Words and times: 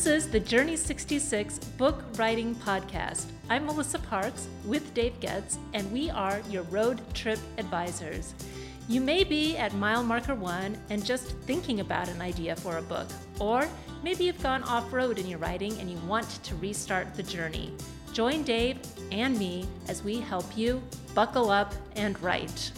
This 0.00 0.24
is 0.24 0.30
the 0.30 0.40
Journey 0.40 0.76
66 0.76 1.58
Book 1.76 2.02
Writing 2.16 2.54
Podcast. 2.54 3.26
I'm 3.50 3.66
Melissa 3.66 3.98
Parks 3.98 4.48
with 4.64 4.94
Dave 4.94 5.20
Goetz, 5.20 5.58
and 5.74 5.92
we 5.92 6.08
are 6.08 6.40
your 6.48 6.62
road 6.62 7.02
trip 7.12 7.38
advisors. 7.58 8.32
You 8.88 9.02
may 9.02 9.24
be 9.24 9.58
at 9.58 9.74
mile 9.74 10.02
marker 10.02 10.34
one 10.34 10.78
and 10.88 11.04
just 11.04 11.36
thinking 11.40 11.80
about 11.80 12.08
an 12.08 12.22
idea 12.22 12.56
for 12.56 12.78
a 12.78 12.82
book, 12.82 13.08
or 13.38 13.68
maybe 14.02 14.24
you've 14.24 14.42
gone 14.42 14.62
off 14.62 14.90
road 14.90 15.18
in 15.18 15.26
your 15.26 15.38
writing 15.38 15.78
and 15.80 15.90
you 15.90 15.98
want 16.06 16.42
to 16.44 16.54
restart 16.54 17.14
the 17.14 17.22
journey. 17.22 17.70
Join 18.14 18.42
Dave 18.42 18.78
and 19.12 19.38
me 19.38 19.68
as 19.86 20.02
we 20.02 20.18
help 20.18 20.56
you 20.56 20.82
buckle 21.14 21.50
up 21.50 21.74
and 21.96 22.18
write. 22.22 22.72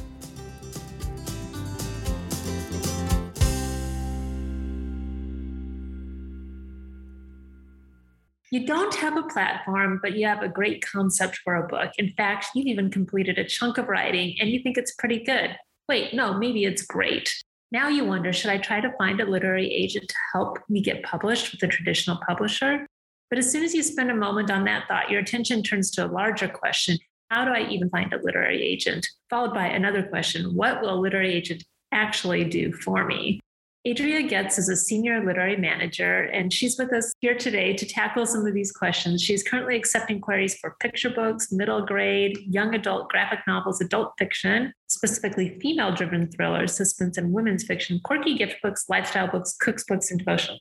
You 8.52 8.66
don't 8.66 8.94
have 8.96 9.16
a 9.16 9.22
platform, 9.22 9.98
but 10.02 10.14
you 10.14 10.26
have 10.26 10.42
a 10.42 10.48
great 10.48 10.84
concept 10.84 11.38
for 11.42 11.56
a 11.56 11.66
book. 11.66 11.90
In 11.96 12.12
fact, 12.18 12.48
you've 12.54 12.66
even 12.66 12.90
completed 12.90 13.38
a 13.38 13.48
chunk 13.48 13.78
of 13.78 13.88
writing 13.88 14.36
and 14.38 14.50
you 14.50 14.62
think 14.62 14.76
it's 14.76 14.92
pretty 14.92 15.24
good. 15.24 15.56
Wait, 15.88 16.12
no, 16.12 16.34
maybe 16.34 16.66
it's 16.66 16.82
great. 16.82 17.34
Now 17.70 17.88
you 17.88 18.04
wonder 18.04 18.30
should 18.30 18.50
I 18.50 18.58
try 18.58 18.82
to 18.82 18.92
find 18.98 19.22
a 19.22 19.24
literary 19.24 19.72
agent 19.72 20.06
to 20.06 20.14
help 20.34 20.58
me 20.68 20.82
get 20.82 21.02
published 21.02 21.50
with 21.50 21.62
a 21.62 21.66
traditional 21.66 22.18
publisher? 22.28 22.86
But 23.30 23.38
as 23.38 23.50
soon 23.50 23.64
as 23.64 23.72
you 23.72 23.82
spend 23.82 24.10
a 24.10 24.14
moment 24.14 24.50
on 24.50 24.64
that 24.64 24.86
thought, 24.86 25.08
your 25.08 25.20
attention 25.20 25.62
turns 25.62 25.90
to 25.92 26.04
a 26.04 26.12
larger 26.12 26.48
question 26.48 26.98
How 27.30 27.46
do 27.46 27.52
I 27.52 27.66
even 27.70 27.88
find 27.88 28.12
a 28.12 28.20
literary 28.22 28.62
agent? 28.62 29.08
Followed 29.30 29.54
by 29.54 29.68
another 29.68 30.02
question 30.02 30.54
What 30.54 30.82
will 30.82 30.92
a 30.92 31.00
literary 31.00 31.32
agent 31.32 31.64
actually 31.90 32.44
do 32.44 32.70
for 32.70 33.06
me? 33.06 33.40
Adria 33.84 34.22
Goetz 34.22 34.58
is 34.58 34.68
a 34.68 34.76
senior 34.76 35.24
literary 35.24 35.56
manager, 35.56 36.22
and 36.26 36.52
she's 36.52 36.78
with 36.78 36.92
us 36.92 37.12
here 37.18 37.34
today 37.34 37.74
to 37.74 37.84
tackle 37.84 38.24
some 38.24 38.46
of 38.46 38.54
these 38.54 38.70
questions. 38.70 39.20
She's 39.20 39.42
currently 39.42 39.74
accepting 39.74 40.20
queries 40.20 40.54
for 40.54 40.76
picture 40.78 41.10
books, 41.10 41.50
middle 41.50 41.84
grade, 41.84 42.38
young 42.46 42.76
adult 42.76 43.08
graphic 43.08 43.40
novels, 43.44 43.80
adult 43.80 44.12
fiction, 44.20 44.72
specifically 44.86 45.58
female 45.58 45.92
driven 45.92 46.30
thrillers, 46.30 46.76
suspense, 46.76 47.18
and 47.18 47.32
women's 47.32 47.64
fiction, 47.64 48.00
quirky 48.04 48.38
gift 48.38 48.62
books, 48.62 48.84
lifestyle 48.88 49.26
books, 49.26 49.56
cooks 49.58 49.82
books, 49.82 50.12
and 50.12 50.24
devotionals. 50.24 50.58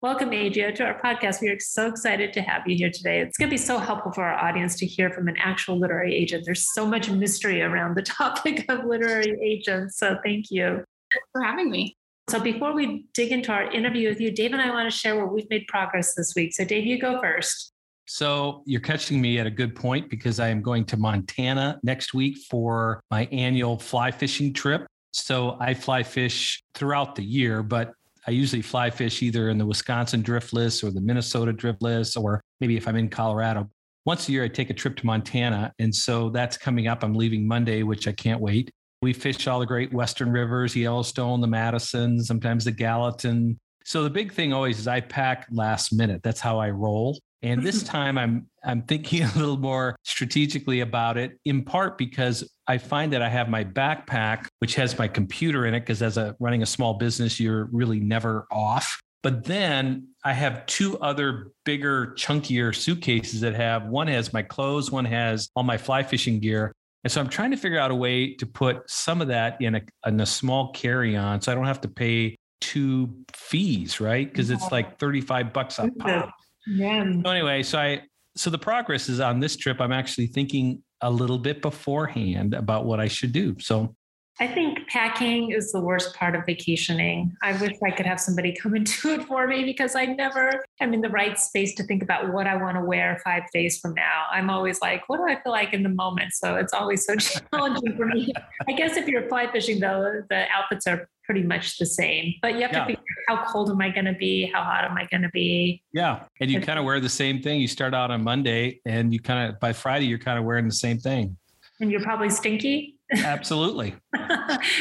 Welcome, 0.00 0.28
Adria, 0.28 0.70
to 0.70 0.84
our 0.84 1.00
podcast. 1.02 1.40
We 1.40 1.48
are 1.48 1.58
so 1.58 1.88
excited 1.88 2.32
to 2.34 2.40
have 2.40 2.62
you 2.68 2.76
here 2.76 2.90
today. 2.92 3.18
It's 3.18 3.36
going 3.36 3.48
to 3.50 3.54
be 3.54 3.58
so 3.58 3.78
helpful 3.78 4.12
for 4.12 4.22
our 4.22 4.48
audience 4.48 4.76
to 4.76 4.86
hear 4.86 5.10
from 5.10 5.26
an 5.26 5.36
actual 5.38 5.76
literary 5.76 6.14
agent. 6.14 6.44
There's 6.46 6.72
so 6.72 6.86
much 6.86 7.10
mystery 7.10 7.62
around 7.62 7.96
the 7.96 8.02
topic 8.20 8.64
of 8.68 8.84
literary 8.84 9.36
agents. 9.42 9.98
So, 9.98 10.18
thank 10.24 10.52
you 10.52 10.84
for 11.32 11.42
having 11.42 11.68
me. 11.68 11.96
So 12.28 12.38
before 12.38 12.72
we 12.72 13.06
dig 13.12 13.32
into 13.32 13.50
our 13.50 13.70
interview 13.70 14.08
with 14.08 14.20
you, 14.20 14.30
Dave 14.30 14.52
and 14.52 14.62
I 14.62 14.70
want 14.70 14.90
to 14.90 14.96
share 14.96 15.16
where 15.16 15.26
we've 15.26 15.50
made 15.50 15.66
progress 15.66 16.14
this 16.14 16.34
week. 16.36 16.54
So 16.54 16.64
Dave, 16.64 16.86
you 16.86 16.98
go 17.00 17.20
first. 17.20 17.72
So 18.06 18.62
you're 18.66 18.80
catching 18.80 19.20
me 19.20 19.38
at 19.38 19.46
a 19.46 19.50
good 19.50 19.74
point 19.74 20.10
because 20.10 20.40
I 20.40 20.48
am 20.48 20.62
going 20.62 20.84
to 20.86 20.96
Montana 20.96 21.78
next 21.82 22.12
week 22.12 22.38
for 22.50 23.00
my 23.10 23.26
annual 23.26 23.78
fly 23.78 24.10
fishing 24.10 24.52
trip. 24.52 24.86
So 25.12 25.56
I 25.60 25.74
fly 25.74 26.02
fish 26.02 26.62
throughout 26.74 27.14
the 27.14 27.24
year, 27.24 27.62
but 27.62 27.92
I 28.26 28.32
usually 28.32 28.62
fly 28.62 28.90
fish 28.90 29.22
either 29.22 29.48
in 29.48 29.58
the 29.58 29.66
Wisconsin 29.66 30.22
driftless 30.22 30.84
or 30.84 30.90
the 30.90 31.00
Minnesota 31.00 31.52
driftless, 31.52 32.20
or 32.20 32.42
maybe 32.60 32.76
if 32.76 32.86
I'm 32.86 32.96
in 32.96 33.08
Colorado. 33.08 33.70
Once 34.04 34.28
a 34.28 34.32
year, 34.32 34.44
I 34.44 34.48
take 34.48 34.70
a 34.70 34.74
trip 34.74 34.96
to 34.96 35.06
Montana. 35.06 35.72
And 35.78 35.94
so 35.94 36.30
that's 36.30 36.56
coming 36.56 36.86
up. 36.86 37.02
I'm 37.02 37.14
leaving 37.14 37.46
Monday, 37.46 37.82
which 37.82 38.08
I 38.08 38.12
can't 38.12 38.40
wait. 38.40 38.70
We 39.02 39.12
fish 39.12 39.46
all 39.46 39.60
the 39.60 39.66
great 39.66 39.92
Western 39.92 40.30
rivers, 40.30 40.76
Yellowstone, 40.76 41.40
the 41.40 41.46
Madison, 41.46 42.22
sometimes 42.22 42.64
the 42.64 42.72
Gallatin. 42.72 43.58
So 43.84 44.04
the 44.04 44.10
big 44.10 44.32
thing 44.32 44.52
always 44.52 44.78
is 44.78 44.86
I 44.86 45.00
pack 45.00 45.46
last 45.50 45.92
minute. 45.92 46.22
That's 46.22 46.40
how 46.40 46.58
I 46.58 46.70
roll. 46.70 47.18
And 47.42 47.62
this 47.62 47.82
time 47.84 48.18
I'm 48.18 48.46
I'm 48.62 48.82
thinking 48.82 49.22
a 49.34 49.38
little 49.38 49.56
more 49.56 49.96
strategically 50.04 50.80
about 50.80 51.16
it, 51.16 51.38
in 51.44 51.64
part 51.64 51.96
because 51.96 52.48
I 52.66 52.78
find 52.78 53.12
that 53.12 53.22
I 53.22 53.28
have 53.28 53.48
my 53.48 53.64
backpack, 53.64 54.46
which 54.58 54.74
has 54.74 54.98
my 54.98 55.08
computer 55.08 55.66
in 55.66 55.74
it, 55.74 55.80
because 55.80 56.02
as 56.02 56.18
a 56.18 56.36
running 56.38 56.62
a 56.62 56.66
small 56.66 56.94
business, 56.94 57.40
you're 57.40 57.68
really 57.72 58.00
never 58.00 58.46
off. 58.50 59.00
But 59.22 59.44
then 59.44 60.08
I 60.24 60.32
have 60.32 60.64
two 60.66 60.98
other 60.98 61.52
bigger, 61.64 62.14
chunkier 62.16 62.74
suitcases 62.74 63.40
that 63.42 63.54
have 63.54 63.86
one 63.86 64.06
has 64.08 64.32
my 64.32 64.42
clothes, 64.42 64.90
one 64.90 65.04
has 65.04 65.50
all 65.54 65.62
my 65.62 65.76
fly 65.76 66.02
fishing 66.02 66.40
gear. 66.40 66.72
And 67.04 67.12
so 67.12 67.20
I'm 67.20 67.28
trying 67.28 67.50
to 67.50 67.56
figure 67.56 67.78
out 67.78 67.90
a 67.90 67.94
way 67.94 68.34
to 68.34 68.46
put 68.46 68.88
some 68.90 69.22
of 69.22 69.28
that 69.28 69.60
in 69.60 69.76
a, 69.76 69.80
in 70.06 70.20
a 70.20 70.26
small 70.26 70.72
carry 70.72 71.16
on 71.16 71.40
so 71.40 71.50
I 71.50 71.54
don't 71.54 71.66
have 71.66 71.80
to 71.82 71.88
pay 71.88 72.36
two 72.60 73.14
fees, 73.32 74.00
right? 74.00 74.30
Because 74.30 74.50
it's 74.50 74.70
like 74.70 74.98
35 74.98 75.52
bucks 75.52 75.78
a 75.78 75.90
pop. 75.98 76.30
Yeah. 76.66 77.04
So 77.24 77.30
anyway, 77.30 77.62
so 77.62 77.78
I 77.78 78.02
so 78.36 78.50
the 78.50 78.58
progress 78.58 79.08
is 79.08 79.18
on 79.18 79.40
this 79.40 79.56
trip. 79.56 79.80
I'm 79.80 79.92
actually 79.92 80.28
thinking 80.28 80.82
a 81.00 81.10
little 81.10 81.38
bit 81.38 81.62
beforehand 81.62 82.54
about 82.54 82.84
what 82.84 83.00
I 83.00 83.08
should 83.08 83.32
do. 83.32 83.56
So 83.58 83.96
I 84.40 84.46
think 84.46 84.88
packing 84.88 85.50
is 85.50 85.70
the 85.70 85.80
worst 85.80 86.14
part 86.14 86.34
of 86.34 86.46
vacationing. 86.46 87.36
I 87.42 87.52
wish 87.60 87.76
I 87.84 87.90
could 87.90 88.06
have 88.06 88.18
somebody 88.18 88.54
come 88.54 88.72
and 88.72 88.86
do 89.02 89.10
it 89.10 89.26
for 89.26 89.46
me 89.46 89.64
because 89.64 89.94
I 89.94 90.06
never 90.06 90.64
am 90.80 90.94
in 90.94 91.02
the 91.02 91.10
right 91.10 91.38
space 91.38 91.74
to 91.74 91.82
think 91.82 92.02
about 92.02 92.32
what 92.32 92.46
I 92.46 92.56
want 92.56 92.78
to 92.78 92.82
wear 92.82 93.20
five 93.22 93.42
days 93.52 93.78
from 93.78 93.92
now. 93.92 94.24
I'm 94.30 94.48
always 94.48 94.80
like, 94.80 95.06
what 95.10 95.18
do 95.18 95.24
I 95.24 95.38
feel 95.42 95.52
like 95.52 95.74
in 95.74 95.82
the 95.82 95.90
moment? 95.90 96.32
So 96.32 96.56
it's 96.56 96.72
always 96.72 97.04
so 97.04 97.16
challenging 97.52 97.94
for 97.98 98.06
me. 98.06 98.32
I 98.66 98.72
guess 98.72 98.96
if 98.96 99.06
you're 99.06 99.28
fly 99.28 99.52
fishing, 99.52 99.78
though, 99.78 100.22
the 100.30 100.46
outfits 100.50 100.86
are 100.86 101.06
pretty 101.24 101.42
much 101.42 101.76
the 101.76 101.84
same. 101.84 102.32
But 102.40 102.54
you 102.54 102.62
have 102.62 102.72
yeah. 102.72 102.80
to 102.80 102.86
figure 102.86 103.02
out 103.28 103.38
how 103.38 103.52
cold 103.52 103.68
am 103.68 103.82
I 103.82 103.90
going 103.90 104.06
to 104.06 104.14
be? 104.14 104.46
How 104.46 104.62
hot 104.62 104.84
am 104.84 104.96
I 104.96 105.06
going 105.10 105.22
to 105.22 105.28
be? 105.28 105.82
Yeah. 105.92 106.24
And 106.40 106.50
you 106.50 106.62
kind 106.62 106.78
of 106.78 106.86
wear 106.86 106.98
the 106.98 107.10
same 107.10 107.42
thing. 107.42 107.60
You 107.60 107.68
start 107.68 107.92
out 107.92 108.10
on 108.10 108.24
Monday 108.24 108.80
and 108.86 109.12
you 109.12 109.20
kind 109.20 109.50
of, 109.52 109.60
by 109.60 109.74
Friday, 109.74 110.06
you're 110.06 110.18
kind 110.18 110.38
of 110.38 110.46
wearing 110.46 110.64
the 110.64 110.74
same 110.74 110.98
thing. 110.98 111.36
And 111.80 111.90
you're 111.90 112.02
probably 112.02 112.30
stinky. 112.30 112.96
Absolutely. 113.12 113.94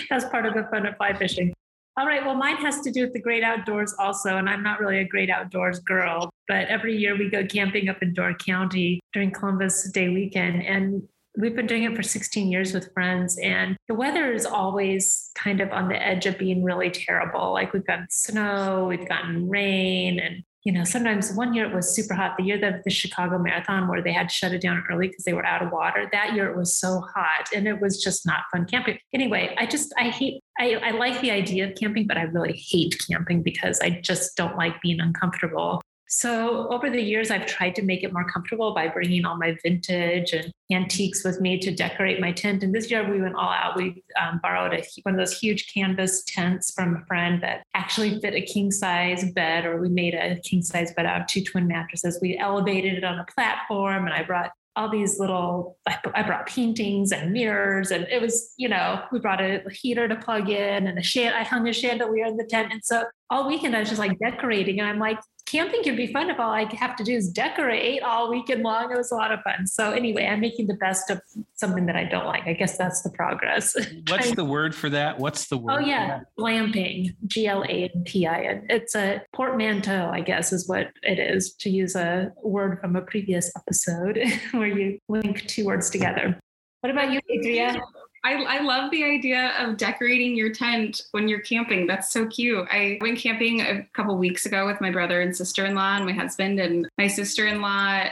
That's 0.10 0.26
part 0.26 0.46
of 0.46 0.54
the 0.54 0.68
fun 0.72 0.86
of 0.86 0.96
fly 0.98 1.14
fishing. 1.14 1.54
All 1.98 2.06
right. 2.06 2.26
Well, 2.26 2.36
mine 2.36 2.56
has 2.58 2.80
to 2.82 2.92
do 2.92 3.02
with 3.02 3.14
the 3.14 3.20
great 3.20 3.44
outdoors 3.44 3.94
also. 4.00 4.38
And 4.38 4.50
I'm 4.50 4.64
not 4.64 4.80
really 4.80 5.00
a 5.00 5.04
great 5.04 5.30
outdoors 5.30 5.80
girl, 5.80 6.30
but 6.48 6.68
every 6.68 6.96
year 6.96 7.18
we 7.18 7.30
go 7.30 7.46
camping 7.46 7.90
up 7.90 8.02
in 8.02 8.14
Door 8.14 8.36
County 8.36 9.02
during 9.12 9.32
Columbus 9.32 9.92
Day 9.92 10.08
weekend. 10.08 10.64
And 10.64 11.04
we've 11.38 11.56
been 11.56 11.68
doing 11.68 11.84
it 11.84 11.96
for 11.96 12.04
16 12.04 12.50
years 12.50 12.74
with 12.74 12.94
friends. 12.94 13.38
And 13.40 13.76
the 13.88 13.96
weather 13.96 14.32
is 14.32 14.46
always 14.46 15.32
kind 15.36 15.60
of 15.60 15.72
on 15.72 15.90
the 15.90 16.02
edge 16.02 16.26
of 16.26 16.38
being 16.38 16.64
really 16.64 16.90
terrible. 16.90 17.52
Like 17.52 17.74
we've 17.74 17.86
gotten 17.86 18.08
snow, 18.10 18.86
we've 18.88 19.08
gotten 19.08 19.50
rain, 19.50 20.20
and 20.20 20.44
you 20.70 20.76
know, 20.76 20.84
sometimes 20.84 21.34
one 21.34 21.56
year 21.56 21.66
it 21.66 21.74
was 21.74 21.96
super 21.96 22.14
hot. 22.14 22.38
The 22.38 22.44
year 22.44 22.60
that 22.60 22.84
the 22.84 22.92
Chicago 22.92 23.40
Marathon, 23.40 23.88
where 23.88 24.04
they 24.04 24.14
had 24.14 24.30
to 24.30 24.36
shut 24.36 24.54
it 24.54 24.62
down 24.62 24.84
early 24.88 25.08
because 25.08 25.24
they 25.24 25.34
were 25.34 25.44
out 25.44 25.64
of 25.64 25.72
water, 25.72 26.08
that 26.12 26.36
year 26.36 26.48
it 26.48 26.56
was 26.56 26.76
so 26.76 27.00
hot 27.00 27.50
and 27.56 27.68
it 27.68 27.82
was 27.82 28.00
just 28.00 28.24
not 28.24 28.42
fun 28.52 28.68
camping. 28.68 29.00
Anyway, 29.12 29.56
I 29.58 29.66
just, 29.66 29.92
I 29.98 30.10
hate, 30.10 30.44
I, 30.60 30.76
I 30.76 30.92
like 30.92 31.22
the 31.22 31.32
idea 31.32 31.68
of 31.68 31.76
camping, 31.76 32.06
but 32.06 32.18
I 32.18 32.22
really 32.22 32.54
hate 32.54 32.96
camping 33.10 33.42
because 33.42 33.80
I 33.82 34.00
just 34.04 34.38
don't 34.38 34.58
like 34.58 34.80
being 34.84 35.00
uncomfortable. 35.00 35.82
So 36.10 36.68
over 36.70 36.90
the 36.90 37.02
years, 37.02 37.30
I've 37.30 37.46
tried 37.46 37.76
to 37.76 37.84
make 37.84 38.04
it 38.04 38.12
more 38.12 38.26
comfortable 38.26 38.74
by 38.74 38.88
bringing 38.88 39.26
all 39.26 39.38
my 39.38 39.56
vintage 39.62 40.34
and 40.34 40.52
antiques 40.72 41.24
with 41.24 41.40
me 41.40 41.60
to 41.60 41.74
decorate 41.74 42.20
my 42.20 42.32
tent. 42.32 42.64
And 42.64 42.74
this 42.74 42.90
year 42.90 43.08
we 43.10 43.22
went 43.22 43.36
all 43.36 43.52
out. 43.52 43.78
We 43.78 44.04
um, 44.20 44.40
borrowed 44.42 44.74
a, 44.74 44.84
one 45.04 45.14
of 45.14 45.20
those 45.20 45.38
huge 45.38 45.72
canvas 45.72 46.24
tents 46.24 46.74
from 46.74 46.96
a 46.96 47.06
friend 47.06 47.44
that 47.44 47.64
actually 47.76 48.20
fit 48.20 48.34
a 48.34 48.42
king 48.42 48.72
size 48.72 49.32
bed, 49.34 49.66
or 49.66 49.80
we 49.80 49.90
made 49.90 50.16
a 50.16 50.40
king 50.42 50.64
size 50.64 50.92
bed 50.96 51.06
out 51.06 51.22
of 51.22 51.28
two 51.28 51.44
twin 51.44 51.68
mattresses. 51.68 52.18
We 52.20 52.40
elevated 52.40 52.96
it 52.96 53.04
on 53.04 53.20
a 53.20 53.26
platform, 53.26 54.06
and 54.06 54.14
I 54.14 54.24
brought 54.24 54.52
all 54.76 54.90
these 54.90 55.20
little 55.20 55.78
I 56.16 56.24
brought 56.24 56.48
paintings 56.48 57.12
and 57.12 57.34
mirrors 57.34 57.92
and 57.92 58.08
it 58.10 58.22
was 58.22 58.54
you 58.56 58.70
know 58.70 59.04
we 59.12 59.20
brought 59.20 59.42
a 59.42 59.62
heater 59.72 60.08
to 60.08 60.16
plug 60.16 60.50
in 60.50 60.88
and 60.88 60.98
a 60.98 61.04
shand 61.04 61.36
I 61.36 61.44
hung 61.44 61.68
a 61.68 61.74
chandelier 61.74 62.26
in 62.28 62.38
the 62.38 62.46
tent 62.46 62.72
and 62.72 62.82
so 62.84 63.04
all 63.30 63.48
weekend 63.48 63.76
I 63.76 63.80
was 63.80 63.90
just 63.90 64.00
like 64.00 64.18
decorating 64.20 64.80
and 64.80 64.88
I'm 64.88 65.00
like 65.00 65.20
camping 65.50 65.84
can 65.84 65.96
be 65.96 66.12
fun 66.14 66.30
if 66.30 66.40
all 66.40 66.52
I 66.52 66.66
have 66.76 66.96
to 66.98 67.04
do 67.04 67.14
is 67.14 67.30
decorate 67.30 68.04
all 68.04 68.30
weekend 68.30 68.62
long. 68.62 68.92
It 68.92 68.98
was 68.98 69.12
a 69.12 69.16
lot 69.16 69.32
of 69.32 69.42
fun. 69.42 69.66
So 69.66 69.92
anyway, 69.92 70.26
I'm 70.28 70.40
making 70.40 70.68
the 70.68 70.76
best 70.76 71.10
of 71.10 71.22
something 71.56 71.88
that 71.88 71.96
I 71.96 72.04
don't 72.04 72.26
like. 72.26 72.44
I 72.46 72.54
guess 72.54 72.78
that's 72.78 73.02
the 73.02 73.10
progress. 73.10 73.76
What's 74.08 74.32
the 74.36 74.46
word 74.46 74.76
for 74.76 74.90
that? 74.90 75.18
What's 75.18 75.48
the 75.48 75.58
word? 75.58 75.74
Oh 75.74 75.80
yeah, 75.80 76.22
glamping. 76.38 77.16
G 77.26 77.48
L 77.48 77.64
A 77.64 77.90
M 77.96 78.04
P 78.06 78.28
I 78.28 78.42
N. 78.44 78.68
It's 78.70 78.96
a 78.96 79.22
portmanteau, 79.34 80.10
I 80.14 80.22
guess, 80.22 80.54
is 80.54 80.68
what 80.68 80.92
it 81.02 81.20
is. 81.20 81.54
To 81.60 81.70
use 81.70 81.96
a 81.96 82.32
word 82.44 82.80
from 82.80 82.96
a 82.96 83.02
previous 83.02 83.52
episode 83.58 84.20
where 84.52 84.68
you 84.68 85.00
link 85.08 85.48
two 85.48 85.66
words 85.66 85.90
together. 85.90 86.40
What 86.82 86.92
about 86.92 87.12
you, 87.12 87.20
Adria? 87.38 87.82
I, 88.24 88.34
I 88.34 88.62
love 88.62 88.92
the 88.92 89.04
idea 89.04 89.54
of 89.60 89.78
decorating 89.78 90.36
your 90.36 90.52
tent 90.52 91.04
when 91.12 91.28
you're 91.28 91.40
camping. 91.40 91.88
That's 91.88 92.12
so 92.12 92.28
cute. 92.28 92.68
I 92.70 92.98
went 93.02 93.18
camping 93.18 93.62
a 93.62 93.84
couple 93.94 94.18
weeks 94.18 94.46
ago 94.46 94.66
with 94.66 94.82
my 94.82 94.92
brother 94.92 95.22
and 95.22 95.36
sister 95.36 95.66
in 95.66 95.76
law 95.76 95.96
and 95.96 96.06
my 96.06 96.12
husband. 96.12 96.60
And 96.60 96.88
my 96.98 97.08
sister 97.08 97.48
in 97.48 97.62
law 97.62 98.04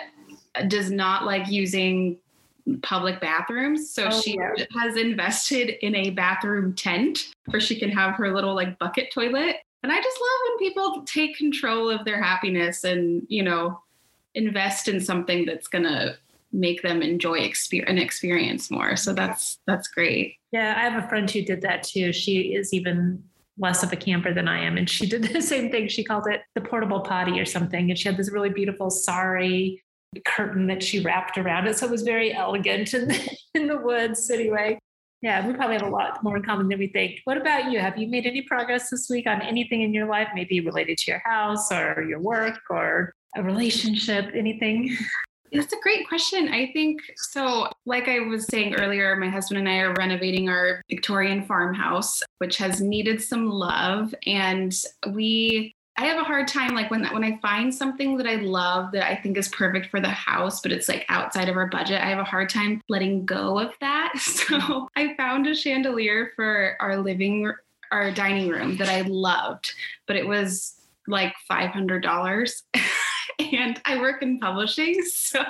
does 0.68 0.89
not 0.89 1.25
like 1.25 1.50
using 1.50 2.18
public 2.81 3.19
bathrooms. 3.19 3.89
So 3.89 4.09
oh, 4.12 4.21
she 4.21 4.38
yeah. 4.38 4.65
has 4.80 4.95
invested 4.95 5.77
in 5.86 5.95
a 5.95 6.09
bathroom 6.12 6.74
tent 6.74 7.33
where 7.45 7.62
she 7.62 7.80
can 7.80 7.89
have 7.89 8.15
her 8.15 8.33
little 8.33 8.56
like 8.56 8.80
bucket 8.80 9.12
toilet. 9.12 9.57
And 9.83 9.92
I 9.92 10.01
just 10.01 10.19
love 10.19 10.39
when 10.50 10.69
people 10.69 11.04
take 11.06 11.38
control 11.38 11.89
of 11.89 12.04
their 12.04 12.21
happiness 12.21 12.83
and, 12.83 13.25
you 13.30 13.44
know, 13.44 13.81
invest 14.36 14.88
in 14.88 15.00
something 15.00 15.45
that's 15.45 15.68
going 15.68 15.83
to 15.83 16.18
make 16.51 16.81
them 16.81 17.01
enjoy 17.01 17.39
exper- 17.39 17.89
an 17.89 17.97
experience 17.97 18.71
more. 18.71 18.95
So 18.95 19.13
that's 19.13 19.59
that's 19.67 19.88
great. 19.88 20.35
Yeah, 20.51 20.75
I 20.77 20.89
have 20.89 21.03
a 21.03 21.07
friend 21.07 21.29
who 21.29 21.41
did 21.41 21.61
that 21.61 21.83
too. 21.83 22.13
She 22.13 22.55
is 22.55 22.73
even 22.73 23.23
less 23.59 23.83
of 23.83 23.91
a 23.91 23.95
camper 23.95 24.33
than 24.33 24.47
I 24.47 24.63
am. 24.63 24.77
And 24.77 24.89
she 24.89 25.05
did 25.09 25.23
the 25.23 25.41
same 25.41 25.71
thing. 25.71 25.88
She 25.88 26.03
called 26.03 26.27
it 26.27 26.41
the 26.55 26.61
portable 26.61 27.01
potty 27.01 27.39
or 27.39 27.45
something. 27.45 27.89
And 27.89 27.97
she 27.97 28.07
had 28.07 28.17
this 28.17 28.31
really 28.31 28.49
beautiful 28.49 28.89
sari 28.89 29.83
curtain 30.25 30.67
that 30.67 30.81
she 30.81 30.99
wrapped 31.01 31.38
around 31.38 31.67
it. 31.67 31.77
So 31.77 31.85
it 31.85 31.91
was 31.91 32.03
very 32.03 32.33
elegant 32.33 32.94
in 32.94 33.09
the, 33.09 33.38
in 33.55 33.67
the 33.67 33.77
woods 33.77 34.29
anyway. 34.29 34.79
Yeah, 35.21 35.45
we 35.47 35.53
probably 35.53 35.77
have 35.77 35.88
a 35.88 35.89
lot 35.89 36.23
more 36.23 36.38
in 36.38 36.44
common 36.44 36.67
than 36.67 36.77
we 36.77 36.88
think. 36.89 37.21
What 37.23 37.38
about 37.38 37.71
you? 37.71 37.79
Have 37.79 37.97
you 37.97 38.07
made 38.07 38.27
any 38.27 38.44
progress 38.44 38.91
this 38.91 39.07
week 39.09 39.25
on 39.25 39.41
anything 39.41 39.81
in 39.81 39.91
your 39.91 40.05
life, 40.05 40.27
maybe 40.35 40.59
related 40.59 40.99
to 40.99 41.11
your 41.11 41.21
house 41.25 41.71
or 41.71 42.05
your 42.07 42.19
work 42.19 42.59
or 42.69 43.13
a 43.35 43.41
relationship, 43.41 44.29
anything? 44.35 44.95
That's 45.51 45.73
a 45.73 45.81
great 45.81 46.07
question. 46.07 46.49
I 46.49 46.71
think 46.73 47.01
so. 47.15 47.69
Like 47.85 48.07
I 48.07 48.19
was 48.19 48.45
saying 48.45 48.75
earlier, 48.75 49.15
my 49.15 49.29
husband 49.29 49.59
and 49.59 49.69
I 49.69 49.79
are 49.79 49.94
renovating 49.94 50.49
our 50.49 50.81
Victorian 50.89 51.45
farmhouse, 51.45 52.21
which 52.39 52.57
has 52.57 52.81
needed 52.81 53.21
some 53.21 53.49
love. 53.49 54.13
And 54.25 54.73
we, 55.11 55.75
I 55.97 56.05
have 56.05 56.19
a 56.19 56.23
hard 56.23 56.47
time 56.47 56.75
like 56.75 56.91
when 56.91 57.05
when 57.05 57.23
I 57.23 57.39
find 57.41 57.73
something 57.73 58.17
that 58.17 58.27
I 58.27 58.35
love 58.35 58.91
that 58.91 59.09
I 59.09 59.15
think 59.15 59.35
is 59.35 59.47
perfect 59.47 59.89
for 59.89 59.99
the 59.99 60.09
house, 60.09 60.61
but 60.61 60.71
it's 60.71 60.88
like 60.88 61.05
outside 61.09 61.49
of 61.49 61.57
our 61.57 61.67
budget. 61.67 62.01
I 62.01 62.09
have 62.09 62.19
a 62.19 62.23
hard 62.23 62.49
time 62.49 62.81
letting 62.88 63.25
go 63.25 63.59
of 63.59 63.73
that. 63.81 64.13
So 64.17 64.59
mm-hmm. 64.59 64.85
I 64.95 65.15
found 65.15 65.47
a 65.47 65.55
chandelier 65.55 66.31
for 66.35 66.77
our 66.79 66.97
living, 66.97 67.51
our 67.91 68.11
dining 68.11 68.49
room 68.49 68.77
that 68.77 68.89
I 68.89 69.01
loved, 69.01 69.73
but 70.05 70.15
it 70.15 70.27
was 70.27 70.75
like 71.07 71.33
five 71.47 71.71
hundred 71.71 72.03
dollars. 72.03 72.63
and 73.39 73.79
I 73.85 73.99
work 73.99 74.21
in 74.21 74.39
publishing, 74.39 75.01
so 75.05 75.43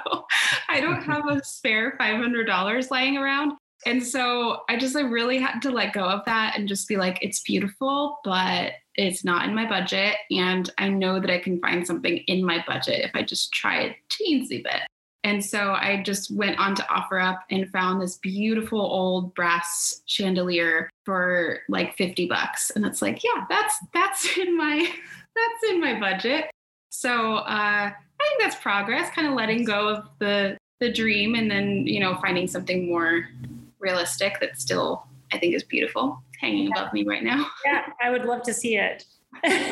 I 0.69 0.79
don't 0.79 1.03
have 1.03 1.27
a 1.27 1.43
spare 1.43 1.97
$500 1.99 2.91
lying 2.91 3.17
around. 3.17 3.53
And 3.85 4.03
so 4.03 4.63
I 4.69 4.77
just 4.77 4.95
like 4.95 5.09
really 5.09 5.37
had 5.37 5.59
to 5.61 5.69
let 5.69 5.93
go 5.93 6.03
of 6.03 6.25
that 6.25 6.57
and 6.57 6.67
just 6.67 6.87
be 6.87 6.97
like, 6.97 7.19
it's 7.21 7.41
beautiful, 7.41 8.19
but 8.23 8.73
it's 8.95 9.23
not 9.23 9.47
in 9.47 9.55
my 9.55 9.69
budget. 9.69 10.15
And 10.31 10.69
I 10.77 10.89
know 10.89 11.19
that 11.19 11.29
I 11.29 11.37
can 11.37 11.59
find 11.59 11.85
something 11.85 12.17
in 12.27 12.43
my 12.43 12.63
budget 12.67 13.05
if 13.05 13.11
I 13.13 13.21
just 13.21 13.53
try 13.53 13.81
a 13.81 13.95
teensy 14.09 14.63
bit. 14.63 14.81
And 15.23 15.43
so 15.43 15.73
I 15.73 16.01
just 16.03 16.35
went 16.35 16.57
on 16.57 16.73
to 16.75 16.83
OfferUp 16.83 17.39
and 17.51 17.69
found 17.69 18.01
this 18.01 18.17
beautiful 18.17 18.79
old 18.79 19.35
brass 19.35 20.01
chandelier 20.05 20.89
for 21.05 21.59
like 21.69 21.97
50 21.97 22.27
bucks. 22.27 22.71
And 22.71 22.85
it's 22.85 23.01
like, 23.01 23.23
yeah, 23.23 23.45
that's 23.49 23.75
that's 23.93 24.37
in 24.37 24.57
my 24.57 24.77
that's 25.35 25.71
in 25.71 25.81
my 25.81 25.99
budget. 25.99 26.49
So 26.97 27.35
uh, 27.35 27.91
I 27.91 27.93
think 28.27 28.41
that's 28.41 28.55
progress, 28.55 29.11
kind 29.11 29.27
of 29.27 29.35
letting 29.35 29.65
go 29.65 29.87
of 29.87 30.09
the 30.17 30.57
the 30.79 30.91
dream 30.91 31.35
and 31.35 31.49
then 31.49 31.85
you 31.85 31.99
know 31.99 32.15
finding 32.15 32.47
something 32.47 32.87
more 32.87 33.29
realistic 33.77 34.39
that 34.39 34.59
still 34.59 35.05
I 35.31 35.37
think 35.37 35.53
is 35.53 35.63
beautiful 35.63 36.23
hanging 36.41 36.71
above 36.71 36.93
me 36.93 37.03
right 37.03 37.23
now. 37.23 37.45
Yeah, 37.65 37.83
I 38.01 38.09
would 38.09 38.25
love 38.25 38.41
to 38.43 38.53
see 38.53 38.77
it. 38.77 39.05
I 39.43 39.71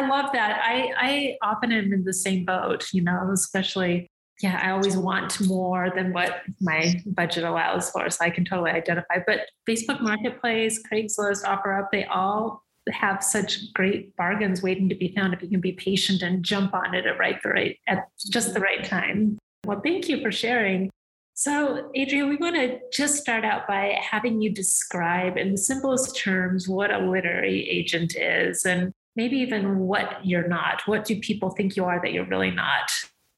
love 0.00 0.30
that. 0.32 0.62
I 0.64 0.92
I 0.96 1.36
often 1.42 1.72
am 1.72 1.92
in 1.92 2.04
the 2.04 2.14
same 2.14 2.46
boat, 2.46 2.86
you 2.94 3.02
know, 3.02 3.28
especially 3.30 4.08
yeah, 4.40 4.58
I 4.62 4.70
always 4.70 4.96
want 4.96 5.38
more 5.46 5.92
than 5.94 6.14
what 6.14 6.40
my 6.58 7.02
budget 7.04 7.44
allows 7.44 7.90
for. 7.90 8.08
So 8.08 8.24
I 8.24 8.30
can 8.30 8.46
totally 8.46 8.70
identify. 8.70 9.18
But 9.26 9.40
Facebook 9.68 10.00
Marketplace, 10.00 10.80
Craigslist, 10.90 11.44
OfferUp, 11.44 11.88
they 11.92 12.06
all 12.06 12.62
have 12.92 13.22
such 13.22 13.72
great 13.72 14.16
bargains 14.16 14.62
waiting 14.62 14.88
to 14.88 14.94
be 14.94 15.12
found 15.14 15.34
if 15.34 15.42
you 15.42 15.48
can 15.48 15.60
be 15.60 15.72
patient 15.72 16.22
and 16.22 16.44
jump 16.44 16.74
on 16.74 16.94
it 16.94 17.06
at 17.06 17.18
right 17.18 17.42
the 17.42 17.50
right 17.50 17.76
at 17.86 18.08
just 18.30 18.54
the 18.54 18.60
right 18.60 18.84
time. 18.84 19.38
Well, 19.64 19.80
thank 19.80 20.08
you 20.08 20.22
for 20.22 20.32
sharing. 20.32 20.90
So, 21.34 21.90
Adria, 21.96 22.26
we 22.26 22.36
want 22.36 22.56
to 22.56 22.80
just 22.92 23.16
start 23.16 23.44
out 23.44 23.68
by 23.68 23.96
having 24.00 24.40
you 24.40 24.50
describe 24.50 25.36
in 25.36 25.52
the 25.52 25.58
simplest 25.58 26.16
terms 26.16 26.68
what 26.68 26.90
a 26.90 26.98
literary 26.98 27.68
agent 27.68 28.16
is 28.16 28.66
and 28.66 28.92
maybe 29.14 29.36
even 29.36 29.78
what 29.78 30.24
you're 30.24 30.48
not. 30.48 30.82
What 30.86 31.04
do 31.04 31.20
people 31.20 31.50
think 31.50 31.76
you 31.76 31.84
are 31.84 32.00
that 32.02 32.12
you're 32.12 32.26
really 32.26 32.50
not? 32.50 32.90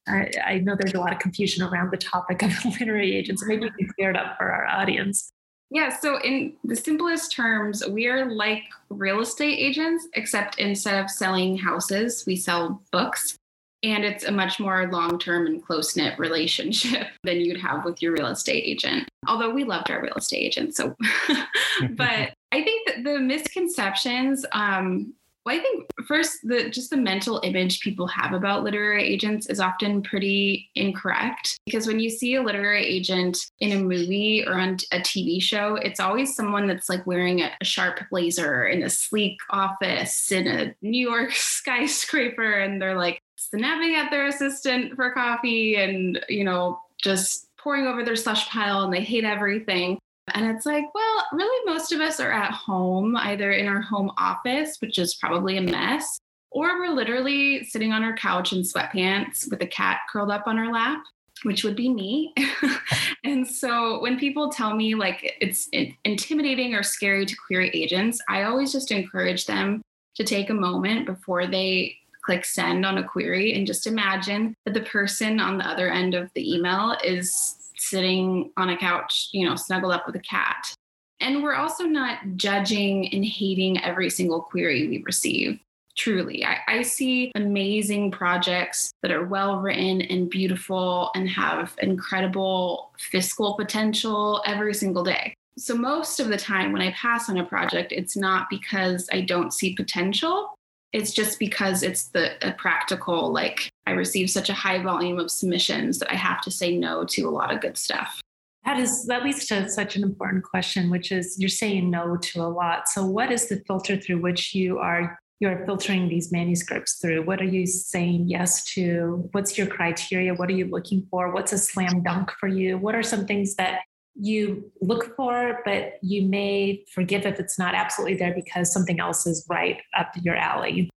I, 0.09 0.31
I 0.47 0.59
know 0.59 0.77
there's 0.79 0.95
a 0.95 1.01
lot 1.01 1.13
of 1.13 1.19
confusion 1.19 1.63
around 1.63 1.91
the 1.91 1.99
topic 1.99 2.43
of 2.43 2.53
literary 2.81 3.15
agents. 3.15 3.45
Maybe 3.47 3.65
you 3.65 3.71
can 3.71 3.89
clear 3.97 4.11
it 4.11 4.17
up 4.17 4.37
for 4.39 4.51
our 4.51 4.67
audience. 4.67 5.31
Yeah, 5.71 5.97
so 5.97 6.21
in 6.21 6.55
the 6.65 6.75
simplest 6.75 7.33
terms, 7.33 7.87
we 7.87 8.09
are 8.09 8.31
like 8.31 8.65
real 8.89 9.21
estate 9.21 9.57
agents, 9.57 10.09
except 10.15 10.59
instead 10.59 11.03
of 11.03 11.09
selling 11.09 11.57
houses, 11.57 12.25
we 12.27 12.35
sell 12.35 12.83
books. 12.91 13.37
And 13.83 14.05
it's 14.05 14.25
a 14.25 14.33
much 14.33 14.61
more 14.61 14.91
long 14.91 15.19
term 15.19 15.47
and 15.47 15.65
close 15.65 15.97
knit 15.97 16.19
relationship 16.19 17.07
than 17.25 17.41
you'd 17.41 17.61
have 17.61 17.85
with 17.85 18.03
your 18.03 18.13
real 18.13 18.27
estate 18.27 18.65
agent. 18.67 19.09
Although 19.27 19.55
we 19.55 19.65
loved 19.65 19.91
our 19.91 20.03
real 20.03 20.17
estate 20.17 20.43
agent. 20.43 20.75
So, 20.75 20.95
but 21.91 22.35
I 22.53 22.65
think 22.65 22.89
that 22.89 23.05
the 23.05 23.21
misconceptions 23.21 24.45
um, 24.53 25.15
well, 25.51 25.59
I 25.59 25.63
think 25.63 25.87
first 26.07 26.39
the 26.45 26.71
just 26.71 26.91
the 26.91 26.97
mental 26.97 27.41
image 27.45 27.81
people 27.81 28.07
have 28.07 28.33
about 28.33 28.63
literary 28.63 29.05
agents 29.05 29.49
is 29.49 29.61
often 29.61 30.03
pretty 30.03 30.71
incorrect 30.75 31.59
because 31.67 31.87
when 31.87 32.01
you 32.01 32.11
see 32.11 32.35
a 32.35 32.43
literary 32.43 32.85
agent 32.85 33.39
in 33.59 33.73
a 33.73 33.83
movie 33.83 34.45
or 34.47 34.55
on 34.55 34.77
a 34.93 34.99
TV 34.99 35.43
show, 35.43 35.77
it's 35.77 36.01
always 36.01 36.35
someone 36.35 36.67
that's 36.67 36.89
like 36.89 37.07
wearing 37.07 37.41
a, 37.41 37.51
a 37.61 37.65
sharp 37.65 38.01
blazer 38.11 38.67
in 38.67 38.83
a 38.83 38.91
sleek 38.91 39.39
office 39.51 40.31
in 40.31 40.47
a 40.47 40.75
New 40.83 41.09
York 41.09 41.33
skyscraper 41.35 42.61
and 42.61 42.81
they're 42.81 42.97
like 42.97 43.21
snapping 43.37 43.97
at 43.97 44.11
their 44.11 44.27
assistant 44.27 44.95
for 44.95 45.11
coffee 45.13 45.77
and 45.77 46.21
you 46.29 46.45
know 46.45 46.79
just 47.03 47.49
pouring 47.59 47.87
over 47.87 48.05
their 48.05 48.17
slush 48.17 48.49
pile 48.49 48.85
and 48.85 48.93
they 48.93 49.03
hate 49.03 49.25
everything. 49.25 49.99
And 50.35 50.47
it's 50.47 50.67
like, 50.67 50.85
well, 50.95 51.27
really, 51.33 51.65
most 51.67 51.93
of 51.93 52.01
us 52.01 52.21
are 52.21 52.33
at 52.33 52.53
home, 52.53 53.17
either 53.17 53.53
in 53.53 53.67
our 53.67 53.81
home 53.81 54.11
office, 54.19 54.77
which 54.81 54.99
is 54.99 55.15
probably 55.15 55.57
a 55.57 55.63
mess, 55.63 56.19
or 56.51 56.79
we're 56.81 56.95
literally 56.95 57.65
sitting 57.65 57.93
on 57.93 58.03
our 58.03 58.17
couch 58.17 58.53
in 58.53 58.63
sweatpants 58.63 59.51
with 59.51 59.63
a 59.63 59.67
cat 59.67 60.01
curled 60.11 60.31
up 60.31 60.47
on 60.47 60.59
our 60.59 60.73
lap, 60.73 61.03
which 61.45 61.65
would 61.65 61.77
be 61.77 61.89
me. 61.89 62.35
and 63.25 63.47
so 63.47 64.01
when 64.01 64.19
people 64.19 64.51
tell 64.51 64.75
me 64.75 64.95
like 64.95 65.37
it's 65.41 65.69
intimidating 66.05 66.75
or 66.75 66.83
scary 66.83 67.25
to 67.25 67.37
query 67.47 67.71
agents, 67.71 68.21
I 68.29 68.43
always 68.43 68.73
just 68.73 68.91
encourage 68.91 69.47
them 69.47 69.83
to 70.17 70.25
take 70.25 70.51
a 70.51 70.55
moment 70.55 71.07
before 71.07 71.47
they 71.47 71.97
click 72.25 72.45
send 72.45 72.85
on 72.85 72.99
a 72.99 73.07
query 73.07 73.55
and 73.55 73.67
just 73.67 73.87
imagine 73.87 74.55
that 74.65 74.75
the 74.75 74.83
person 74.83 75.41
on 75.41 75.57
the 75.57 75.67
other 75.67 75.91
end 75.91 76.15
of 76.15 76.31
the 76.35 76.55
email 76.55 76.97
is 77.03 77.57
sitting 77.81 78.53
on 78.57 78.71
a 78.71 78.77
couch, 78.77 79.29
you 79.33 79.49
know, 79.49 79.57
snuggled 79.57 79.93
up 79.93 80.07
with 80.07 80.17
a 80.17 80.21
cat. 80.21 80.73
And 81.21 81.43
we're 81.43 81.55
also 81.55 81.85
not 81.85 82.19
judging 82.37 83.13
and 83.13 83.25
hating 83.25 83.83
every 83.83 84.11
single 84.11 84.41
query 84.41 84.89
we 84.89 85.03
receive. 85.05 85.59
Truly, 85.97 86.45
I, 86.45 86.59
I 86.69 86.83
see 86.83 87.33
amazing 87.35 88.11
projects 88.11 88.93
that 89.03 89.11
are 89.11 89.27
well 89.27 89.57
written 89.57 90.01
and 90.03 90.31
beautiful 90.31 91.11
and 91.15 91.29
have 91.29 91.75
incredible 91.83 92.93
fiscal 92.99 93.55
potential 93.55 94.43
every 94.47 94.73
single 94.73 95.03
day. 95.03 95.35
So, 95.59 95.75
most 95.75 96.21
of 96.21 96.29
the 96.29 96.39
time 96.39 96.73
when 96.73 96.81
I 96.81 96.93
pass 96.93 97.29
on 97.29 97.39
a 97.39 97.45
project, 97.45 97.93
it's 97.93 98.17
not 98.17 98.49
because 98.49 99.09
I 99.13 99.23
don't 99.23 99.53
see 99.53 99.75
potential 99.75 100.55
it's 100.93 101.13
just 101.13 101.39
because 101.39 101.83
it's 101.83 102.09
the 102.09 102.55
practical 102.59 103.33
like 103.33 103.71
i 103.87 103.93
receive 103.93 104.29
such 104.29 104.51
a 104.51 104.55
high 104.55 104.83
volume 104.83 105.19
of 105.19 105.31
submissions 105.31 105.99
that 105.99 106.11
i 106.11 106.17
have 106.17 106.41
to 106.41 106.51
say 106.51 106.77
no 106.77 107.05
to 107.05 107.23
a 107.23 107.31
lot 107.31 107.53
of 107.53 107.61
good 107.61 107.77
stuff. 107.77 108.21
That 108.65 108.79
is 108.79 109.07
that 109.07 109.25
leads 109.25 109.47
to 109.47 109.69
such 109.71 109.97
an 109.97 110.03
important 110.03 110.45
question 110.45 110.91
which 110.91 111.13
is 111.13 111.39
you're 111.39 111.49
saying 111.49 111.91
no 111.91 112.17
to 112.17 112.43
a 112.43 112.49
lot. 112.49 112.89
So 112.89 113.07
what 113.07 113.33
is 113.33 113.49
the 113.49 113.63
filter 113.67 113.97
through 113.97 114.21
which 114.21 114.55
you 114.55 114.79
are 114.79 115.19
you're 115.41 115.65
filtering 115.65 116.09
these 116.09 116.31
manuscripts 116.31 116.99
through? 117.01 117.25
What 117.25 117.41
are 117.41 117.47
you 117.47 117.67
saying 117.67 118.29
yes 118.29 118.63
to? 118.75 119.27
What's 119.33 119.57
your 119.57 119.67
criteria? 119.67 120.35
What 120.35 120.51
are 120.51 120.55
you 120.55 120.67
looking 120.67 121.07
for? 121.11 121.33
What's 121.33 121.55
a 121.55 121.59
slam 121.59 122.03
dunk 122.03 122.31
for 122.39 122.47
you? 122.47 122.77
What 122.77 122.95
are 122.95 123.03
some 123.03 123.27
things 123.27 123.55
that 123.55 123.81
you 124.15 124.71
look 124.81 125.17
for, 125.17 125.61
but 125.65 125.99
you 126.03 126.23
may 126.23 126.85
forgive 126.93 127.27
if 127.27 127.39
it's 127.39 127.59
not 127.59 127.75
absolutely 127.75 128.17
there 128.17 128.35
because 128.35 128.73
something 128.73 129.01
else 129.01 129.27
is 129.27 129.47
right 129.49 129.81
up 129.97 130.13
your 130.23 130.37
alley. 130.37 130.91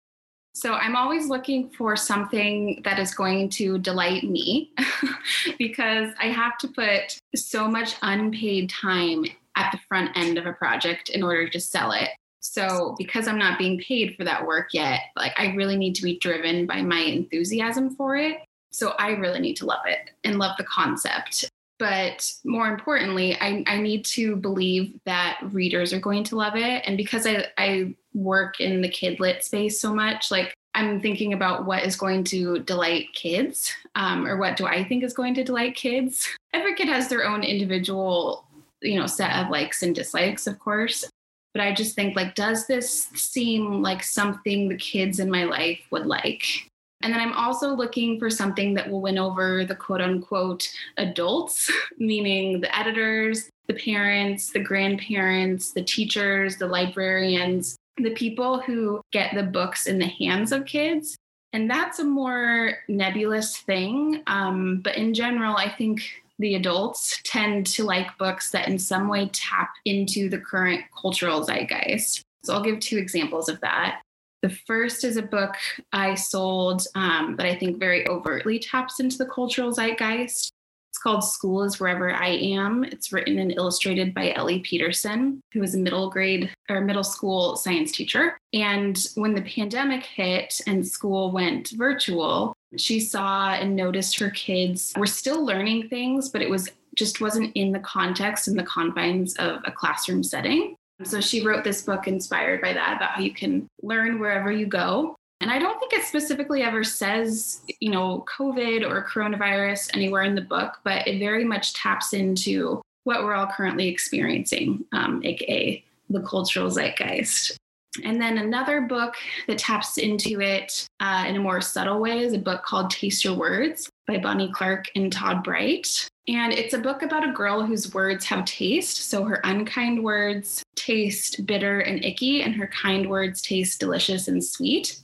So 0.56 0.74
I'm 0.74 0.96
always 0.96 1.28
looking 1.28 1.70
for 1.72 1.96
something 1.96 2.82
that 2.84 3.00
is 3.00 3.14
going 3.14 3.50
to 3.52 3.80
delight 3.80 4.24
me 4.24 4.72
because 5.58 6.14
I 6.20 6.28
have 6.28 6.58
to 6.60 6.68
put 6.68 7.18
so 7.36 7.68
much 7.68 7.96
unpaid 8.04 8.70
time 8.70 9.26
at 9.56 9.72
the 9.72 9.80
front 9.88 10.16
end 10.16 10.38
of 10.38 10.46
a 10.46 10.54
project 10.54 11.10
in 11.10 11.24
order 11.24 11.50
to 11.50 11.60
sell 11.60 11.92
it. 11.92 12.10
So 12.40 12.94
because 12.98 13.28
I'm 13.28 13.38
not 13.38 13.58
being 13.58 13.80
paid 13.80 14.16
for 14.16 14.26
that 14.26 14.46
work 14.46 14.70
yet, 14.74 15.00
like 15.16 15.34
I 15.38 15.54
really 15.56 15.78
need 15.78 15.96
to 15.96 16.04
be 16.04 16.20
driven 16.20 16.68
by 16.68 16.82
my 16.82 17.00
enthusiasm 17.00 17.96
for 17.96 18.16
it. 18.16 18.38
So 18.72 18.94
I 19.00 19.12
really 19.12 19.40
need 19.40 19.56
to 19.58 19.66
love 19.66 19.86
it 19.86 20.12
and 20.24 20.38
love 20.38 20.58
the 20.58 20.66
concept 20.66 21.50
But 21.80 22.32
more 22.46 22.68
importantly, 22.68 23.36
I, 23.42 23.64
I 23.68 23.82
need 23.82 24.06
to 24.06 24.36
believe 24.36 24.94
that 25.06 25.40
readers 25.52 25.92
are 25.92 26.00
going 26.00 26.24
to 26.26 26.36
love 26.36 26.56
it. 26.56 26.84
And 26.86 26.98
because 26.98 27.26
I, 27.26 27.48
I 27.58 27.96
work 28.14 28.60
in 28.60 28.82
the 28.82 28.90
kid 28.90 29.20
lit 29.20 29.44
space 29.44 29.82
so 29.82 29.94
much, 29.94 30.32
like 30.32 30.54
I'm 30.76 31.02
thinking 31.02 31.34
about 31.34 31.66
what 31.66 31.84
is 31.84 31.96
going 31.96 32.24
to 32.26 32.60
delight 32.60 33.08
kids, 33.14 33.72
um, 33.96 34.26
or 34.26 34.38
what 34.38 34.56
do 34.56 34.66
I 34.66 34.84
think 34.84 35.04
is 35.04 35.14
going 35.14 35.34
to 35.36 35.44
delight 35.44 35.76
kids. 35.76 36.28
Every 36.54 36.76
kid 36.76 36.88
has 36.88 37.10
their 37.10 37.28
own 37.28 37.44
individual, 37.44 38.46
you 38.82 39.00
know, 39.00 39.08
set 39.08 39.36
of 39.36 39.50
likes 39.50 39.84
and 39.84 39.94
dislikes, 39.94 40.48
of 40.48 40.60
course. 40.60 41.06
But 41.54 41.62
I 41.62 41.74
just 41.74 41.96
think 41.96 42.16
like, 42.16 42.34
does 42.34 42.66
this 42.66 43.10
seem 43.14 43.82
like 43.82 44.04
something 44.04 44.70
the 44.70 44.78
kids 44.78 45.20
in 45.20 45.30
my 45.30 45.44
life 45.44 45.80
would 45.92 46.06
like? 46.08 46.72
And 47.04 47.14
then 47.14 47.20
I'm 47.20 47.34
also 47.34 47.76
looking 47.76 48.18
for 48.18 48.30
something 48.30 48.74
that 48.76 48.90
will 48.90 49.02
win 49.02 49.18
over 49.18 49.66
the 49.66 49.76
quote 49.76 50.02
unquote 50.02 50.68
adults, 50.98 51.70
meaning 52.00 52.62
the 52.62 52.76
editors, 52.76 53.50
the 53.68 53.74
parents, 53.74 54.52
the 54.52 54.64
grandparents, 54.64 55.72
the 55.72 55.84
teachers, 55.84 56.58
the 56.58 56.68
librarians, 56.68 57.76
the 57.98 58.12
people 58.12 58.60
who 58.62 59.02
get 59.12 59.36
the 59.36 59.44
books 59.44 59.86
in 59.86 60.00
the 60.00 60.08
hands 60.08 60.52
of 60.52 60.66
kids. 60.66 61.16
And 61.52 61.70
that's 61.70 62.00
a 62.00 62.04
more 62.04 62.78
nebulous 62.88 63.58
thing. 63.58 64.24
Um, 64.26 64.80
but 64.84 64.98
in 64.98 65.14
general, 65.14 65.56
I 65.56 65.70
think 65.70 66.02
the 66.40 66.56
adults 66.56 67.22
tend 67.24 67.68
to 67.68 67.84
like 67.84 68.18
books 68.18 68.50
that 68.52 68.68
in 68.68 68.80
some 68.80 69.08
way 69.08 69.30
tap 69.34 69.70
into 69.86 70.30
the 70.30 70.40
current 70.40 70.84
cultural 71.00 71.46
zeitgeist. 71.46 72.22
So 72.44 72.54
I'll 72.54 72.64
give 72.64 72.80
two 72.80 72.98
examples 72.98 73.50
of 73.50 73.62
that. 73.62 74.02
The 74.44 74.50
first 74.68 75.06
is 75.06 75.16
a 75.16 75.22
book 75.22 75.56
I 75.94 76.16
sold 76.16 76.86
um, 76.96 77.38
that 77.38 77.46
I 77.46 77.56
think 77.56 77.80
very 77.80 78.06
overtly 78.10 78.60
taps 78.60 79.00
into 79.00 79.18
the 79.18 79.26
cultural 79.26 79.72
zeitgeist. 79.72 80.52
It's 80.92 81.00
called 81.02 81.24
School 81.24 81.64
is 81.64 81.80
Wherever 81.80 82.14
I 82.14 82.28
Am. 82.28 82.84
It's 82.84 83.14
written 83.14 83.40
and 83.40 83.54
illustrated 83.54 84.14
by 84.14 84.34
Ellie 84.34 84.60
Peterson, 84.60 85.40
who 85.54 85.64
is 85.64 85.76
a 85.76 85.80
middle 85.80 86.10
grade 86.10 86.52
or 86.70 86.82
middle 86.82 87.06
school 87.06 87.56
science 87.56 87.94
teacher. 87.94 88.38
And 88.52 89.08
when 89.16 89.34
the 89.34 89.44
pandemic 89.44 90.04
hit 90.04 90.60
and 90.68 90.86
school 90.86 91.32
went 91.32 91.70
virtual, 91.70 92.54
she 92.76 93.00
saw 93.00 93.54
and 93.54 93.78
noticed 93.78 94.20
her 94.20 94.30
kids 94.32 94.92
were 94.98 95.08
still 95.08 95.46
learning 95.46 95.88
things, 95.88 96.28
but 96.28 96.42
it 96.42 96.50
was 96.50 96.70
just 96.96 97.22
wasn't 97.22 97.56
in 97.56 97.72
the 97.72 97.80
context 97.80 98.50
and 98.50 98.60
the 98.60 98.64
confines 98.64 99.36
of 99.38 99.62
a 99.64 99.72
classroom 99.72 100.22
setting. 100.22 100.76
So 101.04 101.20
she 101.20 101.46
wrote 101.46 101.64
this 101.64 101.82
book 101.82 102.08
inspired 102.08 102.62
by 102.62 102.74
that 102.74 102.98
about 102.98 103.12
how 103.12 103.22
you 103.22 103.34
can 103.34 103.68
learn 103.82 104.20
wherever 104.20 104.52
you 104.52 104.66
go. 104.66 105.16
And 105.42 105.52
I 105.52 105.60
don't 105.60 105.78
think 105.80 105.92
it 105.92 106.06
specifically 106.06 106.62
ever 106.62 106.84
says, 106.84 107.62
you 107.82 107.92
know, 107.92 108.24
COVID 108.38 108.88
or 108.88 109.06
coronavirus 109.06 109.90
anywhere 109.94 110.24
in 110.24 110.36
the 110.36 110.42
book, 110.42 110.78
but 110.86 111.06
it 111.08 111.20
very 111.20 111.44
much 111.44 111.74
taps 111.74 112.14
into 112.14 112.82
what 113.04 113.24
we're 113.24 113.34
all 113.34 113.48
currently 113.48 113.90
experiencing, 113.90 114.86
um, 114.94 115.22
aka 115.26 115.84
the 116.10 116.22
cultural 116.22 116.70
zeitgeist. 116.70 117.58
And 118.04 118.22
then 118.22 118.38
another 118.38 118.82
book 118.82 119.16
that 119.48 119.58
taps 119.58 119.98
into 119.98 120.42
it 120.42 120.88
uh, 121.00 121.26
in 121.28 121.36
a 121.36 121.40
more 121.40 121.62
subtle 121.62 122.00
way 122.00 122.20
is 122.20 122.34
a 122.34 122.40
book 122.40 122.64
called 122.64 122.90
Taste 122.90 123.24
Your 123.24 123.36
Words 123.36 123.90
by 124.08 124.18
Bonnie 124.18 124.52
Clark 124.52 124.86
and 124.96 125.12
Todd 125.12 125.44
Bright. 125.44 126.08
And 126.28 126.54
it's 126.54 126.74
a 126.74 126.80
book 126.80 127.02
about 127.02 127.28
a 127.28 127.34
girl 127.34 127.66
whose 127.66 127.94
words 127.94 128.26
have 128.26 128.46
taste. 128.46 129.10
So 129.10 129.26
her 129.26 129.42
unkind 129.44 130.04
words 130.04 130.64
taste 130.76 131.46
bitter 131.46 131.82
and 131.82 132.04
icky, 132.04 132.44
and 132.44 132.56
her 132.56 132.68
kind 132.68 133.10
words 133.10 133.42
taste 133.42 133.80
delicious 133.80 134.28
and 134.28 134.44
sweet. 134.44 135.00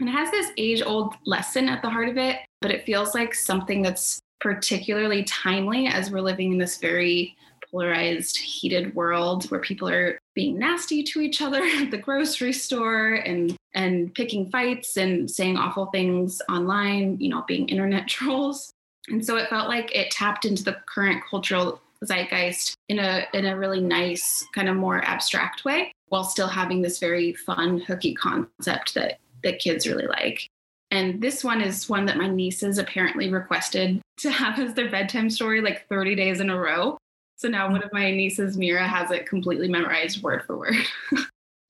And 0.00 0.08
it 0.08 0.12
has 0.12 0.30
this 0.30 0.50
age 0.58 0.82
old 0.84 1.14
lesson 1.24 1.68
at 1.68 1.80
the 1.80 1.88
heart 1.88 2.08
of 2.08 2.18
it, 2.18 2.38
but 2.60 2.70
it 2.70 2.84
feels 2.84 3.14
like 3.14 3.34
something 3.34 3.80
that's 3.80 4.20
particularly 4.40 5.24
timely 5.24 5.86
as 5.86 6.10
we're 6.10 6.20
living 6.20 6.52
in 6.52 6.58
this 6.58 6.76
very 6.76 7.34
polarized, 7.70 8.36
heated 8.36 8.94
world 8.94 9.50
where 9.50 9.60
people 9.60 9.88
are 9.88 10.18
being 10.34 10.58
nasty 10.58 11.02
to 11.02 11.20
each 11.20 11.40
other 11.40 11.62
at 11.80 11.90
the 11.90 11.98
grocery 11.98 12.52
store 12.52 13.14
and 13.14 13.56
and 13.74 14.14
picking 14.14 14.50
fights 14.50 14.96
and 14.96 15.28
saying 15.28 15.56
awful 15.56 15.86
things 15.86 16.40
online, 16.48 17.16
you 17.18 17.28
know, 17.28 17.44
being 17.48 17.68
internet 17.68 18.06
trolls. 18.08 18.73
And 19.08 19.24
so 19.24 19.36
it 19.36 19.48
felt 19.48 19.68
like 19.68 19.94
it 19.94 20.10
tapped 20.10 20.44
into 20.44 20.64
the 20.64 20.76
current 20.86 21.22
cultural 21.28 21.80
zeitgeist 22.04 22.74
in 22.88 22.98
a 22.98 23.26
in 23.32 23.46
a 23.46 23.56
really 23.56 23.80
nice 23.80 24.46
kind 24.54 24.68
of 24.68 24.76
more 24.76 25.02
abstract 25.04 25.64
way 25.64 25.92
while 26.08 26.24
still 26.24 26.48
having 26.48 26.82
this 26.82 26.98
very 26.98 27.32
fun 27.32 27.80
hooky 27.80 28.14
concept 28.14 28.94
that 28.94 29.18
that 29.42 29.58
kids 29.58 29.86
really 29.86 30.06
like. 30.06 30.46
And 30.90 31.20
this 31.20 31.42
one 31.42 31.60
is 31.60 31.88
one 31.88 32.06
that 32.06 32.16
my 32.16 32.28
nieces 32.28 32.78
apparently 32.78 33.30
requested 33.30 34.00
to 34.18 34.30
have 34.30 34.58
as 34.58 34.74
their 34.74 34.90
bedtime 34.90 35.28
story 35.28 35.60
like 35.60 35.88
30 35.88 36.14
days 36.14 36.40
in 36.40 36.50
a 36.50 36.58
row. 36.58 36.96
So 37.36 37.48
now 37.48 37.70
one 37.70 37.82
of 37.82 37.92
my 37.92 38.10
nieces 38.10 38.56
mira 38.56 38.86
has 38.86 39.10
it 39.10 39.26
completely 39.26 39.66
memorized 39.66 40.22
word 40.22 40.44
for 40.46 40.56
word. 40.56 40.76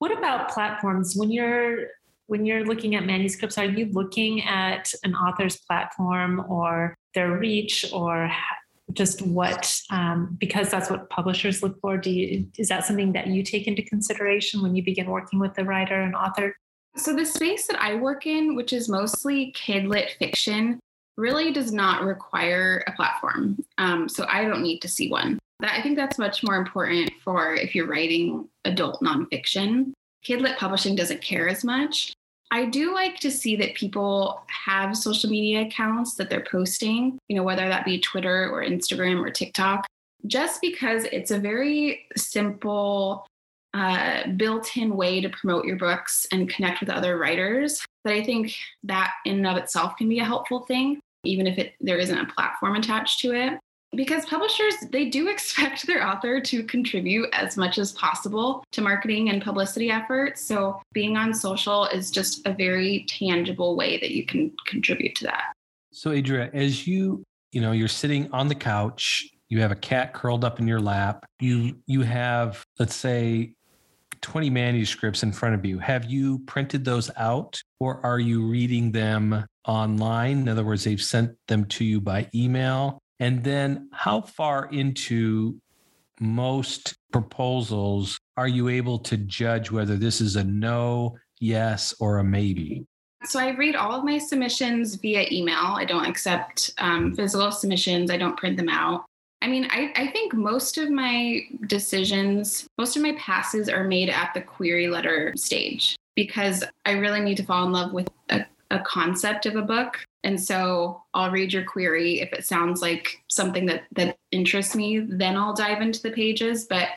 What 0.04 0.18
about 0.18 0.50
platforms? 0.50 1.16
When 1.16 1.30
you're 1.30 1.86
when 2.26 2.44
you're 2.44 2.66
looking 2.66 2.94
at 2.94 3.06
manuscripts 3.06 3.56
are 3.56 3.64
you 3.64 3.86
looking 3.86 4.42
at 4.42 4.92
an 5.02 5.14
author's 5.14 5.56
platform 5.56 6.44
or 6.46 6.94
their 7.14 7.36
reach 7.38 7.84
or 7.92 8.30
just 8.92 9.22
what 9.22 9.80
um, 9.90 10.36
because 10.38 10.70
that's 10.70 10.90
what 10.90 11.08
publishers 11.08 11.62
look 11.62 11.80
for 11.80 11.96
do 11.96 12.10
you 12.10 12.46
is 12.58 12.68
that 12.68 12.84
something 12.84 13.12
that 13.12 13.26
you 13.26 13.42
take 13.42 13.66
into 13.66 13.82
consideration 13.82 14.62
when 14.62 14.76
you 14.76 14.84
begin 14.84 15.06
working 15.06 15.38
with 15.38 15.54
the 15.54 15.64
writer 15.64 16.00
and 16.00 16.14
author? 16.14 16.54
So 16.96 17.14
the 17.14 17.24
space 17.24 17.66
that 17.66 17.80
i 17.80 17.94
work 17.94 18.26
in 18.26 18.54
which 18.54 18.72
is 18.72 18.88
mostly 18.88 19.52
kid 19.52 19.86
lit 19.86 20.16
fiction 20.18 20.78
really 21.16 21.52
does 21.52 21.72
not 21.72 22.02
require 22.02 22.84
a 22.86 22.92
platform. 22.92 23.58
Um, 23.78 24.08
so 24.08 24.26
i 24.28 24.44
don't 24.44 24.62
need 24.62 24.80
to 24.80 24.88
see 24.88 25.10
one. 25.10 25.38
That, 25.60 25.78
i 25.78 25.82
think 25.82 25.96
that's 25.96 26.18
much 26.18 26.44
more 26.44 26.56
important 26.56 27.10
for 27.24 27.54
if 27.54 27.74
you're 27.74 27.88
writing 27.88 28.48
adult 28.64 29.00
nonfiction. 29.00 29.92
Kid 30.22 30.40
lit 30.40 30.58
publishing 30.58 30.94
doesn't 30.94 31.22
care 31.22 31.48
as 31.48 31.64
much 31.64 32.14
I 32.50 32.66
do 32.66 32.94
like 32.94 33.18
to 33.20 33.30
see 33.30 33.56
that 33.56 33.74
people 33.74 34.42
have 34.46 34.96
social 34.96 35.30
media 35.30 35.62
accounts 35.62 36.14
that 36.16 36.30
they're 36.30 36.44
posting, 36.50 37.18
you 37.28 37.36
know, 37.36 37.42
whether 37.42 37.68
that 37.68 37.84
be 37.84 37.98
Twitter 37.98 38.48
or 38.50 38.64
Instagram 38.64 39.24
or 39.24 39.30
TikTok, 39.30 39.86
just 40.26 40.60
because 40.60 41.04
it's 41.04 41.30
a 41.30 41.38
very 41.38 42.06
simple, 42.16 43.26
uh, 43.72 44.28
built 44.36 44.76
in 44.76 44.96
way 44.96 45.20
to 45.20 45.28
promote 45.28 45.64
your 45.64 45.76
books 45.76 46.26
and 46.30 46.48
connect 46.48 46.80
with 46.80 46.90
other 46.90 47.18
writers. 47.18 47.84
That 48.04 48.14
I 48.14 48.22
think 48.22 48.54
that 48.84 49.12
in 49.24 49.38
and 49.38 49.46
of 49.46 49.56
itself 49.56 49.96
can 49.96 50.08
be 50.08 50.20
a 50.20 50.24
helpful 50.24 50.60
thing, 50.60 51.00
even 51.24 51.46
if 51.46 51.58
it, 51.58 51.74
there 51.80 51.98
isn't 51.98 52.18
a 52.18 52.32
platform 52.32 52.76
attached 52.76 53.20
to 53.20 53.32
it 53.32 53.58
because 53.96 54.24
publishers 54.26 54.74
they 54.90 55.08
do 55.08 55.28
expect 55.34 55.86
their 55.86 56.06
author 56.06 56.40
to 56.40 56.62
contribute 56.64 57.28
as 57.32 57.56
much 57.56 57.78
as 57.78 57.92
possible 57.92 58.64
to 58.72 58.80
marketing 58.80 59.30
and 59.30 59.42
publicity 59.42 59.90
efforts. 59.90 60.40
So 60.42 60.80
being 60.92 61.16
on 61.16 61.34
social 61.34 61.86
is 61.86 62.10
just 62.10 62.46
a 62.46 62.52
very 62.52 63.06
tangible 63.08 63.76
way 63.76 63.98
that 63.98 64.10
you 64.10 64.24
can 64.26 64.52
contribute 64.66 65.14
to 65.16 65.24
that. 65.24 65.52
So 65.92 66.10
adria 66.10 66.50
as 66.52 66.86
you 66.86 67.22
you 67.52 67.60
know 67.60 67.72
you're 67.72 67.88
sitting 67.88 68.30
on 68.32 68.48
the 68.48 68.54
couch 68.54 69.28
you 69.48 69.60
have 69.60 69.70
a 69.70 69.76
cat 69.76 70.12
curled 70.12 70.44
up 70.44 70.58
in 70.58 70.66
your 70.66 70.80
lap 70.80 71.24
you 71.38 71.76
you 71.86 72.02
have 72.02 72.64
let's 72.80 72.96
say 72.96 73.54
20 74.24 74.48
manuscripts 74.48 75.22
in 75.22 75.32
front 75.32 75.54
of 75.54 75.66
you. 75.66 75.78
Have 75.78 76.06
you 76.06 76.38
printed 76.46 76.82
those 76.82 77.10
out 77.18 77.62
or 77.78 78.04
are 78.04 78.18
you 78.18 78.46
reading 78.46 78.90
them 78.90 79.44
online? 79.68 80.38
In 80.38 80.48
other 80.48 80.64
words 80.64 80.84
they've 80.84 81.00
sent 81.00 81.36
them 81.46 81.66
to 81.66 81.84
you 81.84 82.00
by 82.00 82.28
email 82.34 82.98
and 83.20 83.42
then 83.44 83.88
how 83.92 84.20
far 84.20 84.68
into 84.72 85.60
most 86.20 86.96
proposals 87.12 88.18
are 88.36 88.48
you 88.48 88.68
able 88.68 88.98
to 88.98 89.16
judge 89.16 89.70
whether 89.70 89.96
this 89.96 90.20
is 90.20 90.36
a 90.36 90.44
no, 90.44 91.16
yes, 91.40 91.94
or 92.00 92.18
a 92.18 92.24
maybe? 92.24 92.84
So 93.24 93.40
I 93.40 93.50
read 93.50 93.74
all 93.74 93.92
of 93.92 94.04
my 94.04 94.18
submissions 94.18 94.96
via 94.96 95.26
email. 95.30 95.56
I 95.56 95.84
don't 95.84 96.04
accept 96.04 96.72
um, 96.78 97.14
physical 97.14 97.50
submissions. 97.50 98.10
I 98.10 98.16
don't 98.16 98.36
print 98.36 98.56
them 98.56 98.68
out. 98.68 99.04
I 99.40 99.46
mean, 99.46 99.66
I, 99.70 99.92
I, 99.94 100.06
think 100.08 100.32
most 100.32 100.78
of 100.78 100.90
my 100.90 101.42
decisions, 101.66 102.66
most 102.78 102.96
of 102.96 103.02
my 103.02 103.12
passes 103.18 103.68
are 103.68 103.84
made 103.84 104.08
at 104.08 104.32
the 104.32 104.40
query 104.40 104.88
letter 104.88 105.34
stage 105.36 105.96
because 106.16 106.64
I 106.86 106.92
really 106.92 107.20
need 107.20 107.36
to 107.36 107.42
fall 107.42 107.66
in 107.66 107.72
love 107.72 107.92
with 107.92 108.08
a, 108.30 108.46
a 108.74 108.82
concept 108.86 109.46
of 109.46 109.56
a 109.56 109.62
book 109.62 110.04
and 110.24 110.42
so 110.42 111.02
I'll 111.12 111.30
read 111.30 111.52
your 111.52 111.64
query. 111.64 112.20
If 112.20 112.32
it 112.32 112.44
sounds 112.44 112.80
like 112.80 113.22
something 113.28 113.66
that 113.66 113.84
that 113.92 114.16
interests 114.32 114.74
me, 114.74 115.00
then 115.00 115.36
I'll 115.36 115.54
dive 115.54 115.82
into 115.82 116.02
the 116.02 116.10
pages. 116.10 116.64
But 116.64 116.88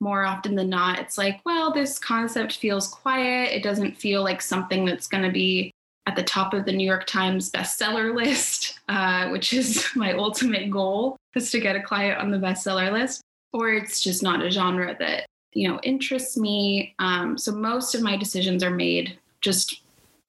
more 0.00 0.24
often 0.24 0.54
than 0.54 0.68
not, 0.68 0.98
it's 0.98 1.16
like, 1.16 1.40
well, 1.46 1.72
this 1.72 1.98
concept 1.98 2.58
feels 2.58 2.86
quiet. 2.86 3.52
It 3.52 3.62
doesn't 3.62 3.96
feel 3.96 4.22
like 4.22 4.42
something 4.42 4.84
that's 4.84 5.06
going 5.06 5.24
to 5.24 5.32
be 5.32 5.70
at 6.06 6.14
the 6.14 6.22
top 6.22 6.52
of 6.52 6.66
the 6.66 6.72
New 6.72 6.86
York 6.86 7.06
Times 7.06 7.50
bestseller 7.50 8.14
list, 8.22 8.78
uh, 8.88 9.30
which 9.30 9.54
is 9.54 9.86
my 9.96 10.12
ultimate 10.12 10.70
goal, 10.70 11.16
is 11.34 11.50
to 11.52 11.60
get 11.60 11.76
a 11.76 11.82
client 11.82 12.20
on 12.20 12.30
the 12.30 12.38
bestseller 12.38 12.92
list. 12.92 13.22
Or 13.54 13.70
it's 13.70 14.02
just 14.02 14.22
not 14.22 14.44
a 14.44 14.50
genre 14.50 14.94
that 14.98 15.24
you 15.54 15.68
know 15.68 15.80
interests 15.82 16.36
me. 16.36 16.94
Um, 16.98 17.38
so 17.38 17.52
most 17.52 17.94
of 17.94 18.02
my 18.02 18.18
decisions 18.18 18.62
are 18.62 18.70
made 18.70 19.18
just 19.40 19.83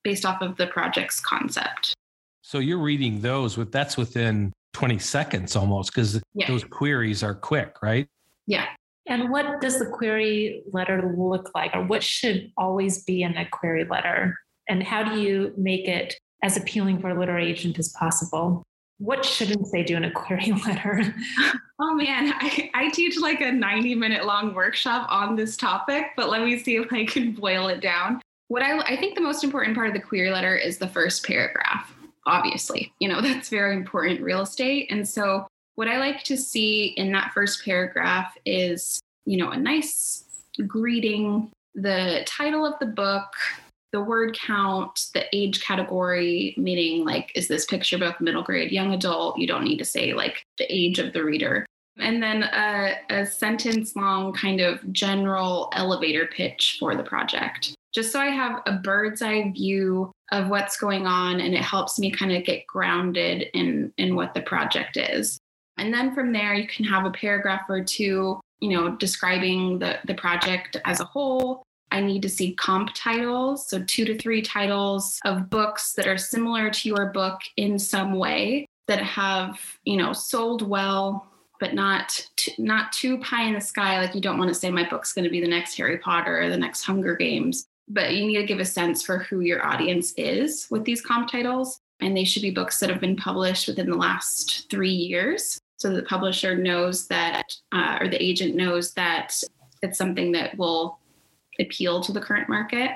based 0.05 0.23
off 0.25 0.41
of 0.41 0.55
the 0.55 0.67
project's 0.67 1.19
concept. 1.19 1.93
So 2.43 2.59
you're 2.59 2.77
reading 2.79 3.19
those 3.19 3.57
with 3.57 3.71
that's 3.73 3.97
within 3.97 4.53
20 4.73 4.99
seconds 4.99 5.55
almost 5.57 5.91
because 5.93 6.21
Yeah. 6.35 6.47
those 6.47 6.63
queries 6.63 7.23
are 7.23 7.33
quick, 7.33 7.81
right? 7.81 8.07
Yeah. 8.47 8.67
And 9.07 9.29
what 9.31 9.59
does 9.61 9.79
the 9.79 9.85
query 9.87 10.63
letter 10.71 11.13
look 11.17 11.51
like, 11.53 11.75
or 11.75 11.83
what 11.83 12.03
should 12.03 12.51
always 12.57 13.03
be 13.03 13.23
in 13.23 13.35
a 13.37 13.47
query 13.49 13.83
letter? 13.85 14.37
And 14.69 14.81
how 14.83 15.03
do 15.03 15.19
you 15.21 15.53
make 15.57 15.87
it 15.87 16.15
as 16.43 16.55
appealing 16.57 16.99
for 16.99 17.09
a 17.09 17.19
literary 17.19 17.49
agent 17.51 17.77
as 17.79 17.89
possible? 17.89 18.63
What 18.97 19.25
shouldn't 19.25 19.67
they 19.71 19.83
do 19.83 19.95
in 19.97 20.05
a 20.05 20.11
query 20.11 20.51
letter? 20.65 21.13
Oh 21.79 21.93
man, 21.95 22.33
I, 22.39 22.69
I 22.73 22.89
teach 22.91 23.19
like 23.19 23.41
a 23.41 23.51
90 23.51 23.95
minute 23.95 24.25
long 24.25 24.53
workshop 24.53 25.07
on 25.11 25.35
this 25.35 25.57
topic, 25.57 26.05
but 26.15 26.29
let 26.29 26.43
me 26.43 26.57
see 26.59 26.75
if 26.77 26.91
I 26.93 27.05
can 27.05 27.33
boil 27.33 27.67
it 27.67 27.81
down. 27.81 28.21
What 28.47 28.61
I, 28.61 28.79
I 28.79 28.97
think 28.97 29.15
the 29.15 29.21
most 29.21 29.43
important 29.43 29.75
part 29.75 29.87
of 29.87 29.93
the 29.93 29.99
query 29.99 30.29
letter 30.29 30.55
is 30.55 30.77
the 30.77 30.87
first 30.87 31.25
paragraph, 31.25 31.93
obviously. 32.25 32.93
You 32.99 33.09
know, 33.09 33.21
that's 33.21 33.49
very 33.49 33.75
important 33.75 34.21
real 34.21 34.41
estate. 34.41 34.87
And 34.91 35.07
so, 35.07 35.47
what 35.75 35.87
I 35.89 35.97
like 35.97 36.23
to 36.23 36.37
see 36.37 36.93
in 36.97 37.11
that 37.11 37.33
first 37.33 37.65
paragraph 37.65 38.37
is, 38.45 39.01
you 39.25 39.37
know, 39.37 39.49
a 39.49 39.57
nice 39.57 40.23
greeting, 40.67 41.51
the 41.73 42.23
title 42.25 42.65
of 42.65 42.79
the 42.79 42.85
book, 42.85 43.33
the 43.91 44.01
word 44.01 44.37
count, 44.37 45.07
the 45.13 45.25
age 45.33 45.61
category, 45.61 46.53
meaning 46.57 47.05
like, 47.05 47.31
is 47.35 47.47
this 47.47 47.65
picture 47.65 47.97
book 47.97 48.19
middle 48.21 48.43
grade, 48.43 48.71
young 48.71 48.93
adult? 48.93 49.37
You 49.37 49.47
don't 49.47 49.63
need 49.63 49.77
to 49.77 49.85
say 49.85 50.13
like 50.13 50.43
the 50.57 50.65
age 50.69 50.99
of 50.99 51.13
the 51.13 51.23
reader. 51.23 51.65
And 51.97 52.21
then 52.21 52.43
a, 52.43 52.95
a 53.09 53.25
sentence 53.25 53.95
long 53.95 54.33
kind 54.33 54.59
of 54.59 54.91
general 54.91 55.69
elevator 55.73 56.27
pitch 56.27 56.77
for 56.77 56.95
the 56.95 57.03
project, 57.03 57.73
just 57.95 58.11
so 58.11 58.19
I 58.19 58.27
have 58.27 58.61
a 58.65 58.73
bird's 58.73 59.21
eye 59.21 59.51
view 59.51 60.11
of 60.33 60.49
what's 60.49 60.75
going 60.75 61.07
on 61.07 61.39
and 61.39 61.53
it 61.53 61.61
helps 61.61 61.97
me 61.97 62.11
kind 62.11 62.33
of 62.33 62.43
get 62.43 62.67
grounded 62.67 63.47
in, 63.53 63.93
in 63.97 64.15
what 64.15 64.33
the 64.33 64.41
project 64.41 64.97
is. 64.97 65.39
And 65.77 65.93
then 65.93 66.13
from 66.13 66.33
there, 66.33 66.53
you 66.53 66.67
can 66.67 66.83
have 66.85 67.05
a 67.05 67.11
paragraph 67.11 67.61
or 67.69 67.83
two, 67.83 68.39
you 68.59 68.69
know, 68.69 68.95
describing 68.97 69.79
the, 69.79 69.99
the 70.05 70.13
project 70.13 70.77
as 70.83 70.99
a 70.99 71.05
whole, 71.05 71.63
I 71.91 72.01
need 72.01 72.21
to 72.23 72.29
see 72.29 72.53
comp 72.55 72.89
titles, 72.93 73.69
so 73.69 73.81
two 73.83 74.03
to 74.05 74.17
three 74.17 74.41
titles 74.41 75.17
of 75.23 75.49
books 75.49 75.93
that 75.93 76.07
are 76.07 76.17
similar 76.17 76.69
to 76.69 76.89
your 76.89 77.11
book 77.11 77.39
in 77.55 77.79
some 77.79 78.15
way 78.15 78.65
that 78.87 79.01
have, 79.01 79.59
you 79.85 79.95
know, 79.95 80.11
sold 80.11 80.67
well, 80.67 81.27
but 81.59 81.73
not 81.73 82.27
not 82.57 82.91
too 82.91 83.17
pie 83.19 83.43
in 83.43 83.53
the 83.53 83.61
sky. 83.61 83.99
Like 84.01 84.13
you 84.13 84.21
don't 84.21 84.37
want 84.37 84.49
to 84.49 84.55
say 84.55 84.69
my 84.69 84.87
book's 84.89 85.13
going 85.13 85.23
to 85.23 85.31
be 85.31 85.39
the 85.39 85.47
next 85.47 85.77
Harry 85.77 85.97
Potter 85.97 86.41
or 86.41 86.49
the 86.49 86.57
next 86.57 86.83
Hunger 86.83 87.15
Games, 87.15 87.65
but 87.87 88.13
you 88.13 88.25
need 88.25 88.37
to 88.37 88.45
give 88.45 88.59
a 88.59 88.65
sense 88.65 89.01
for 89.01 89.19
who 89.19 89.41
your 89.41 89.65
audience 89.65 90.13
is 90.17 90.67
with 90.69 90.85
these 90.85 91.01
comp 91.01 91.29
titles, 91.29 91.79
and 91.99 92.15
they 92.15 92.23
should 92.23 92.41
be 92.41 92.51
books 92.51 92.79
that 92.79 92.89
have 92.89 93.01
been 93.01 93.15
published 93.15 93.67
within 93.67 93.89
the 93.89 93.95
last 93.95 94.69
three 94.69 94.89
years, 94.89 95.59
so 95.77 95.93
the 95.93 96.03
publisher 96.03 96.55
knows 96.55 97.07
that, 97.07 97.43
uh, 97.71 97.97
or 97.99 98.07
the 98.07 98.21
agent 98.21 98.55
knows 98.55 98.93
that 98.93 99.35
it's 99.81 99.97
something 99.97 100.31
that 100.31 100.57
will 100.57 100.99
appeal 101.59 102.01
to 102.01 102.11
the 102.11 102.21
current 102.21 102.49
market. 102.49 102.91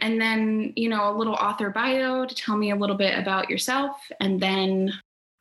And 0.00 0.20
then, 0.20 0.72
you 0.74 0.88
know, 0.88 1.10
a 1.10 1.16
little 1.16 1.34
author 1.34 1.70
bio 1.70 2.24
to 2.24 2.34
tell 2.34 2.56
me 2.56 2.70
a 2.70 2.76
little 2.76 2.96
bit 2.96 3.18
about 3.18 3.48
yourself. 3.48 3.96
And 4.20 4.40
then, 4.40 4.92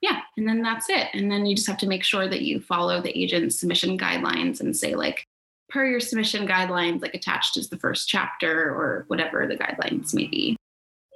yeah, 0.02 0.20
and 0.38 0.48
then 0.48 0.62
that's 0.62 0.90
it. 0.90 1.08
And 1.14 1.32
then 1.32 1.46
you 1.46 1.56
just 1.56 1.68
have 1.68 1.80
to 1.80 1.88
make 1.88 2.04
sure 2.04 2.28
that 2.28 2.42
you 2.42 2.60
follow 2.60 3.02
the 3.02 3.18
agent's 3.18 3.60
submission 3.60 3.98
guidelines 3.98 4.60
and 4.60 4.76
say, 4.76 4.94
like, 4.94 5.26
per 5.72 5.86
your 5.86 6.00
submission 6.00 6.48
guidelines, 6.48 7.02
like 7.02 7.14
attached 7.14 7.58
is 7.58 7.70
the 7.70 7.78
first 7.78 8.08
chapter 8.08 8.70
or 8.70 9.06
whatever 9.08 9.48
the 9.48 9.56
guidelines 9.56 10.14
may 10.14 10.28
be. 10.28 10.58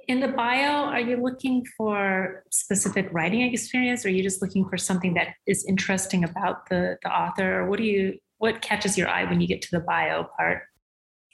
In 0.08 0.20
the 0.20 0.28
bio, 0.28 0.84
are 0.84 1.00
you 1.00 1.16
looking 1.16 1.64
for 1.76 2.44
specific 2.50 3.08
writing 3.12 3.42
experience 3.42 4.04
or 4.04 4.08
are 4.08 4.12
you 4.12 4.22
just 4.22 4.40
looking 4.40 4.68
for 4.68 4.76
something 4.76 5.14
that 5.14 5.34
is 5.46 5.64
interesting 5.64 6.22
about 6.22 6.68
the, 6.68 6.96
the 7.02 7.10
author? 7.10 7.60
Or 7.60 7.68
what 7.68 7.78
do 7.78 7.84
you 7.84 8.18
what 8.38 8.60
catches 8.60 8.98
your 8.98 9.08
eye 9.08 9.24
when 9.24 9.40
you 9.40 9.46
get 9.46 9.62
to 9.62 9.70
the 9.72 9.80
bio 9.80 10.28
part? 10.36 10.62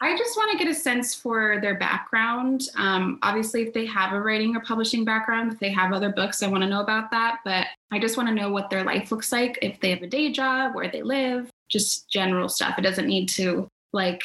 I 0.02 0.16
just 0.16 0.36
want 0.36 0.50
to 0.50 0.58
get 0.58 0.68
a 0.68 0.74
sense 0.74 1.14
for 1.14 1.60
their 1.60 1.76
background. 1.76 2.68
Um, 2.76 3.20
obviously, 3.22 3.62
if 3.62 3.72
they 3.72 3.86
have 3.86 4.12
a 4.12 4.20
writing 4.20 4.56
or 4.56 4.60
publishing 4.60 5.04
background, 5.04 5.52
if 5.52 5.60
they 5.60 5.70
have 5.70 5.92
other 5.92 6.10
books, 6.10 6.42
I 6.42 6.48
want 6.48 6.64
to 6.64 6.68
know 6.68 6.80
about 6.80 7.12
that. 7.12 7.38
But 7.44 7.68
I 7.92 8.00
just 8.00 8.16
want 8.16 8.28
to 8.28 8.34
know 8.34 8.50
what 8.50 8.68
their 8.68 8.82
life 8.82 9.12
looks 9.12 9.30
like, 9.30 9.60
if 9.62 9.78
they 9.78 9.90
have 9.90 10.02
a 10.02 10.08
day 10.08 10.32
job, 10.32 10.74
where 10.74 10.90
they 10.90 11.02
live, 11.02 11.50
just 11.68 12.10
general 12.10 12.48
stuff. 12.48 12.76
It 12.78 12.82
doesn't 12.82 13.06
need 13.06 13.28
to 13.30 13.68
like 13.92 14.24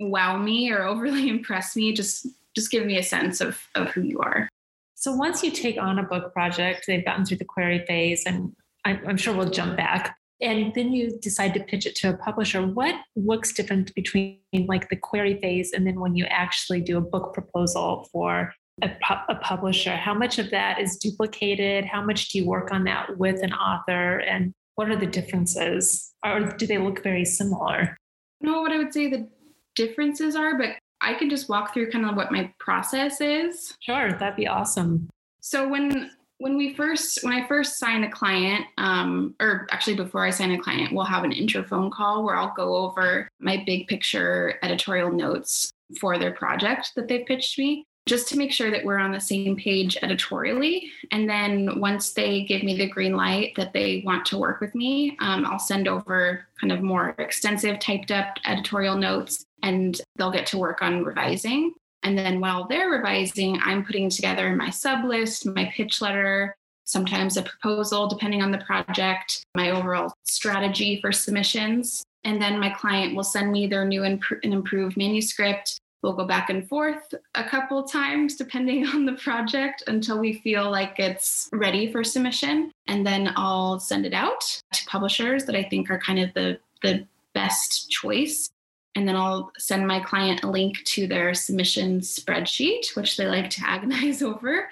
wow 0.00 0.36
me 0.36 0.72
or 0.72 0.82
overly 0.88 1.28
impress 1.28 1.76
me. 1.76 1.92
Just 1.92 2.26
just 2.56 2.72
give 2.72 2.84
me 2.84 2.98
a 2.98 3.02
sense 3.04 3.40
of 3.40 3.60
of 3.76 3.90
who 3.90 4.02
you 4.02 4.18
are. 4.18 4.48
So 4.96 5.14
once 5.14 5.44
you 5.44 5.52
take 5.52 5.80
on 5.80 6.00
a 6.00 6.02
book 6.02 6.32
project, 6.32 6.84
they've 6.88 7.04
gotten 7.04 7.24
through 7.24 7.36
the 7.36 7.44
query 7.44 7.84
phase, 7.86 8.24
and 8.26 8.56
I'm, 8.84 9.00
I'm 9.06 9.16
sure 9.16 9.36
we'll 9.36 9.50
jump 9.50 9.76
back 9.76 10.16
and 10.42 10.74
then 10.74 10.92
you 10.92 11.18
decide 11.20 11.54
to 11.54 11.60
pitch 11.60 11.86
it 11.86 11.94
to 11.96 12.10
a 12.10 12.16
publisher. 12.16 12.66
What 12.66 12.96
looks 13.14 13.52
different 13.52 13.94
between 13.94 14.40
like 14.52 14.88
the 14.88 14.96
query 14.96 15.40
phase 15.40 15.72
and 15.72 15.86
then 15.86 16.00
when 16.00 16.16
you 16.16 16.24
actually 16.26 16.80
do 16.80 16.98
a 16.98 17.00
book 17.00 17.32
proposal 17.32 18.08
for 18.12 18.52
a, 18.82 18.88
pu- 18.88 19.32
a, 19.32 19.36
publisher? 19.36 19.94
How 19.94 20.14
much 20.14 20.38
of 20.38 20.50
that 20.50 20.80
is 20.80 20.96
duplicated? 20.96 21.84
How 21.84 22.04
much 22.04 22.30
do 22.30 22.38
you 22.38 22.46
work 22.46 22.72
on 22.72 22.84
that 22.84 23.16
with 23.16 23.42
an 23.42 23.52
author? 23.52 24.18
And 24.18 24.52
what 24.74 24.90
are 24.90 24.96
the 24.96 25.06
differences? 25.06 26.12
Or 26.24 26.40
do 26.40 26.66
they 26.66 26.78
look 26.78 27.02
very 27.02 27.24
similar? 27.24 27.96
Know 28.40 28.62
what 28.62 28.72
i 28.72 28.78
would 28.78 28.92
say 28.92 29.08
the 29.08 29.28
differences 29.76 30.34
are 30.34 30.58
but 30.58 30.70
i 31.00 31.14
can 31.14 31.30
just 31.30 31.48
walk 31.48 31.72
through 31.72 31.90
kind 31.90 32.04
of 32.04 32.16
what 32.16 32.32
my 32.32 32.52
process 32.58 33.20
is. 33.20 33.72
Sure 33.80 34.12
that'd 34.12 34.36
be 34.36 34.48
awesome. 34.48 35.08
So 35.40 35.68
when 35.68 36.10
when 36.42 36.56
we 36.56 36.74
first 36.74 37.22
when 37.22 37.32
i 37.32 37.46
first 37.46 37.78
sign 37.78 38.02
a 38.02 38.10
client 38.10 38.66
um, 38.76 39.34
or 39.40 39.66
actually 39.70 39.94
before 39.94 40.24
i 40.24 40.30
sign 40.30 40.50
a 40.50 40.58
client 40.58 40.92
we'll 40.92 41.04
have 41.04 41.22
an 41.22 41.30
intro 41.30 41.62
phone 41.62 41.90
call 41.90 42.24
where 42.24 42.34
i'll 42.34 42.54
go 42.54 42.74
over 42.74 43.28
my 43.38 43.62
big 43.64 43.86
picture 43.86 44.58
editorial 44.62 45.12
notes 45.12 45.70
for 46.00 46.18
their 46.18 46.32
project 46.32 46.90
that 46.96 47.06
they've 47.06 47.26
pitched 47.26 47.58
me 47.58 47.84
just 48.06 48.26
to 48.28 48.36
make 48.36 48.50
sure 48.50 48.70
that 48.70 48.84
we're 48.84 48.98
on 48.98 49.12
the 49.12 49.20
same 49.20 49.54
page 49.54 49.96
editorially. 50.02 50.90
And 51.12 51.30
then 51.30 51.78
once 51.78 52.14
they 52.14 52.42
give 52.42 52.64
me 52.64 52.76
the 52.76 52.88
green 52.88 53.14
light 53.14 53.54
that 53.54 53.72
they 53.72 54.02
want 54.04 54.26
to 54.26 54.38
work 54.38 54.60
with 54.60 54.74
me 54.74 55.16
um, 55.20 55.44
i'll 55.46 55.58
send 55.58 55.86
over 55.86 56.46
kind 56.60 56.72
of 56.72 56.82
more 56.82 57.14
extensive 57.18 57.78
typed 57.78 58.10
up 58.10 58.38
editorial 58.44 58.96
notes 58.96 59.44
and 59.62 60.00
they'll 60.16 60.32
get 60.32 60.46
to 60.46 60.58
work 60.58 60.82
on 60.82 61.04
revising 61.04 61.74
and 62.02 62.18
then 62.18 62.40
while 62.40 62.66
they're 62.66 62.90
revising, 62.90 63.58
I'm 63.62 63.84
putting 63.84 64.10
together 64.10 64.54
my 64.56 64.70
sub 64.70 65.04
list, 65.04 65.46
my 65.46 65.70
pitch 65.74 66.00
letter, 66.00 66.56
sometimes 66.84 67.36
a 67.36 67.42
proposal, 67.42 68.08
depending 68.08 68.42
on 68.42 68.50
the 68.50 68.58
project, 68.58 69.44
my 69.54 69.70
overall 69.70 70.12
strategy 70.24 71.00
for 71.00 71.12
submissions. 71.12 72.02
And 72.24 72.40
then 72.40 72.58
my 72.58 72.70
client 72.70 73.14
will 73.14 73.24
send 73.24 73.50
me 73.52 73.66
their 73.66 73.84
new 73.84 74.04
and 74.04 74.22
improved 74.42 74.96
manuscript. 74.96 75.78
We'll 76.02 76.12
go 76.14 76.26
back 76.26 76.50
and 76.50 76.68
forth 76.68 77.14
a 77.36 77.44
couple 77.44 77.84
times, 77.84 78.36
depending 78.36 78.86
on 78.88 79.06
the 79.06 79.14
project, 79.14 79.84
until 79.86 80.18
we 80.18 80.34
feel 80.40 80.70
like 80.70 80.98
it's 80.98 81.48
ready 81.52 81.90
for 81.90 82.02
submission. 82.02 82.72
And 82.88 83.06
then 83.06 83.32
I'll 83.36 83.78
send 83.78 84.06
it 84.06 84.14
out 84.14 84.40
to 84.72 84.84
publishers 84.86 85.44
that 85.44 85.54
I 85.54 85.62
think 85.62 85.90
are 85.90 85.98
kind 85.98 86.18
of 86.18 86.34
the, 86.34 86.58
the 86.82 87.06
best 87.32 87.90
choice 87.90 88.50
and 88.94 89.08
then 89.08 89.16
I'll 89.16 89.52
send 89.58 89.86
my 89.86 90.00
client 90.00 90.42
a 90.42 90.50
link 90.50 90.82
to 90.84 91.06
their 91.06 91.34
submission 91.34 92.00
spreadsheet, 92.00 92.94
which 92.94 93.16
they 93.16 93.26
like 93.26 93.50
to 93.50 93.62
agonize 93.66 94.22
over. 94.22 94.68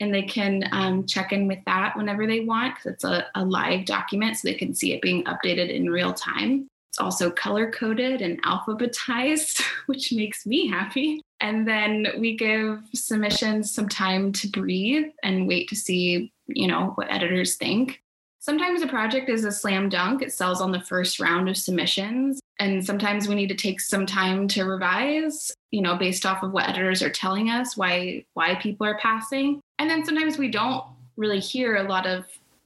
And 0.00 0.12
they 0.12 0.22
can 0.22 0.68
um, 0.72 1.06
check 1.06 1.32
in 1.32 1.46
with 1.46 1.60
that 1.66 1.96
whenever 1.96 2.26
they 2.26 2.40
want 2.40 2.74
because 2.74 2.92
it's 2.92 3.04
a, 3.04 3.26
a 3.36 3.44
live 3.44 3.86
document 3.86 4.36
so 4.36 4.48
they 4.48 4.54
can 4.54 4.74
see 4.74 4.92
it 4.92 5.00
being 5.00 5.22
updated 5.24 5.72
in 5.72 5.90
real 5.90 6.12
time. 6.12 6.66
It's 6.90 6.98
also 6.98 7.30
color 7.30 7.70
coded 7.70 8.20
and 8.20 8.42
alphabetized, 8.42 9.62
which 9.86 10.12
makes 10.12 10.44
me 10.44 10.66
happy. 10.66 11.22
And 11.40 11.66
then 11.66 12.08
we 12.18 12.36
give 12.36 12.82
submissions 12.94 13.72
some 13.72 13.88
time 13.88 14.32
to 14.32 14.48
breathe 14.48 15.06
and 15.22 15.48
wait 15.48 15.68
to 15.68 15.76
see, 15.76 16.32
you 16.48 16.66
know, 16.66 16.92
what 16.96 17.10
editors 17.10 17.56
think. 17.56 18.02
Sometimes 18.40 18.82
a 18.82 18.88
project 18.88 19.30
is 19.30 19.44
a 19.44 19.52
slam 19.52 19.88
dunk. 19.88 20.20
It 20.20 20.32
sells 20.32 20.60
on 20.60 20.72
the 20.72 20.80
first 20.80 21.20
round 21.20 21.48
of 21.48 21.56
submissions. 21.56 22.40
And 22.62 22.86
sometimes 22.86 23.26
we 23.26 23.34
need 23.34 23.48
to 23.48 23.56
take 23.56 23.80
some 23.80 24.06
time 24.06 24.46
to 24.48 24.64
revise, 24.64 25.50
you 25.72 25.82
know, 25.82 25.96
based 25.96 26.24
off 26.24 26.44
of 26.44 26.52
what 26.52 26.68
editors 26.68 27.02
are 27.02 27.10
telling 27.10 27.50
us, 27.50 27.76
why 27.76 28.24
why 28.34 28.54
people 28.54 28.86
are 28.86 28.98
passing. 28.98 29.60
And 29.80 29.90
then 29.90 30.04
sometimes 30.04 30.38
we 30.38 30.48
don't 30.48 30.84
really 31.16 31.40
hear 31.40 31.74
a 31.74 31.82
lot 31.82 32.06
of 32.06 32.24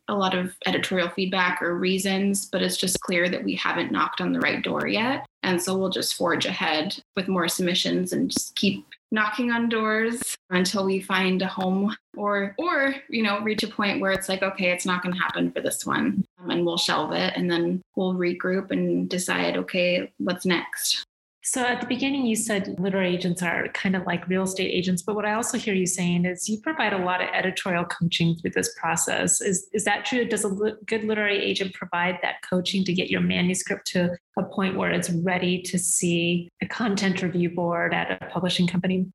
a 0.09 0.15
lot 0.15 0.35
of 0.35 0.55
editorial 0.67 1.09
feedback 1.09 1.63
or 1.63 1.79
reasons, 1.79 2.45
but 2.45 2.61
it's 2.61 2.77
just 2.77 3.01
clear 3.01 3.31
that 3.31 3.43
we 3.43 3.55
haven't 3.55 3.91
knocked 3.91 4.21
on 4.21 4.33
the 4.33 4.41
right 4.41 4.63
door 4.63 4.87
yet. 4.87 5.25
And 5.43 5.61
so 5.63 5.75
we'll 5.75 5.89
just 5.89 6.15
forge 6.15 6.45
ahead 6.45 7.03
with 7.17 7.27
more 7.27 7.49
submissions 7.49 8.13
and 8.13 8.31
just 8.31 8.55
keep 8.55 8.87
knocking 9.13 9.51
on 9.51 9.69
doors 9.69 10.21
until 10.51 10.85
we 10.85 11.01
find 11.01 11.43
a 11.43 11.47
home 11.47 11.95
or 12.17 12.55
or 12.59 12.95
you 13.09 13.23
know 13.23 13.41
reach 13.41 13.63
a 13.63 13.69
point 13.69 14.01
where 14.01 14.13
it's 14.13 14.29
like 14.29 14.43
okay 14.43 14.71
it's 14.71 14.87
not 14.87 15.03
going 15.03 15.15
to 15.15 15.21
happen 15.21 15.51
for 15.53 15.61
this 15.61 15.87
one. 15.87 16.25
Um, 16.39 16.51
and 16.51 16.67
we'll 16.67 16.77
shelve 16.77 17.13
it 17.13 17.35
and 17.37 17.51
then 17.51 17.83
we'll 17.95 18.15
regroup 18.15 18.71
and 18.71 19.09
decide 19.09 19.57
okay 19.57 20.13
what's 20.19 20.45
next 20.47 21.05
So 21.47 21.63
at 21.63 21.81
the 21.81 21.87
beginning, 21.87 22.27
you 22.27 22.35
said 22.35 22.75
literary 22.81 23.15
agents 23.15 23.41
are 23.41 23.69
kind 23.69 23.95
of 23.95 24.05
like 24.05 24.27
real 24.27 24.43
estate 24.43 24.69
agents, 24.69 25.03
but 25.03 25.15
what 25.15 25.25
I 25.25 25.35
also 25.35 25.57
hear 25.57 25.75
you 25.75 25.87
saying 25.87 26.25
is 26.25 26.49
you 26.49 26.61
provide 26.61 26.93
a 26.93 26.99
lot 26.99 27.23
of 27.23 27.29
editorial 27.33 27.85
coaching 27.85 28.35
through 28.35 28.51
this 28.51 28.75
process. 28.75 29.41
Is 29.41 29.69
is 29.73 29.85
that 29.85 30.05
true? 30.05 30.25
Does 30.25 30.45
a 30.45 30.51
good 30.87 31.05
literary 31.05 31.39
agent 31.39 31.73
provide 31.73 32.19
that 32.23 32.43
coaching 32.43 32.83
to 32.83 32.93
get 32.93 33.11
your 33.11 33.21
manuscript 33.21 33.87
to 33.93 34.19
a 34.37 34.43
point 34.43 34.77
where 34.77 34.91
it's 34.91 35.09
ready 35.09 35.63
to 35.63 35.79
see 35.79 36.49
a 36.63 36.67
content 36.67 37.23
review 37.23 37.51
board 37.51 37.95
at 37.95 38.21
a 38.21 38.27
publishing 38.27 38.67
company? 38.67 39.07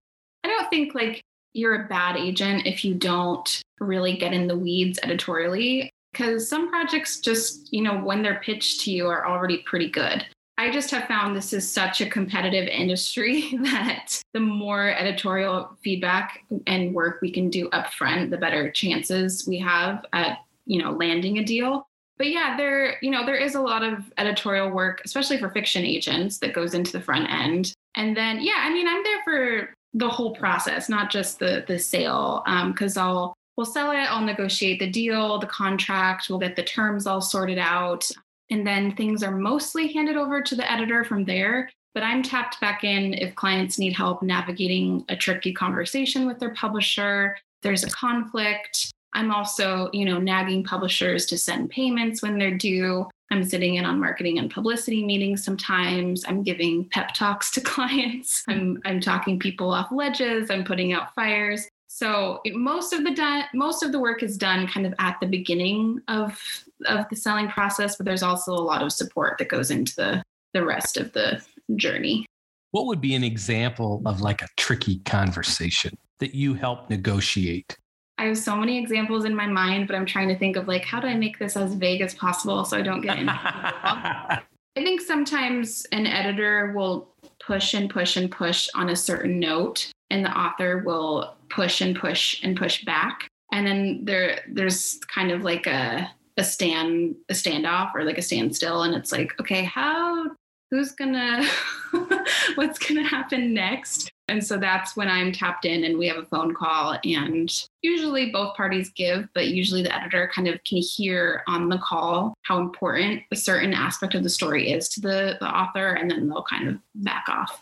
I 0.45 0.47
don't 0.47 0.69
think 0.69 0.95
like 0.95 1.21
you're 1.51 1.83
a 1.83 1.87
bad 1.89 2.15
agent 2.15 2.65
if 2.65 2.85
you 2.85 2.93
don't 2.93 3.61
really 3.81 4.15
get 4.15 4.31
in 4.31 4.47
the 4.47 4.57
weeds 4.57 4.99
editorially 5.03 5.91
because 6.13 6.47
some 6.47 6.69
projects 6.69 7.19
just, 7.19 7.73
you 7.73 7.81
know, 7.81 7.99
when 7.99 8.23
they're 8.23 8.39
pitched 8.39 8.79
to 8.81 8.91
you 8.91 9.07
are 9.07 9.27
already 9.27 9.63
pretty 9.65 9.89
good. 9.89 10.25
I 10.61 10.69
just 10.69 10.91
have 10.91 11.07
found 11.07 11.35
this 11.35 11.53
is 11.53 11.69
such 11.69 12.01
a 12.01 12.09
competitive 12.09 12.67
industry 12.67 13.57
that 13.63 14.21
the 14.33 14.39
more 14.39 14.91
editorial 14.91 15.75
feedback 15.83 16.45
and 16.67 16.93
work 16.93 17.19
we 17.19 17.31
can 17.31 17.49
do 17.49 17.67
upfront, 17.69 18.29
the 18.29 18.37
better 18.37 18.69
chances 18.69 19.47
we 19.47 19.57
have 19.57 20.05
at, 20.13 20.37
you 20.67 20.79
know, 20.79 20.91
landing 20.91 21.39
a 21.39 21.43
deal. 21.43 21.87
But 22.19 22.27
yeah, 22.27 22.55
there, 22.57 22.97
you 23.01 23.09
know, 23.09 23.25
there 23.25 23.37
is 23.37 23.55
a 23.55 23.61
lot 23.61 23.81
of 23.81 24.13
editorial 24.19 24.69
work, 24.69 25.01
especially 25.03 25.39
for 25.39 25.49
fiction 25.49 25.83
agents, 25.83 26.37
that 26.37 26.53
goes 26.53 26.75
into 26.75 26.91
the 26.91 27.01
front 27.01 27.27
end. 27.31 27.73
And 27.95 28.15
then, 28.15 28.39
yeah, 28.39 28.57
I 28.59 28.71
mean, 28.71 28.87
I'm 28.87 29.03
there 29.03 29.23
for 29.23 29.73
the 29.95 30.09
whole 30.09 30.35
process, 30.35 30.89
not 30.89 31.09
just 31.09 31.39
the 31.39 31.65
the 31.67 31.79
sale, 31.79 32.43
because 32.67 32.97
um, 32.97 33.03
I'll 33.03 33.33
we'll 33.57 33.65
sell 33.65 33.89
it, 33.89 33.95
I'll 33.95 34.23
negotiate 34.23 34.77
the 34.77 34.91
deal, 34.91 35.39
the 35.39 35.47
contract, 35.47 36.27
we'll 36.29 36.37
get 36.37 36.55
the 36.55 36.63
terms 36.63 37.07
all 37.07 37.19
sorted 37.19 37.57
out. 37.57 38.07
And 38.51 38.67
then 38.67 38.95
things 38.95 39.23
are 39.23 39.31
mostly 39.31 39.91
handed 39.91 40.17
over 40.17 40.41
to 40.41 40.55
the 40.55 40.69
editor 40.69 41.03
from 41.03 41.25
there. 41.25 41.69
But 41.93 42.03
I'm 42.03 42.21
tapped 42.21 42.59
back 42.61 42.83
in 42.83 43.13
if 43.15 43.35
clients 43.35 43.79
need 43.79 43.93
help 43.93 44.21
navigating 44.21 45.03
a 45.09 45.15
tricky 45.15 45.53
conversation 45.53 46.25
with 46.25 46.39
their 46.39 46.53
publisher, 46.53 47.37
there's 47.63 47.83
a 47.83 47.89
conflict. 47.89 48.91
I'm 49.13 49.31
also, 49.31 49.89
you 49.91 50.05
know, 50.05 50.17
nagging 50.17 50.63
publishers 50.63 51.25
to 51.27 51.37
send 51.37 51.69
payments 51.69 52.21
when 52.21 52.37
they're 52.37 52.57
due. 52.57 53.09
I'm 53.29 53.43
sitting 53.43 53.75
in 53.75 53.85
on 53.85 53.99
marketing 53.99 54.39
and 54.39 54.51
publicity 54.51 55.05
meetings 55.05 55.43
sometimes. 55.43 56.23
I'm 56.27 56.43
giving 56.43 56.87
pep 56.89 57.13
talks 57.13 57.51
to 57.51 57.61
clients. 57.61 58.43
I'm 58.47 58.81
I'm 58.85 58.99
talking 58.99 59.39
people 59.39 59.71
off 59.71 59.91
ledges. 59.91 60.49
I'm 60.49 60.63
putting 60.63 60.93
out 60.93 61.13
fires. 61.13 61.67
So 62.01 62.41
it, 62.45 62.55
most 62.55 62.93
of 62.93 63.03
the 63.03 63.13
done, 63.13 63.43
most 63.53 63.83
of 63.83 63.91
the 63.91 63.99
work 63.99 64.23
is 64.23 64.35
done 64.35 64.65
kind 64.65 64.87
of 64.87 64.93
at 64.97 65.19
the 65.21 65.27
beginning 65.27 66.01
of 66.07 66.41
of 66.87 67.07
the 67.11 67.15
selling 67.15 67.47
process, 67.47 67.95
but 67.95 68.07
there's 68.07 68.23
also 68.23 68.53
a 68.53 68.55
lot 68.55 68.81
of 68.81 68.91
support 68.91 69.37
that 69.37 69.49
goes 69.49 69.69
into 69.69 69.93
the 69.95 70.23
the 70.55 70.65
rest 70.65 70.97
of 70.97 71.13
the 71.13 71.39
journey. 71.75 72.25
What 72.71 72.87
would 72.87 73.01
be 73.01 73.13
an 73.13 73.23
example 73.23 74.01
of 74.07 74.19
like 74.19 74.41
a 74.41 74.47
tricky 74.57 74.97
conversation 75.05 75.95
that 76.17 76.33
you 76.33 76.55
help 76.55 76.89
negotiate? 76.89 77.77
I 78.17 78.23
have 78.23 78.37
so 78.39 78.55
many 78.55 78.79
examples 78.79 79.23
in 79.25 79.35
my 79.35 79.45
mind, 79.45 79.85
but 79.85 79.95
I'm 79.95 80.07
trying 80.07 80.29
to 80.29 80.37
think 80.39 80.55
of 80.55 80.67
like 80.67 80.83
how 80.83 80.99
do 80.99 81.07
I 81.07 81.13
make 81.13 81.37
this 81.37 81.55
as 81.55 81.75
vague 81.75 82.01
as 82.01 82.15
possible 82.15 82.65
so 82.65 82.79
I 82.79 82.81
don't 82.81 83.01
get 83.01 83.19
into 83.19 83.31
I 83.43 84.41
think 84.75 85.01
sometimes 85.01 85.85
an 85.91 86.07
editor 86.07 86.73
will 86.75 87.13
push 87.39 87.75
and 87.75 87.91
push 87.91 88.17
and 88.17 88.31
push 88.31 88.67
on 88.73 88.89
a 88.89 88.95
certain 88.95 89.39
note 89.39 89.91
and 90.11 90.23
the 90.25 90.37
author 90.37 90.83
will 90.85 91.35
push 91.49 91.81
and 91.81 91.95
push 91.95 92.43
and 92.43 92.57
push 92.57 92.83
back. 92.83 93.27
And 93.51 93.65
then 93.65 94.01
there 94.03 94.41
there's 94.49 94.99
kind 95.13 95.31
of 95.31 95.43
like 95.43 95.65
a 95.65 96.11
a 96.37 96.43
stand 96.43 97.15
a 97.29 97.33
standoff 97.33 97.91
or 97.95 98.03
like 98.03 98.17
a 98.17 98.21
standstill. 98.21 98.83
And 98.83 98.93
it's 98.93 99.11
like 99.11 99.33
okay 99.39 99.63
how 99.63 100.29
who's 100.69 100.91
gonna 100.91 101.45
what's 102.55 102.77
gonna 102.77 103.07
happen 103.07 103.53
next? 103.53 104.11
And 104.27 104.41
so 104.41 104.57
that's 104.57 104.95
when 104.95 105.09
i'm 105.09 105.33
tapped 105.33 105.65
in 105.65 105.83
and 105.83 105.97
we 105.97 106.07
have 106.07 106.17
a 106.17 106.25
phone 106.25 106.53
call. 106.53 106.97
And 107.03 107.51
usually 107.81 108.31
both 108.31 108.55
parties 108.55 108.89
give 108.89 109.27
but 109.33 109.47
usually 109.47 109.83
the 109.83 109.95
editor 109.95 110.31
kind 110.33 110.47
of 110.47 110.63
can 110.63 110.77
hear 110.77 111.43
on 111.47 111.69
the 111.69 111.79
call 111.79 112.33
how 112.43 112.59
important 112.59 113.23
a 113.31 113.35
certain 113.35 113.73
aspect 113.73 114.15
of 114.15 114.23
the 114.23 114.29
story 114.29 114.71
is 114.71 114.87
to 114.89 115.01
the, 115.01 115.37
the 115.39 115.47
author 115.47 115.93
and 115.93 116.09
then 116.09 116.29
they'll 116.29 116.43
kind 116.43 116.69
of 116.69 116.77
back 116.95 117.25
off 117.27 117.61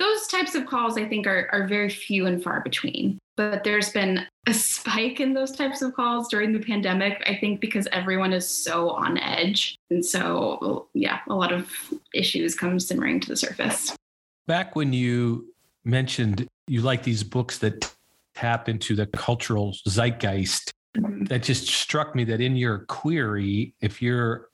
those 0.00 0.26
types 0.26 0.54
of 0.56 0.66
calls 0.66 0.96
i 0.98 1.04
think 1.04 1.26
are, 1.26 1.48
are 1.52 1.68
very 1.68 1.88
few 1.88 2.26
and 2.26 2.42
far 2.42 2.60
between. 2.60 3.18
But 3.36 3.64
there's 3.64 3.88
been 3.90 4.26
a 4.46 4.52
spike 4.52 5.18
in 5.18 5.32
those 5.32 5.52
types 5.52 5.80
of 5.80 5.94
calls 5.94 6.28
during 6.28 6.52
the 6.52 6.58
pandemic 6.58 7.22
i 7.26 7.36
think 7.36 7.60
because 7.60 7.86
everyone 7.92 8.32
is 8.32 8.48
so 8.48 8.90
on 8.90 9.18
edge. 9.18 9.76
And 9.90 10.04
so 10.04 10.88
yeah 10.94 11.20
a 11.28 11.34
lot 11.34 11.52
of 11.52 11.70
issues 12.12 12.54
come 12.54 12.80
simmering 12.80 13.20
to 13.20 13.28
the 13.28 13.36
surface. 13.36 13.94
Back 14.46 14.74
when 14.74 14.92
you 14.92 15.52
mentioned 15.84 16.48
you 16.66 16.80
like 16.80 17.02
these 17.02 17.22
books 17.22 17.58
that 17.58 17.92
tap 18.34 18.68
into 18.68 18.94
the 18.94 19.06
cultural 19.06 19.74
zeitgeist 19.86 20.72
mm-hmm. 20.96 21.24
that 21.24 21.42
just 21.42 21.68
struck 21.68 22.14
me 22.14 22.24
that 22.24 22.40
in 22.40 22.56
your 22.56 22.80
query 22.86 23.74
if 23.80 24.00
you're 24.00 24.48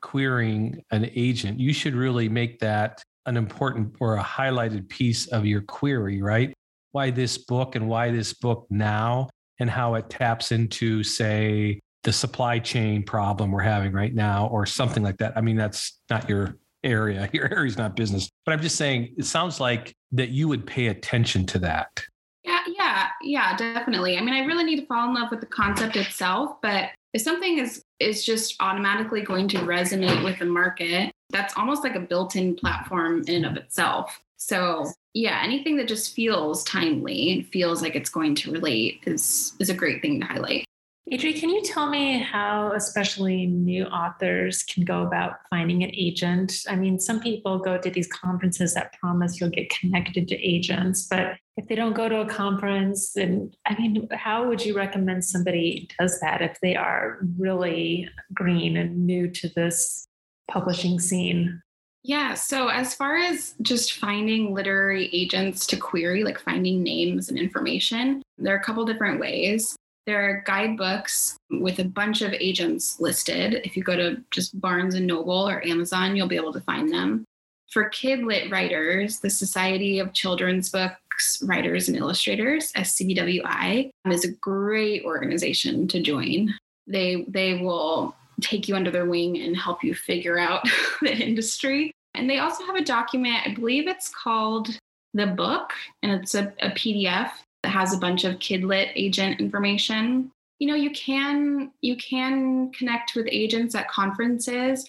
querying 0.00 0.84
an 0.90 1.10
agent 1.14 1.58
you 1.58 1.72
should 1.72 1.94
really 1.94 2.28
make 2.28 2.58
that 2.58 3.02
an 3.26 3.36
important 3.36 3.94
or 4.00 4.16
a 4.16 4.22
highlighted 4.22 4.88
piece 4.88 5.26
of 5.28 5.46
your 5.46 5.62
query, 5.62 6.22
right? 6.22 6.52
Why 6.92 7.10
this 7.10 7.38
book 7.38 7.74
and 7.74 7.88
why 7.88 8.10
this 8.10 8.32
book 8.32 8.66
now, 8.70 9.28
and 9.60 9.70
how 9.70 9.94
it 9.94 10.10
taps 10.10 10.52
into, 10.52 11.02
say, 11.02 11.80
the 12.02 12.12
supply 12.12 12.58
chain 12.58 13.02
problem 13.02 13.50
we're 13.50 13.62
having 13.62 13.92
right 13.92 14.14
now, 14.14 14.46
or 14.48 14.66
something 14.66 15.02
like 15.02 15.16
that. 15.18 15.32
I 15.36 15.40
mean, 15.40 15.56
that's 15.56 16.00
not 16.10 16.28
your 16.28 16.56
area. 16.82 17.30
Your 17.32 17.50
area 17.50 17.66
is 17.66 17.78
not 17.78 17.96
business. 17.96 18.28
But 18.44 18.52
I'm 18.52 18.60
just 18.60 18.76
saying, 18.76 19.14
it 19.16 19.24
sounds 19.24 19.58
like 19.58 19.94
that 20.12 20.28
you 20.28 20.48
would 20.48 20.66
pay 20.66 20.88
attention 20.88 21.46
to 21.46 21.58
that. 21.60 22.04
Yeah, 22.44 22.60
yeah, 22.68 23.08
yeah, 23.22 23.56
definitely. 23.56 24.18
I 24.18 24.20
mean, 24.20 24.34
I 24.34 24.44
really 24.44 24.64
need 24.64 24.80
to 24.80 24.86
fall 24.86 25.08
in 25.08 25.14
love 25.14 25.30
with 25.30 25.40
the 25.40 25.46
concept 25.46 25.96
itself, 25.96 26.60
but 26.60 26.90
if 27.14 27.22
something 27.22 27.58
is 27.58 27.84
is 28.00 28.24
just 28.24 28.56
automatically 28.60 29.22
going 29.22 29.48
to 29.48 29.58
resonate 29.58 30.22
with 30.22 30.38
the 30.38 30.44
market 30.44 31.10
that's 31.30 31.56
almost 31.56 31.82
like 31.82 31.94
a 31.94 32.00
built-in 32.00 32.54
platform 32.54 33.24
in 33.26 33.44
and 33.44 33.46
of 33.46 33.56
itself. 33.56 34.20
So 34.36 34.92
yeah 35.14 35.40
anything 35.42 35.76
that 35.76 35.88
just 35.88 36.14
feels 36.14 36.62
timely 36.64 37.32
and 37.32 37.46
feels 37.46 37.80
like 37.80 37.94
it's 37.94 38.10
going 38.10 38.34
to 38.34 38.52
relate 38.52 39.00
is 39.06 39.54
is 39.60 39.70
a 39.70 39.74
great 39.74 40.02
thing 40.02 40.20
to 40.20 40.26
highlight 40.26 40.66
Adri, 41.12 41.38
can 41.38 41.50
you 41.50 41.62
tell 41.62 41.90
me 41.90 42.18
how 42.18 42.72
especially 42.72 43.46
new 43.46 43.84
authors 43.84 44.62
can 44.62 44.86
go 44.86 45.02
about 45.02 45.40
finding 45.50 45.84
an 45.84 45.90
agent? 45.92 46.64
I 46.66 46.76
mean, 46.76 46.98
some 46.98 47.20
people 47.20 47.58
go 47.58 47.76
to 47.76 47.90
these 47.90 48.06
conferences 48.06 48.72
that 48.72 48.94
promise 48.98 49.38
you'll 49.38 49.50
get 49.50 49.68
connected 49.68 50.28
to 50.28 50.34
agents, 50.36 51.06
but 51.06 51.36
if 51.58 51.68
they 51.68 51.74
don't 51.74 51.92
go 51.92 52.08
to 52.08 52.22
a 52.22 52.26
conference, 52.26 53.12
then 53.12 53.52
I 53.66 53.76
mean, 53.76 54.08
how 54.12 54.48
would 54.48 54.64
you 54.64 54.74
recommend 54.74 55.26
somebody 55.26 55.90
does 55.98 56.18
that 56.20 56.40
if 56.40 56.58
they 56.62 56.74
are 56.74 57.18
really 57.38 58.08
green 58.32 58.78
and 58.78 59.06
new 59.06 59.28
to 59.30 59.48
this 59.50 60.06
publishing 60.50 60.98
scene? 60.98 61.60
Yeah. 62.02 62.32
So, 62.32 62.68
as 62.68 62.94
far 62.94 63.16
as 63.16 63.54
just 63.60 63.94
finding 63.94 64.54
literary 64.54 65.10
agents 65.12 65.66
to 65.66 65.76
query, 65.76 66.24
like 66.24 66.38
finding 66.38 66.82
names 66.82 67.28
and 67.28 67.38
information, 67.38 68.22
there 68.38 68.54
are 68.54 68.58
a 68.58 68.64
couple 68.64 68.84
different 68.86 69.20
ways. 69.20 69.76
There 70.06 70.28
are 70.28 70.42
guidebooks 70.46 71.38
with 71.50 71.78
a 71.78 71.84
bunch 71.84 72.20
of 72.20 72.34
agents 72.34 73.00
listed. 73.00 73.60
If 73.64 73.76
you 73.76 73.82
go 73.82 73.96
to 73.96 74.22
just 74.30 74.60
Barnes 74.60 74.94
and 74.94 75.06
Noble 75.06 75.48
or 75.48 75.64
Amazon, 75.64 76.14
you'll 76.14 76.28
be 76.28 76.36
able 76.36 76.52
to 76.52 76.60
find 76.60 76.92
them. 76.92 77.24
For 77.70 77.88
kid 77.88 78.22
lit 78.22 78.50
writers, 78.50 79.20
the 79.20 79.30
Society 79.30 79.98
of 79.98 80.12
Children's 80.12 80.68
Books 80.68 81.42
Writers 81.42 81.88
and 81.88 81.96
Illustrators, 81.96 82.70
SCBWI, 82.72 83.90
is 84.06 84.24
a 84.24 84.32
great 84.32 85.04
organization 85.04 85.88
to 85.88 86.02
join. 86.02 86.54
They 86.86 87.24
they 87.26 87.54
will 87.54 88.14
take 88.40 88.68
you 88.68 88.76
under 88.76 88.90
their 88.90 89.06
wing 89.06 89.38
and 89.40 89.56
help 89.56 89.82
you 89.82 89.94
figure 89.94 90.38
out 90.38 90.68
the 91.00 91.16
industry. 91.16 91.92
And 92.14 92.28
they 92.28 92.38
also 92.38 92.64
have 92.64 92.76
a 92.76 92.84
document, 92.84 93.46
I 93.46 93.54
believe 93.54 93.88
it's 93.88 94.08
called 94.08 94.78
The 95.14 95.26
Book, 95.26 95.72
and 96.02 96.12
it's 96.12 96.34
a, 96.34 96.52
a 96.60 96.70
PDF 96.70 97.30
that 97.64 97.70
has 97.70 97.94
a 97.94 97.98
bunch 97.98 98.24
of 98.24 98.34
kidlit 98.40 98.92
agent 98.94 99.40
information. 99.40 100.30
You 100.58 100.68
know 100.68 100.74
you 100.74 100.90
can 100.90 101.72
you 101.80 101.96
can 101.96 102.70
connect 102.72 103.14
with 103.16 103.26
agents 103.30 103.74
at 103.74 103.88
conferences. 103.88 104.86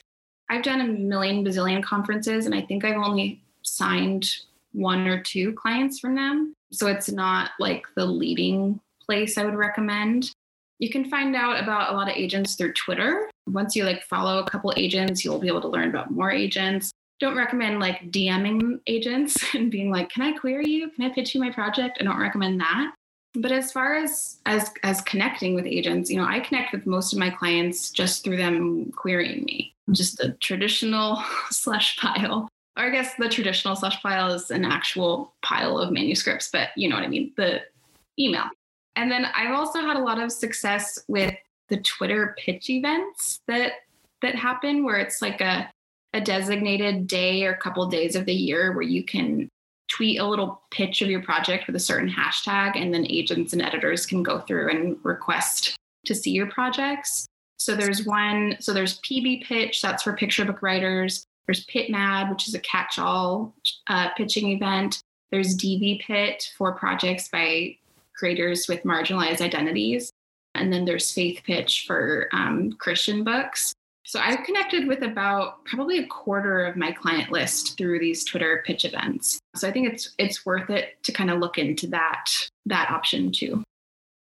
I've 0.50 0.62
done 0.62 0.82
a 0.82 0.88
million 0.88 1.44
bazillion 1.44 1.82
conferences 1.82 2.46
and 2.46 2.54
i 2.54 2.62
think 2.62 2.86
i've 2.86 3.02
only 3.02 3.42
signed 3.64 4.30
one 4.74 5.08
or 5.08 5.24
two 5.24 5.54
clients 5.54 6.00
from 6.00 6.16
them. 6.16 6.54
So 6.72 6.88
it's 6.88 7.10
not 7.10 7.52
like 7.60 7.86
the 7.96 8.06
leading 8.06 8.80
place 9.06 9.38
i 9.38 9.46
would 9.46 9.56
recommend. 9.56 10.32
You 10.80 10.90
can 10.90 11.10
find 11.10 11.34
out 11.34 11.64
about 11.64 11.94
a 11.94 11.96
lot 11.96 12.10
of 12.10 12.18
agents 12.18 12.56
through 12.56 12.74
twitter. 12.74 13.30
Once 13.48 13.74
you 13.74 13.86
like 13.86 14.04
follow 14.04 14.40
a 14.40 14.50
couple 14.50 14.74
agents 14.76 15.24
you'll 15.24 15.40
be 15.40 15.48
able 15.48 15.62
to 15.62 15.70
learn 15.70 15.90
about 15.90 16.12
more 16.12 16.32
agents 16.32 16.92
don't 17.20 17.38
recommend 17.38 17.80
like 17.80 18.12
DMing 18.12 18.80
agents 18.88 19.38
and 19.54 19.72
being 19.72 19.92
like, 19.92 20.10
"Can 20.10 20.24
I 20.24 20.34
query 20.34 20.68
you? 20.68 20.90
Can 20.92 21.06
I 21.06 21.10
pitch 21.10 21.34
you 21.34 21.42
my 21.42 21.52
project?" 21.52 21.98
I 22.00 22.04
don't 22.04 22.20
recommend 22.20 22.60
that. 22.62 22.94
But 23.36 23.52
as 23.52 23.72
far 23.72 23.96
as 23.96 24.40
as 24.46 24.72
as 24.84 25.02
connecting 25.02 25.56
with 25.56 25.66
agents, 25.66 26.10
you 26.10 26.18
know, 26.18 26.28
I 26.28 26.40
connect 26.40 26.72
with 26.74 26.86
most 26.86 27.14
of 27.14 27.20
my 27.20 27.30
clients 27.30 27.92
just 27.92 28.24
through 28.24 28.38
them 28.38 28.92
querying 28.92 29.44
me. 29.44 29.76
Just 29.92 30.20
a 30.20 30.32
traditional 30.34 31.22
slush 31.50 31.98
pile. 31.98 32.50
or 32.78 32.84
I 32.84 32.90
guess 32.90 33.14
the 33.16 33.30
traditional 33.30 33.76
slush 33.76 34.02
pile 34.02 34.32
is 34.32 34.52
an 34.52 34.66
actual 34.66 35.34
pile 35.42 35.78
of 35.78 35.92
manuscripts, 35.92 36.50
but 36.52 36.70
you 36.76 36.90
know 36.90 36.96
what 36.96 37.06
I 37.06 37.08
mean, 37.08 37.34
the 37.38 37.62
email. 38.18 38.46
And 38.96 39.12
then 39.12 39.26
I've 39.36 39.54
also 39.54 39.82
had 39.82 39.98
a 39.98 40.04
lot 40.04 40.20
of 40.20 40.32
success 40.32 40.98
with 41.08 41.36
the 41.68 41.78
Twitter 41.78 42.36
pitch 42.38 42.70
events 42.70 43.42
that 43.48 43.74
that 44.22 44.36
happen 44.36 44.84
where 44.84 44.98
it's 44.98 45.22
like 45.22 45.42
a 45.42 45.70
a 46.16 46.22
designated 46.22 47.08
day 47.08 47.44
or 47.44 47.56
couple 47.56 47.86
days 47.88 48.16
of 48.16 48.26
the 48.26 48.34
year 48.34 48.72
where 48.72 48.82
you 48.82 49.04
can 49.04 49.50
tweet 49.90 50.20
a 50.20 50.26
little 50.26 50.62
pitch 50.72 51.02
of 51.02 51.10
your 51.10 51.22
project 51.22 51.68
with 51.68 51.76
a 51.76 51.80
certain 51.80 52.10
hashtag 52.10 52.76
and 52.76 52.94
then 52.94 53.06
agents 53.10 53.52
and 53.52 53.62
editors 53.62 54.06
can 54.06 54.24
go 54.24 54.40
through 54.40 54.70
and 54.70 54.98
request 55.04 55.76
to 56.06 56.16
see 56.16 56.32
your 56.32 56.48
projects. 56.48 57.28
So 57.58 57.76
there's 57.76 58.06
one, 58.06 58.56
so 58.60 58.74
there's 58.74 59.00
PB 59.02 59.44
pitch, 59.44 59.82
that's 59.82 60.04
for 60.04 60.14
picture 60.14 60.46
book 60.46 60.62
writers. 60.62 61.26
There's 61.46 61.66
Pit 61.66 61.90
Mad, 61.90 62.32
which 62.32 62.48
is 62.48 62.56
a 62.56 62.60
catch-all 62.60 63.54
uh, 63.88 64.10
pitching 64.16 64.52
event. 64.52 65.02
There's 65.32 65.56
DV 65.58 66.02
Pit 66.02 66.52
for 66.58 66.72
projects 66.74 67.28
by 67.28 67.76
creators 68.16 68.68
with 68.68 68.84
marginalized 68.84 69.42
identities. 69.42 70.12
And 70.56 70.72
then 70.72 70.86
there's 70.86 71.12
Faith 71.12 71.42
Pitch 71.46 71.84
for 71.86 72.30
um, 72.32 72.72
Christian 72.80 73.24
books. 73.24 73.74
So 74.08 74.20
I've 74.20 74.44
connected 74.46 74.88
with 74.88 75.02
about 75.02 75.66
probably 75.66 75.98
a 75.98 76.06
quarter 76.06 76.64
of 76.64 76.78
my 76.78 76.92
client 76.92 77.32
list 77.32 77.76
through 77.76 78.00
these 78.00 78.24
Twitter 78.24 78.64
pitch 78.64 78.86
events. 78.86 79.40
So 79.56 79.68
I 79.68 79.72
think 79.72 79.92
it's 79.92 80.14
it's 80.20 80.46
worth 80.46 80.70
it 80.70 81.02
to 81.04 81.12
kind 81.12 81.32
of 81.32 81.40
look 81.40 81.58
into 81.58 81.88
that 81.88 82.26
that 82.68 82.92
option 82.92 83.32
too. 83.32 83.64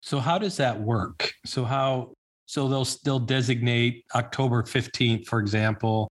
So 0.02 0.18
how 0.18 0.36
does 0.36 0.56
that 0.56 0.80
work? 0.80 1.32
So 1.46 1.64
how 1.64 2.12
so 2.46 2.66
they'll 2.66 2.88
they'll 3.04 3.20
designate 3.20 4.04
October 4.16 4.64
15th, 4.64 5.26
for 5.26 5.38
example, 5.38 6.08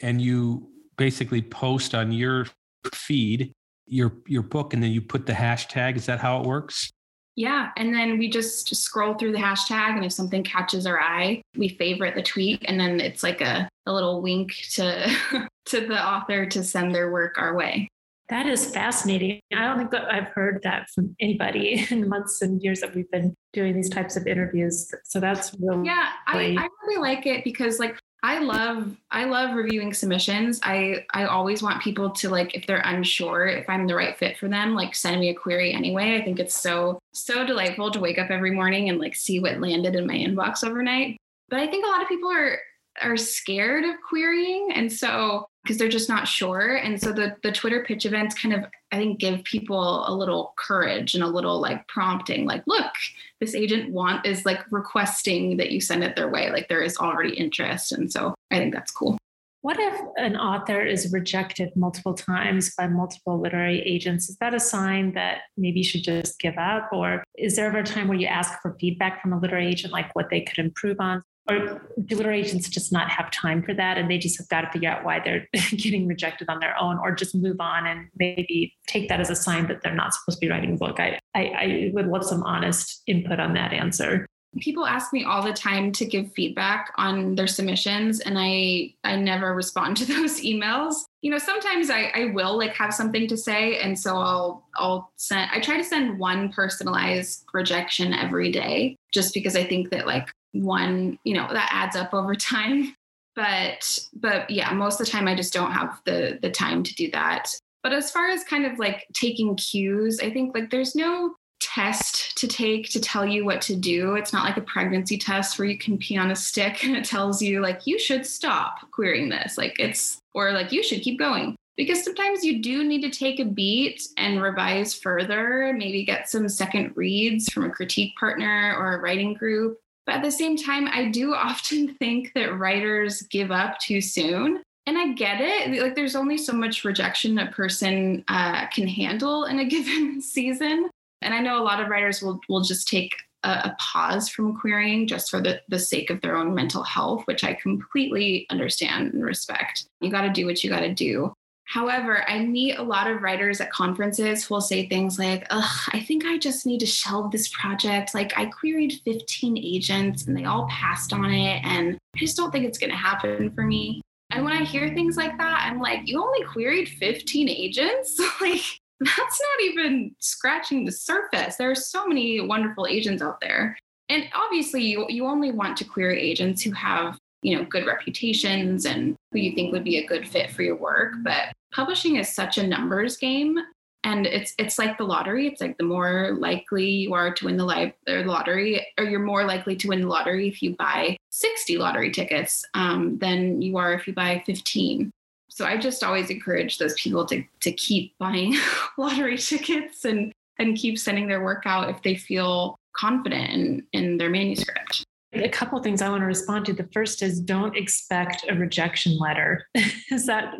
and 0.00 0.22
you 0.22 0.68
basically 0.96 1.42
post 1.42 1.96
on 1.96 2.12
your 2.12 2.46
feed 2.94 3.52
your 3.86 4.12
your 4.26 4.42
book 4.42 4.74
and 4.74 4.82
then 4.82 4.92
you 4.92 5.02
put 5.02 5.26
the 5.26 5.32
hashtag. 5.32 5.96
Is 5.96 6.06
that 6.06 6.20
how 6.20 6.40
it 6.40 6.46
works? 6.46 6.90
Yeah. 7.38 7.70
And 7.76 7.94
then 7.94 8.18
we 8.18 8.28
just 8.28 8.74
scroll 8.74 9.14
through 9.14 9.30
the 9.30 9.38
hashtag. 9.38 9.94
And 9.94 10.04
if 10.04 10.12
something 10.12 10.42
catches 10.42 10.86
our 10.86 11.00
eye, 11.00 11.40
we 11.56 11.68
favorite 11.68 12.16
the 12.16 12.22
tweet. 12.22 12.64
And 12.64 12.80
then 12.80 12.98
it's 12.98 13.22
like 13.22 13.40
a, 13.40 13.68
a 13.86 13.92
little 13.92 14.20
wink 14.20 14.56
to, 14.72 15.08
to 15.66 15.86
the 15.86 16.04
author 16.04 16.46
to 16.46 16.64
send 16.64 16.92
their 16.92 17.12
work 17.12 17.38
our 17.38 17.54
way. 17.54 17.86
That 18.28 18.46
is 18.46 18.66
fascinating. 18.74 19.40
I 19.54 19.64
don't 19.66 19.78
think 19.78 19.92
that 19.92 20.12
I've 20.12 20.26
heard 20.34 20.62
that 20.64 20.90
from 20.90 21.14
anybody 21.20 21.86
in 21.90 22.00
the 22.00 22.08
months 22.08 22.42
and 22.42 22.60
years 22.60 22.80
that 22.80 22.92
we've 22.92 23.10
been 23.12 23.32
doing 23.52 23.76
these 23.76 23.88
types 23.88 24.16
of 24.16 24.26
interviews. 24.26 24.92
So 25.04 25.20
that's 25.20 25.54
really 25.60 25.86
yeah. 25.86 26.08
I, 26.26 26.56
I 26.58 26.68
really 26.86 27.00
like 27.00 27.24
it 27.24 27.44
because 27.44 27.78
like 27.78 28.00
I 28.22 28.40
love 28.40 28.96
I 29.10 29.24
love 29.24 29.54
reviewing 29.54 29.94
submissions. 29.94 30.58
I 30.62 31.06
I 31.14 31.26
always 31.26 31.62
want 31.62 31.82
people 31.82 32.10
to 32.10 32.28
like 32.28 32.54
if 32.54 32.66
they're 32.66 32.82
unsure 32.84 33.46
if 33.46 33.68
I'm 33.68 33.86
the 33.86 33.94
right 33.94 34.16
fit 34.16 34.36
for 34.38 34.48
them, 34.48 34.74
like 34.74 34.94
send 34.94 35.20
me 35.20 35.28
a 35.30 35.34
query 35.34 35.72
anyway. 35.72 36.16
I 36.16 36.24
think 36.24 36.40
it's 36.40 36.60
so 36.60 36.98
so 37.14 37.46
delightful 37.46 37.92
to 37.92 38.00
wake 38.00 38.18
up 38.18 38.30
every 38.30 38.50
morning 38.50 38.88
and 38.88 38.98
like 38.98 39.14
see 39.14 39.38
what 39.38 39.60
landed 39.60 39.94
in 39.94 40.06
my 40.06 40.14
inbox 40.14 40.66
overnight. 40.66 41.16
But 41.48 41.60
I 41.60 41.68
think 41.68 41.86
a 41.86 41.88
lot 41.88 42.02
of 42.02 42.08
people 42.08 42.30
are 42.30 42.58
are 43.00 43.16
scared 43.16 43.84
of 43.84 43.94
querying 44.08 44.72
and 44.74 44.92
so 44.92 45.46
because 45.62 45.78
they're 45.78 45.88
just 45.88 46.08
not 46.08 46.26
sure 46.26 46.76
and 46.76 47.00
so 47.00 47.12
the 47.12 47.34
the 47.42 47.52
twitter 47.52 47.84
pitch 47.84 48.06
events 48.06 48.34
kind 48.34 48.54
of 48.54 48.64
i 48.92 48.96
think 48.96 49.18
give 49.18 49.42
people 49.44 50.04
a 50.08 50.14
little 50.14 50.54
courage 50.56 51.14
and 51.14 51.22
a 51.22 51.26
little 51.26 51.60
like 51.60 51.86
prompting 51.88 52.46
like 52.46 52.62
look 52.66 52.92
this 53.40 53.54
agent 53.54 53.92
want 53.92 54.24
is 54.24 54.46
like 54.46 54.60
requesting 54.70 55.56
that 55.56 55.70
you 55.70 55.80
send 55.80 56.02
it 56.02 56.16
their 56.16 56.28
way 56.28 56.50
like 56.50 56.68
there 56.68 56.82
is 56.82 56.96
already 56.98 57.34
interest 57.34 57.92
and 57.92 58.10
so 58.10 58.34
i 58.50 58.56
think 58.56 58.72
that's 58.72 58.92
cool 58.92 59.18
what 59.60 59.76
if 59.80 60.00
an 60.16 60.36
author 60.36 60.80
is 60.80 61.12
rejected 61.12 61.70
multiple 61.74 62.14
times 62.14 62.74
by 62.76 62.86
multiple 62.86 63.40
literary 63.40 63.80
agents? 63.82 64.28
Is 64.28 64.36
that 64.36 64.54
a 64.54 64.60
sign 64.60 65.12
that 65.14 65.42
maybe 65.56 65.80
you 65.80 65.84
should 65.84 66.04
just 66.04 66.38
give 66.38 66.56
up? 66.56 66.88
Or 66.92 67.24
is 67.36 67.56
there 67.56 67.66
ever 67.66 67.78
a 67.78 67.84
time 67.84 68.06
where 68.06 68.18
you 68.18 68.28
ask 68.28 68.62
for 68.62 68.76
feedback 68.78 69.20
from 69.20 69.32
a 69.32 69.38
literary 69.38 69.66
agent, 69.66 69.92
like 69.92 70.14
what 70.14 70.30
they 70.30 70.42
could 70.42 70.58
improve 70.58 71.00
on? 71.00 71.24
Or 71.50 71.80
literary 72.10 72.40
agents 72.40 72.68
just 72.68 72.92
not 72.92 73.10
have 73.10 73.30
time 73.30 73.62
for 73.62 73.74
that 73.74 73.96
and 73.96 74.10
they 74.10 74.18
just 74.18 74.38
have 74.38 74.48
got 74.48 74.62
to 74.62 74.70
figure 74.70 74.90
out 74.90 75.04
why 75.04 75.20
they're 75.24 75.46
getting 75.70 76.06
rejected 76.06 76.48
on 76.48 76.60
their 76.60 76.76
own 76.80 76.98
or 76.98 77.12
just 77.14 77.34
move 77.34 77.60
on 77.60 77.86
and 77.86 78.08
maybe 78.16 78.74
take 78.86 79.08
that 79.08 79.20
as 79.20 79.30
a 79.30 79.36
sign 79.36 79.66
that 79.66 79.80
they're 79.82 79.94
not 79.94 80.14
supposed 80.14 80.38
to 80.38 80.46
be 80.46 80.50
writing 80.50 80.74
a 80.74 80.76
book. 80.76 81.00
I, 81.00 81.18
I, 81.34 81.40
I 81.40 81.90
would 81.94 82.06
love 82.06 82.24
some 82.24 82.42
honest 82.42 83.02
input 83.06 83.40
on 83.40 83.54
that 83.54 83.72
answer. 83.72 84.26
People 84.60 84.86
ask 84.86 85.12
me 85.12 85.24
all 85.24 85.42
the 85.42 85.52
time 85.52 85.92
to 85.92 86.06
give 86.06 86.32
feedback 86.32 86.92
on 86.96 87.34
their 87.34 87.46
submissions 87.46 88.20
and 88.20 88.36
i 88.38 88.92
i 89.04 89.14
never 89.14 89.54
respond 89.54 89.96
to 89.98 90.06
those 90.06 90.40
emails. 90.40 90.94
You 91.20 91.30
know 91.30 91.38
sometimes 91.38 91.90
i 91.90 92.10
i 92.14 92.24
will 92.32 92.56
like 92.56 92.72
have 92.74 92.94
something 92.94 93.28
to 93.28 93.36
say 93.36 93.78
and 93.80 93.98
so 93.98 94.16
i'll 94.16 94.66
i'll 94.76 95.12
send 95.16 95.50
i 95.52 95.60
try 95.60 95.76
to 95.76 95.84
send 95.84 96.18
one 96.18 96.50
personalized 96.50 97.44
rejection 97.52 98.14
every 98.14 98.50
day 98.52 98.96
just 99.12 99.34
because 99.34 99.56
i 99.56 99.64
think 99.64 99.90
that 99.90 100.06
like 100.06 100.28
one 100.52 101.18
you 101.24 101.34
know 101.34 101.46
that 101.52 101.70
adds 101.72 101.96
up 101.96 102.14
over 102.14 102.34
time. 102.34 102.94
But 103.34 103.98
but 104.14 104.50
yeah 104.50 104.72
most 104.72 105.00
of 105.00 105.06
the 105.06 105.12
time 105.12 105.28
i 105.28 105.34
just 105.34 105.52
don't 105.52 105.70
have 105.70 106.00
the 106.04 106.38
the 106.42 106.50
time 106.50 106.82
to 106.82 106.94
do 106.94 107.10
that. 107.12 107.48
But 107.84 107.92
as 107.92 108.10
far 108.10 108.28
as 108.28 108.42
kind 108.42 108.66
of 108.66 108.78
like 108.78 109.06
taking 109.14 109.54
cues 109.56 110.20
i 110.20 110.30
think 110.30 110.54
like 110.54 110.70
there's 110.70 110.96
no 110.96 111.34
test 111.60 112.36
to 112.38 112.46
take 112.46 112.88
to 112.90 113.00
tell 113.00 113.26
you 113.26 113.44
what 113.44 113.60
to 113.62 113.76
do. 113.76 114.14
It's 114.14 114.32
not 114.32 114.44
like 114.44 114.56
a 114.56 114.62
pregnancy 114.62 115.18
test 115.18 115.58
where 115.58 115.68
you 115.68 115.78
can 115.78 115.98
pee 115.98 116.16
on 116.16 116.30
a 116.30 116.36
stick 116.36 116.84
and 116.84 116.96
it 116.96 117.04
tells 117.04 117.42
you 117.42 117.60
like 117.60 117.86
you 117.86 117.98
should 117.98 118.26
stop 118.26 118.90
querying 118.90 119.28
this. 119.28 119.58
Like 119.58 119.76
it's 119.78 120.18
or 120.34 120.52
like 120.52 120.72
you 120.72 120.82
should 120.82 121.02
keep 121.02 121.18
going. 121.18 121.54
Because 121.76 122.02
sometimes 122.02 122.42
you 122.42 122.60
do 122.60 122.82
need 122.82 123.02
to 123.02 123.10
take 123.10 123.38
a 123.38 123.44
beat 123.44 124.02
and 124.16 124.42
revise 124.42 124.94
further 124.94 125.72
maybe 125.76 126.04
get 126.04 126.28
some 126.28 126.48
second 126.48 126.92
reads 126.96 127.48
from 127.52 127.66
a 127.66 127.70
critique 127.70 128.16
partner 128.16 128.74
or 128.76 128.94
a 128.94 129.00
writing 129.00 129.34
group 129.34 129.78
but 130.08 130.14
at 130.14 130.22
the 130.22 130.30
same 130.30 130.56
time, 130.56 130.88
I 130.90 131.10
do 131.10 131.34
often 131.34 131.94
think 131.96 132.32
that 132.34 132.58
writers 132.58 133.20
give 133.22 133.50
up 133.50 133.78
too 133.78 134.00
soon. 134.00 134.62
And 134.86 134.96
I 134.96 135.12
get 135.12 135.42
it. 135.42 135.82
Like, 135.82 135.94
there's 135.94 136.16
only 136.16 136.38
so 136.38 136.54
much 136.54 136.82
rejection 136.82 137.38
a 137.38 137.52
person 137.52 138.24
uh, 138.28 138.68
can 138.68 138.88
handle 138.88 139.44
in 139.44 139.58
a 139.58 139.64
given 139.68 140.22
season. 140.22 140.88
And 141.20 141.34
I 141.34 141.40
know 141.40 141.60
a 141.60 141.62
lot 141.62 141.82
of 141.82 141.88
writers 141.88 142.22
will, 142.22 142.40
will 142.48 142.62
just 142.62 142.88
take 142.88 143.12
a, 143.42 143.50
a 143.50 143.76
pause 143.78 144.30
from 144.30 144.58
querying 144.58 145.06
just 145.06 145.30
for 145.30 145.42
the, 145.42 145.60
the 145.68 145.78
sake 145.78 146.08
of 146.08 146.22
their 146.22 146.38
own 146.38 146.54
mental 146.54 146.84
health, 146.84 147.24
which 147.26 147.44
I 147.44 147.52
completely 147.52 148.46
understand 148.48 149.12
and 149.12 149.22
respect. 149.22 149.84
You 150.00 150.10
got 150.10 150.22
to 150.22 150.30
do 150.30 150.46
what 150.46 150.64
you 150.64 150.70
got 150.70 150.80
to 150.80 150.94
do. 150.94 151.34
However, 151.68 152.24
I 152.26 152.38
meet 152.38 152.78
a 152.78 152.82
lot 152.82 153.10
of 153.10 153.20
writers 153.20 153.60
at 153.60 153.70
conferences 153.70 154.42
who 154.42 154.54
will 154.54 154.62
say 154.62 154.88
things 154.88 155.18
like, 155.18 155.46
Ugh, 155.50 155.90
I 155.92 156.00
think 156.00 156.24
I 156.24 156.38
just 156.38 156.64
need 156.64 156.80
to 156.80 156.86
shelve 156.86 157.30
this 157.30 157.48
project. 157.48 158.14
Like, 158.14 158.32
I 158.38 158.46
queried 158.46 159.02
15 159.04 159.58
agents 159.58 160.26
and 160.26 160.34
they 160.34 160.46
all 160.46 160.66
passed 160.70 161.12
on 161.12 161.26
it. 161.26 161.60
And 161.64 161.98
I 162.16 162.18
just 162.18 162.38
don't 162.38 162.50
think 162.50 162.64
it's 162.64 162.78
going 162.78 162.90
to 162.90 162.96
happen 162.96 163.50
for 163.50 163.64
me. 163.64 164.00
And 164.30 164.46
when 164.46 164.54
I 164.54 164.64
hear 164.64 164.94
things 164.94 165.18
like 165.18 165.36
that, 165.36 165.68
I'm 165.70 165.78
like, 165.78 166.08
You 166.08 166.22
only 166.22 166.42
queried 166.44 166.88
15 166.88 167.50
agents? 167.50 168.18
like, 168.40 168.62
that's 169.00 169.40
not 169.40 169.64
even 169.64 170.14
scratching 170.20 170.86
the 170.86 170.92
surface. 170.92 171.56
There 171.56 171.70
are 171.70 171.74
so 171.74 172.06
many 172.06 172.40
wonderful 172.40 172.86
agents 172.86 173.22
out 173.22 173.42
there. 173.42 173.76
And 174.08 174.24
obviously, 174.34 174.84
you, 174.84 175.04
you 175.10 175.26
only 175.26 175.52
want 175.52 175.76
to 175.76 175.84
query 175.84 176.18
agents 176.18 176.62
who 176.62 176.72
have 176.72 177.18
you 177.42 177.56
know 177.56 177.64
good 177.64 177.86
reputations 177.86 178.84
and 178.84 179.14
who 179.32 179.38
you 179.38 179.54
think 179.54 179.72
would 179.72 179.84
be 179.84 179.98
a 179.98 180.06
good 180.06 180.26
fit 180.26 180.50
for 180.50 180.62
your 180.62 180.74
work 180.74 181.14
but 181.22 181.52
publishing 181.72 182.16
is 182.16 182.34
such 182.34 182.58
a 182.58 182.66
numbers 182.66 183.16
game 183.16 183.58
and 184.04 184.26
it's 184.26 184.54
it's 184.58 184.78
like 184.78 184.96
the 184.96 185.04
lottery 185.04 185.46
it's 185.46 185.60
like 185.60 185.76
the 185.76 185.84
more 185.84 186.36
likely 186.38 186.88
you 186.88 187.14
are 187.14 187.32
to 187.32 187.46
win 187.46 187.56
the 187.56 187.92
or 188.08 188.24
lottery 188.24 188.86
or 188.96 189.04
you're 189.04 189.20
more 189.20 189.44
likely 189.44 189.74
to 189.76 189.88
win 189.88 190.00
the 190.00 190.06
lottery 190.06 190.48
if 190.48 190.62
you 190.62 190.76
buy 190.76 191.16
60 191.30 191.78
lottery 191.78 192.10
tickets 192.10 192.64
um, 192.74 193.18
than 193.18 193.60
you 193.60 193.76
are 193.76 193.92
if 193.94 194.06
you 194.06 194.12
buy 194.12 194.42
15 194.46 195.10
so 195.48 195.64
i 195.64 195.76
just 195.76 196.04
always 196.04 196.30
encourage 196.30 196.78
those 196.78 196.94
people 196.94 197.26
to 197.26 197.42
to 197.60 197.72
keep 197.72 198.16
buying 198.18 198.54
lottery 198.98 199.38
tickets 199.38 200.04
and 200.04 200.32
and 200.58 200.76
keep 200.76 200.98
sending 200.98 201.26
their 201.26 201.42
work 201.42 201.64
out 201.66 201.90
if 201.90 202.02
they 202.02 202.14
feel 202.14 202.76
confident 202.96 203.50
in 203.50 203.86
in 203.92 204.16
their 204.16 204.30
manuscript 204.30 205.04
a 205.34 205.48
couple 205.48 205.80
things 205.82 206.00
I 206.00 206.08
want 206.08 206.22
to 206.22 206.26
respond 206.26 206.64
to. 206.66 206.72
The 206.72 206.88
first 206.92 207.22
is 207.22 207.38
don't 207.38 207.76
expect 207.76 208.46
a 208.48 208.54
rejection 208.54 209.18
letter. 209.18 209.68
is 210.10 210.24
that 210.24 210.54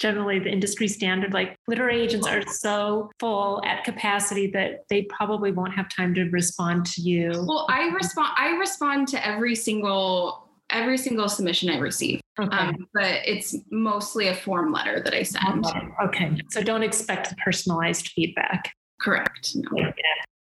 generally 0.00 0.38
the 0.38 0.50
industry 0.50 0.88
standard? 0.88 1.32
Like 1.32 1.56
literary 1.68 2.00
agents 2.00 2.26
are 2.26 2.42
so 2.46 3.10
full 3.20 3.62
at 3.64 3.84
capacity 3.84 4.48
that 4.48 4.84
they 4.88 5.02
probably 5.02 5.52
won't 5.52 5.74
have 5.74 5.88
time 5.94 6.14
to 6.14 6.24
respond 6.30 6.86
to 6.86 7.02
you. 7.02 7.30
Well, 7.46 7.66
I 7.68 7.88
respond 7.88 8.32
I 8.36 8.56
respond 8.56 9.08
to 9.08 9.26
every 9.26 9.54
single 9.54 10.48
every 10.70 10.98
single 10.98 11.28
submission 11.28 11.70
I 11.70 11.78
receive. 11.78 12.20
Okay. 12.38 12.56
Um, 12.56 12.86
but 12.94 13.20
it's 13.26 13.56
mostly 13.70 14.28
a 14.28 14.34
form 14.34 14.72
letter 14.72 15.00
that 15.04 15.14
I 15.14 15.22
send. 15.22 15.66
Okay. 16.04 16.36
So 16.50 16.62
don't 16.62 16.82
expect 16.82 17.36
personalized 17.38 18.08
feedback. 18.08 18.72
Correct. 19.00 19.52
No. 19.54 19.78
Yeah. 19.78 19.92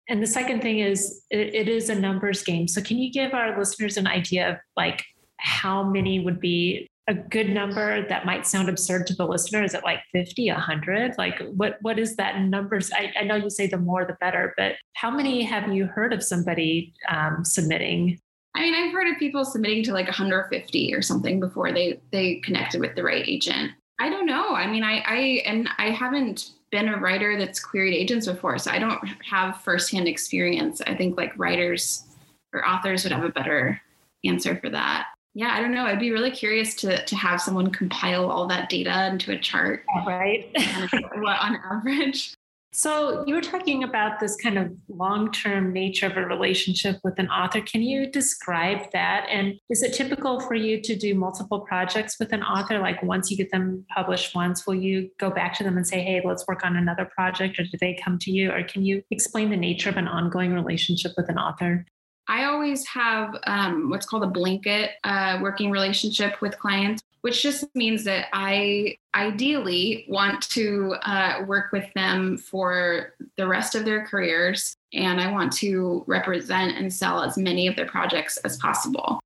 And 0.08 0.22
the 0.22 0.26
second 0.26 0.62
thing 0.62 0.80
is 0.80 1.22
it, 1.30 1.54
it 1.54 1.68
is 1.68 1.90
a 1.90 1.94
numbers 1.94 2.42
game. 2.42 2.66
So 2.66 2.80
can 2.82 2.98
you 2.98 3.12
give 3.12 3.34
our 3.34 3.58
listeners 3.58 3.96
an 3.96 4.06
idea 4.06 4.50
of 4.50 4.56
like 4.76 5.04
how 5.38 5.84
many 5.84 6.20
would 6.20 6.40
be 6.40 6.88
a 7.08 7.14
good 7.14 7.48
number 7.48 8.06
that 8.06 8.26
might 8.26 8.46
sound 8.46 8.68
absurd 8.68 9.06
to 9.06 9.14
the 9.14 9.26
listener? 9.26 9.64
Is 9.64 9.74
it 9.74 9.82
like 9.82 10.00
50, 10.12 10.50
100? 10.50 11.16
Like 11.16 11.40
what 11.54 11.78
what 11.80 11.98
is 11.98 12.16
that 12.16 12.40
numbers? 12.42 12.92
I, 12.92 13.12
I 13.18 13.24
know 13.24 13.34
you 13.34 13.50
say 13.50 13.66
the 13.66 13.78
more 13.78 14.04
the 14.04 14.16
better, 14.20 14.54
but 14.56 14.74
how 14.92 15.10
many 15.10 15.42
have 15.42 15.72
you 15.72 15.86
heard 15.86 16.12
of 16.12 16.22
somebody 16.22 16.92
um, 17.08 17.44
submitting? 17.44 18.20
I 18.54 18.60
mean, 18.60 18.74
I've 18.74 18.92
heard 18.92 19.08
of 19.08 19.18
people 19.18 19.44
submitting 19.44 19.82
to 19.84 19.92
like 19.92 20.06
150 20.06 20.94
or 20.94 21.00
something 21.00 21.40
before 21.40 21.72
they 21.72 21.98
they 22.12 22.36
connected 22.44 22.80
with 22.80 22.94
the 22.94 23.02
right 23.02 23.26
agent. 23.26 23.72
I 23.98 24.10
don't 24.10 24.26
know. 24.26 24.54
I 24.54 24.66
mean, 24.66 24.84
I 24.84 25.02
I 25.06 25.16
and 25.46 25.68
I 25.78 25.90
haven't 25.90 26.50
been 26.70 26.88
a 26.88 26.98
writer 26.98 27.38
that's 27.38 27.58
queried 27.58 27.94
agents 27.94 28.26
before, 28.26 28.58
so 28.58 28.70
I 28.70 28.78
don't 28.78 29.00
have 29.24 29.62
firsthand 29.62 30.08
experience. 30.08 30.82
I 30.82 30.94
think 30.94 31.16
like 31.16 31.32
writers 31.38 32.04
or 32.52 32.68
authors 32.68 33.04
would 33.04 33.12
have 33.12 33.24
a 33.24 33.30
better 33.30 33.80
answer 34.24 34.58
for 34.60 34.68
that 34.68 35.06
yeah, 35.38 35.54
I 35.54 35.60
don't 35.60 35.72
know. 35.72 35.86
I'd 35.86 36.00
be 36.00 36.10
really 36.10 36.32
curious 36.32 36.74
to 36.76 37.04
to 37.04 37.14
have 37.14 37.40
someone 37.40 37.70
compile 37.70 38.28
all 38.28 38.48
that 38.48 38.68
data 38.68 39.06
into 39.06 39.30
a 39.30 39.38
chart. 39.38 39.84
Right. 40.04 40.50
what 41.14 41.40
on 41.40 41.60
average. 41.70 42.34
So 42.72 43.24
you 43.24 43.36
were 43.36 43.40
talking 43.40 43.84
about 43.84 44.18
this 44.18 44.34
kind 44.34 44.58
of 44.58 44.72
long-term 44.88 45.72
nature 45.72 46.06
of 46.06 46.16
a 46.16 46.26
relationship 46.26 46.98
with 47.04 47.20
an 47.20 47.28
author. 47.28 47.60
Can 47.60 47.82
you 47.82 48.10
describe 48.10 48.90
that? 48.92 49.26
And 49.30 49.54
is 49.70 49.84
it 49.84 49.94
typical 49.94 50.40
for 50.40 50.54
you 50.54 50.80
to 50.82 50.96
do 50.96 51.14
multiple 51.14 51.60
projects 51.60 52.18
with 52.18 52.32
an 52.32 52.42
author? 52.42 52.80
Like 52.80 53.00
once 53.04 53.30
you 53.30 53.36
get 53.36 53.52
them 53.52 53.86
published 53.94 54.34
once, 54.34 54.66
will 54.66 54.74
you 54.74 55.08
go 55.18 55.30
back 55.30 55.54
to 55.58 55.64
them 55.64 55.76
and 55.76 55.86
say, 55.86 56.02
hey, 56.02 56.20
let's 56.24 56.46
work 56.48 56.64
on 56.64 56.76
another 56.76 57.04
project? 57.04 57.60
Or 57.60 57.62
do 57.62 57.78
they 57.80 57.98
come 58.04 58.18
to 58.18 58.32
you? 58.32 58.50
Or 58.50 58.64
can 58.64 58.84
you 58.84 59.04
explain 59.12 59.50
the 59.50 59.56
nature 59.56 59.88
of 59.88 59.96
an 59.96 60.08
ongoing 60.08 60.52
relationship 60.52 61.12
with 61.16 61.28
an 61.28 61.38
author? 61.38 61.86
I 62.28 62.44
always 62.44 62.86
have 62.86 63.34
um, 63.46 63.88
what's 63.88 64.04
called 64.04 64.22
a 64.22 64.28
blanket 64.28 64.92
uh, 65.02 65.38
working 65.40 65.70
relationship 65.70 66.40
with 66.42 66.58
clients, 66.58 67.02
which 67.22 67.42
just 67.42 67.64
means 67.74 68.04
that 68.04 68.26
I 68.34 68.98
ideally 69.14 70.04
want 70.08 70.42
to 70.50 70.94
uh, 71.02 71.44
work 71.46 71.72
with 71.72 71.90
them 71.94 72.36
for 72.36 73.14
the 73.36 73.46
rest 73.46 73.74
of 73.74 73.86
their 73.86 74.06
careers. 74.06 74.76
And 74.92 75.20
I 75.20 75.32
want 75.32 75.52
to 75.54 76.04
represent 76.06 76.76
and 76.76 76.92
sell 76.92 77.22
as 77.22 77.38
many 77.38 77.66
of 77.66 77.76
their 77.76 77.86
projects 77.86 78.36
as 78.38 78.58
possible. 78.58 79.20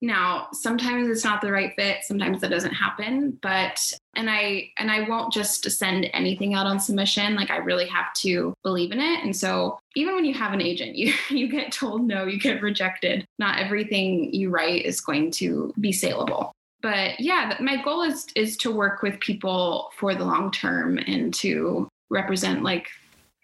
Now, 0.00 0.48
sometimes 0.52 1.08
it's 1.08 1.24
not 1.24 1.40
the 1.40 1.50
right 1.50 1.72
fit, 1.74 2.04
sometimes 2.04 2.40
that 2.40 2.50
doesn't 2.50 2.72
happen, 2.72 3.38
but 3.42 3.92
and 4.14 4.30
I 4.30 4.70
and 4.78 4.90
I 4.90 5.08
won't 5.08 5.32
just 5.32 5.68
send 5.70 6.08
anything 6.12 6.54
out 6.54 6.66
on 6.66 6.78
submission, 6.78 7.34
like 7.34 7.50
I 7.50 7.56
really 7.56 7.86
have 7.88 8.12
to 8.18 8.54
believe 8.62 8.92
in 8.92 9.00
it. 9.00 9.24
And 9.24 9.34
so, 9.34 9.78
even 9.96 10.14
when 10.14 10.24
you 10.24 10.34
have 10.34 10.52
an 10.52 10.62
agent, 10.62 10.94
you 10.96 11.12
you 11.30 11.48
get 11.48 11.72
told 11.72 12.06
no, 12.06 12.26
you 12.26 12.38
get 12.38 12.62
rejected. 12.62 13.24
Not 13.38 13.58
everything 13.58 14.32
you 14.32 14.50
write 14.50 14.84
is 14.84 15.00
going 15.00 15.32
to 15.32 15.72
be 15.80 15.92
saleable. 15.92 16.52
But 16.80 17.18
yeah, 17.18 17.56
my 17.60 17.82
goal 17.82 18.02
is 18.02 18.26
is 18.36 18.56
to 18.58 18.70
work 18.70 19.02
with 19.02 19.18
people 19.18 19.90
for 19.96 20.14
the 20.14 20.24
long 20.24 20.52
term 20.52 20.98
and 20.98 21.34
to 21.34 21.88
represent 22.10 22.62
like 22.62 22.88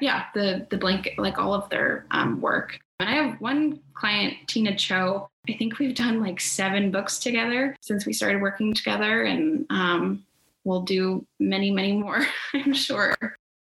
yeah, 0.00 0.24
the 0.34 0.66
the 0.70 0.76
blanket 0.76 1.18
like 1.18 1.38
all 1.38 1.54
of 1.54 1.68
their 1.70 2.06
um, 2.10 2.40
work. 2.40 2.78
And 3.00 3.08
I 3.08 3.14
have 3.14 3.40
one 3.40 3.80
client, 3.94 4.34
Tina 4.46 4.76
Cho. 4.76 5.28
I 5.48 5.52
think 5.54 5.78
we've 5.78 5.94
done 5.94 6.20
like 6.20 6.40
seven 6.40 6.90
books 6.90 7.18
together 7.18 7.76
since 7.80 8.06
we 8.06 8.12
started 8.12 8.40
working 8.40 8.72
together, 8.72 9.22
and 9.22 9.66
um, 9.70 10.24
we'll 10.64 10.82
do 10.82 11.26
many, 11.38 11.70
many 11.70 11.92
more, 11.92 12.26
I'm 12.54 12.72
sure. 12.72 13.14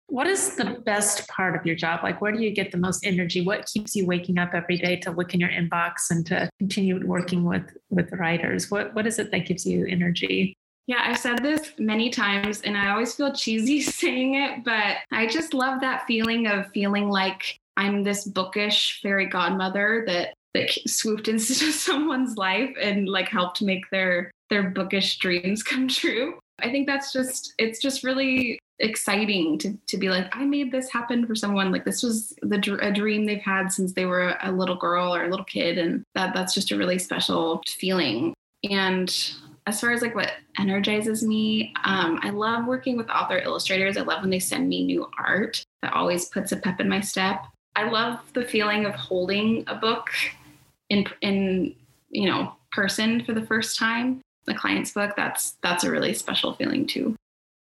What 0.08 0.26
is 0.26 0.56
the 0.56 0.82
best 0.86 1.28
part 1.28 1.54
of 1.54 1.66
your 1.66 1.76
job? 1.76 2.00
Like, 2.02 2.20
where 2.20 2.32
do 2.32 2.42
you 2.42 2.50
get 2.50 2.72
the 2.72 2.78
most 2.78 3.06
energy? 3.06 3.42
What 3.42 3.66
keeps 3.66 3.94
you 3.94 4.06
waking 4.06 4.38
up 4.38 4.54
every 4.54 4.78
day 4.78 4.96
to 4.96 5.10
look 5.10 5.34
in 5.34 5.40
your 5.40 5.50
inbox 5.50 6.10
and 6.10 6.24
to 6.26 6.48
continue 6.58 7.06
working 7.06 7.44
with 7.44 7.76
with 7.90 8.10
writers? 8.12 8.70
What 8.70 8.94
what 8.94 9.06
is 9.06 9.18
it 9.18 9.30
that 9.30 9.46
gives 9.46 9.66
you 9.66 9.86
energy? 9.86 10.56
Yeah, 10.86 11.02
I've 11.04 11.18
said 11.18 11.42
this 11.42 11.74
many 11.78 12.08
times 12.08 12.62
and 12.62 12.74
I 12.74 12.88
always 12.88 13.14
feel 13.14 13.34
cheesy 13.34 13.82
saying 13.82 14.36
it, 14.36 14.64
but 14.64 14.96
I 15.12 15.26
just 15.26 15.52
love 15.52 15.82
that 15.82 16.06
feeling 16.06 16.46
of 16.46 16.66
feeling 16.72 17.10
like 17.10 17.60
I'm 17.76 18.02
this 18.02 18.24
bookish 18.24 19.00
fairy 19.02 19.26
godmother 19.26 20.04
that 20.06 20.34
that 20.54 20.70
swooped 20.86 21.28
into 21.28 21.42
someone's 21.72 22.36
life 22.36 22.74
and 22.80 23.08
like 23.08 23.28
helped 23.28 23.62
make 23.62 23.88
their 23.90 24.30
their 24.50 24.70
bookish 24.70 25.18
dreams 25.18 25.62
come 25.64 25.88
true. 25.88 26.38
I 26.60 26.70
think 26.70 26.86
that's 26.86 27.12
just 27.12 27.54
it's 27.58 27.80
just 27.80 28.02
really 28.02 28.58
exciting 28.80 29.58
to 29.58 29.76
to 29.88 29.96
be 29.96 30.08
like 30.08 30.34
I 30.36 30.44
made 30.44 30.72
this 30.72 30.90
happen 30.90 31.26
for 31.26 31.34
someone. 31.34 31.72
Like 31.72 31.84
this 31.84 32.02
was 32.02 32.34
the 32.42 32.78
a 32.80 32.92
dream 32.92 33.26
they've 33.26 33.40
had 33.40 33.72
since 33.72 33.92
they 33.92 34.06
were 34.06 34.36
a 34.42 34.52
little 34.52 34.76
girl 34.76 35.14
or 35.14 35.24
a 35.24 35.30
little 35.30 35.44
kid 35.44 35.78
and 35.78 36.02
that 36.14 36.34
that's 36.34 36.54
just 36.54 36.70
a 36.70 36.76
really 36.76 36.98
special 36.98 37.62
feeling. 37.66 38.34
And 38.68 39.08
as 39.68 39.80
far 39.80 39.92
as 39.92 40.00
like 40.00 40.14
what 40.14 40.32
energizes 40.58 41.22
me 41.22 41.74
um, 41.84 42.18
i 42.22 42.30
love 42.30 42.66
working 42.66 42.96
with 42.96 43.08
author 43.10 43.38
illustrators. 43.38 43.98
I 43.98 44.00
love 44.00 44.22
when 44.22 44.30
they 44.30 44.38
send 44.38 44.66
me 44.66 44.84
new 44.84 45.06
art 45.18 45.62
that 45.82 45.92
always 45.92 46.24
puts 46.24 46.52
a 46.52 46.56
pep 46.56 46.80
in 46.80 46.88
my 46.88 47.00
step 47.00 47.44
I 47.78 47.88
love 47.88 48.18
the 48.32 48.42
feeling 48.42 48.86
of 48.86 48.94
holding 48.96 49.62
a 49.68 49.76
book 49.76 50.10
in 50.88 51.06
in 51.20 51.76
you 52.10 52.28
know 52.28 52.52
person 52.72 53.22
for 53.24 53.32
the 53.32 53.46
first 53.46 53.78
time. 53.78 54.20
The 54.46 54.54
client's 54.54 54.90
book 54.90 55.12
that's 55.16 55.52
that's 55.62 55.84
a 55.84 55.90
really 55.90 56.12
special 56.12 56.54
feeling 56.54 56.88
too. 56.88 57.14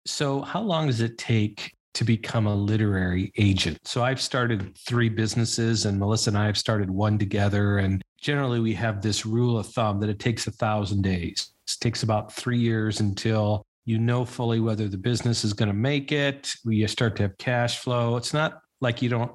So, 0.07 0.41
how 0.41 0.63
long 0.63 0.87
does 0.87 1.03
it 1.03 1.19
take 1.19 1.75
to 1.93 2.05
become 2.05 2.47
a 2.47 2.55
literary 2.55 3.33
agent? 3.37 3.77
So, 3.85 4.03
I've 4.03 4.21
started 4.21 4.75
three 4.79 5.11
businesses, 5.11 5.85
and 5.85 5.99
Melissa 5.99 6.31
and 6.31 6.39
I 6.39 6.47
have 6.47 6.57
started 6.57 6.89
one 6.89 7.19
together. 7.19 7.77
And 7.77 8.01
generally, 8.19 8.61
we 8.61 8.73
have 8.75 9.03
this 9.03 9.27
rule 9.27 9.59
of 9.59 9.67
thumb 9.67 10.01
that 10.01 10.09
it 10.09 10.19
takes 10.19 10.47
a 10.47 10.53
thousand 10.53 11.03
days. 11.03 11.51
It 11.69 11.77
takes 11.83 12.03
about 12.03 12.33
three 12.33 12.59
years 12.59 13.01
until 13.01 13.63
you 13.85 13.99
know 13.99 14.25
fully 14.25 14.61
whether 14.61 14.89
the 14.89 14.97
business 14.97 15.45
is 15.45 15.53
going 15.53 15.69
to 15.69 15.75
make 15.75 16.13
it. 16.13 16.55
You 16.65 16.89
start 16.89 17.15
to 17.17 17.25
have 17.25 17.37
cash 17.37 17.81
flow. 17.81 18.17
It's 18.17 18.33
not 18.33 18.63
like 18.81 19.03
you 19.03 19.11
don't 19.11 19.33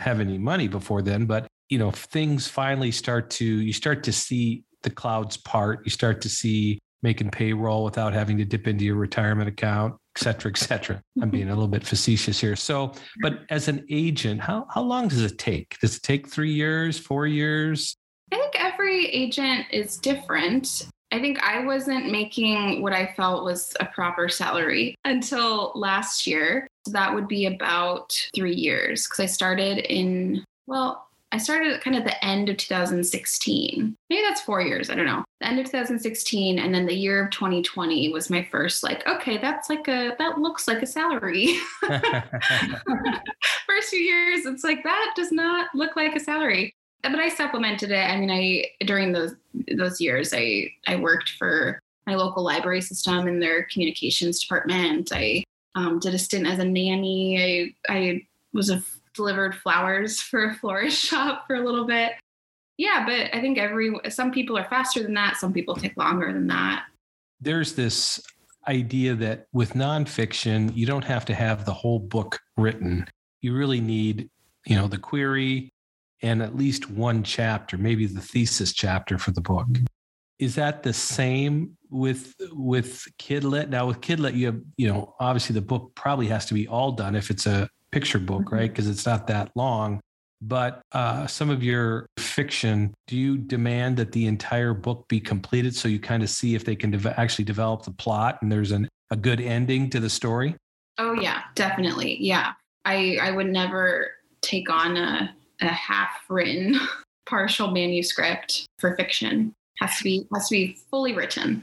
have 0.00 0.20
any 0.20 0.38
money 0.38 0.68
before 0.68 1.02
then, 1.02 1.26
but 1.26 1.46
you 1.68 1.78
know, 1.78 1.90
things 1.90 2.48
finally 2.48 2.90
start 2.90 3.30
to 3.30 3.44
you 3.44 3.72
start 3.72 4.02
to 4.04 4.12
see 4.12 4.64
the 4.82 4.90
clouds 4.90 5.36
part. 5.36 5.80
You 5.84 5.90
start 5.90 6.20
to 6.22 6.28
see 6.28 6.78
making 7.02 7.30
payroll 7.30 7.84
without 7.84 8.12
having 8.12 8.36
to 8.38 8.44
dip 8.44 8.66
into 8.66 8.84
your 8.84 8.96
retirement 8.96 9.48
account, 9.48 9.94
et 10.16 10.22
cetera, 10.22 10.50
et 10.50 10.58
cetera. 10.58 10.96
I'm 11.16 11.22
mm-hmm. 11.22 11.30
being 11.30 11.48
a 11.48 11.54
little 11.54 11.68
bit 11.68 11.86
facetious 11.86 12.40
here. 12.40 12.56
So, 12.56 12.92
but 13.22 13.40
as 13.50 13.68
an 13.68 13.86
agent, 13.90 14.40
how 14.40 14.66
how 14.72 14.82
long 14.82 15.08
does 15.08 15.22
it 15.22 15.38
take? 15.38 15.78
Does 15.80 15.96
it 15.96 16.02
take 16.02 16.28
three 16.28 16.52
years, 16.52 16.98
four 16.98 17.26
years? 17.26 17.96
I 18.32 18.36
think 18.36 18.54
every 18.58 19.06
agent 19.06 19.66
is 19.70 19.96
different. 19.96 20.86
I 21.12 21.18
think 21.18 21.42
I 21.42 21.64
wasn't 21.64 22.12
making 22.12 22.82
what 22.82 22.92
I 22.92 23.12
felt 23.16 23.44
was 23.44 23.74
a 23.80 23.86
proper 23.86 24.28
salary 24.28 24.94
until 25.04 25.72
last 25.74 26.26
year. 26.26 26.68
So 26.86 26.92
that 26.92 27.14
would 27.14 27.28
be 27.28 27.46
about 27.46 28.28
three 28.34 28.54
years 28.54 29.06
because 29.06 29.20
I 29.20 29.26
started 29.26 29.78
in, 29.92 30.44
well, 30.66 31.06
I 31.32 31.38
started 31.38 31.72
at 31.72 31.82
kind 31.82 31.96
of 31.96 32.04
the 32.04 32.24
end 32.24 32.48
of 32.48 32.56
2016. 32.56 33.96
Maybe 34.08 34.22
that's 34.22 34.40
four 34.40 34.62
years. 34.62 34.90
I 34.90 34.96
don't 34.96 35.06
know. 35.06 35.24
The 35.40 35.46
end 35.46 35.60
of 35.60 35.66
2016. 35.66 36.58
And 36.58 36.74
then 36.74 36.86
the 36.86 36.94
year 36.94 37.24
of 37.24 37.30
2020 37.30 38.12
was 38.12 38.30
my 38.30 38.42
first, 38.50 38.82
like, 38.82 39.06
okay, 39.06 39.38
that's 39.38 39.68
like 39.68 39.86
a, 39.86 40.16
that 40.18 40.38
looks 40.38 40.66
like 40.66 40.82
a 40.82 40.86
salary. 40.86 41.56
first 41.82 42.00
few 43.90 44.00
years, 44.00 44.44
it's 44.46 44.64
like, 44.64 44.82
that 44.82 45.12
does 45.14 45.30
not 45.30 45.68
look 45.74 45.94
like 45.94 46.16
a 46.16 46.20
salary. 46.20 46.74
But 47.02 47.20
I 47.20 47.28
supplemented 47.28 47.92
it. 47.92 47.94
I 47.94 48.18
mean, 48.18 48.30
I, 48.30 48.64
during 48.84 49.12
those, 49.12 49.34
those 49.76 50.00
years, 50.00 50.34
I, 50.34 50.72
I 50.86 50.96
worked 50.96 51.30
for 51.38 51.78
my 52.06 52.16
local 52.16 52.42
library 52.42 52.80
system 52.80 53.28
in 53.28 53.38
their 53.38 53.64
communications 53.64 54.40
department. 54.40 55.12
I 55.14 55.44
um, 55.74 55.98
did 55.98 56.14
a 56.14 56.18
stint 56.18 56.46
as 56.46 56.58
a 56.58 56.64
nanny. 56.64 57.74
I, 57.88 57.92
I 57.92 58.22
was 58.52 58.70
a 58.70 58.82
delivered 59.14 59.54
flowers 59.54 60.20
for 60.20 60.50
a 60.50 60.54
florist 60.54 61.04
shop 61.04 61.46
for 61.46 61.56
a 61.56 61.64
little 61.64 61.86
bit. 61.86 62.12
Yeah, 62.76 63.04
but 63.04 63.34
I 63.36 63.42
think 63.42 63.58
every 63.58 63.92
some 64.08 64.32
people 64.32 64.56
are 64.56 64.64
faster 64.64 65.02
than 65.02 65.14
that. 65.14 65.36
Some 65.36 65.52
people 65.52 65.76
take 65.76 65.96
longer 65.98 66.32
than 66.32 66.46
that. 66.46 66.86
There's 67.40 67.74
this 67.74 68.22
idea 68.68 69.14
that 69.16 69.46
with 69.52 69.74
nonfiction, 69.74 70.74
you 70.74 70.86
don't 70.86 71.04
have 71.04 71.24
to 71.26 71.34
have 71.34 71.64
the 71.64 71.74
whole 71.74 71.98
book 71.98 72.40
written. 72.56 73.06
You 73.42 73.54
really 73.54 73.80
need, 73.80 74.30
you 74.66 74.76
know, 74.76 74.88
the 74.88 74.98
query 74.98 75.72
and 76.22 76.42
at 76.42 76.56
least 76.56 76.90
one 76.90 77.22
chapter, 77.22 77.78
maybe 77.78 78.06
the 78.06 78.20
thesis 78.20 78.72
chapter 78.72 79.18
for 79.18 79.30
the 79.30 79.40
book. 79.40 79.66
Is 80.40 80.54
that 80.56 80.82
the 80.82 80.92
same 80.92 81.76
with 81.90 82.34
with 82.52 83.06
kidlit 83.18 83.68
Now 83.68 83.86
with 83.86 84.00
kidlit 84.00 84.34
you 84.34 84.46
have 84.46 84.60
you 84.76 84.88
know 84.88 85.14
obviously 85.20 85.54
the 85.54 85.60
book 85.60 85.92
probably 85.94 86.28
has 86.28 86.46
to 86.46 86.54
be 86.54 86.66
all 86.66 86.92
done 86.92 87.14
if 87.14 87.30
it's 87.30 87.46
a 87.46 87.68
picture 87.92 88.18
book, 88.18 88.42
mm-hmm. 88.42 88.54
right? 88.54 88.70
Because 88.70 88.88
it's 88.88 89.06
not 89.06 89.26
that 89.28 89.50
long. 89.54 90.00
But 90.42 90.80
uh, 90.92 91.26
some 91.26 91.50
of 91.50 91.62
your 91.62 92.06
fiction, 92.18 92.94
do 93.06 93.16
you 93.16 93.36
demand 93.36 93.98
that 93.98 94.12
the 94.12 94.26
entire 94.26 94.72
book 94.72 95.06
be 95.06 95.20
completed 95.20 95.76
so 95.76 95.86
you 95.86 96.00
kind 96.00 96.22
of 96.22 96.30
see 96.30 96.54
if 96.54 96.64
they 96.64 96.74
can 96.74 96.90
de- 96.90 97.20
actually 97.20 97.44
develop 97.44 97.82
the 97.82 97.90
plot 97.90 98.38
and 98.40 98.50
there's 98.50 98.70
an, 98.70 98.88
a 99.10 99.16
good 99.16 99.40
ending 99.40 99.90
to 99.90 100.00
the 100.00 100.08
story? 100.08 100.56
Oh 100.96 101.12
yeah, 101.12 101.42
definitely. 101.54 102.16
Yeah, 102.20 102.52
I 102.84 103.18
I 103.20 103.32
would 103.32 103.48
never 103.48 104.12
take 104.40 104.70
on 104.70 104.96
a 104.96 105.34
a 105.60 105.66
half 105.66 106.10
written 106.30 106.80
partial 107.26 107.70
manuscript 107.70 108.66
for 108.78 108.96
fiction 108.96 109.54
has 109.80 109.96
to 109.98 110.04
be 110.04 110.26
has 110.34 110.48
to 110.48 110.52
be 110.54 110.78
fully 110.90 111.12
written 111.14 111.62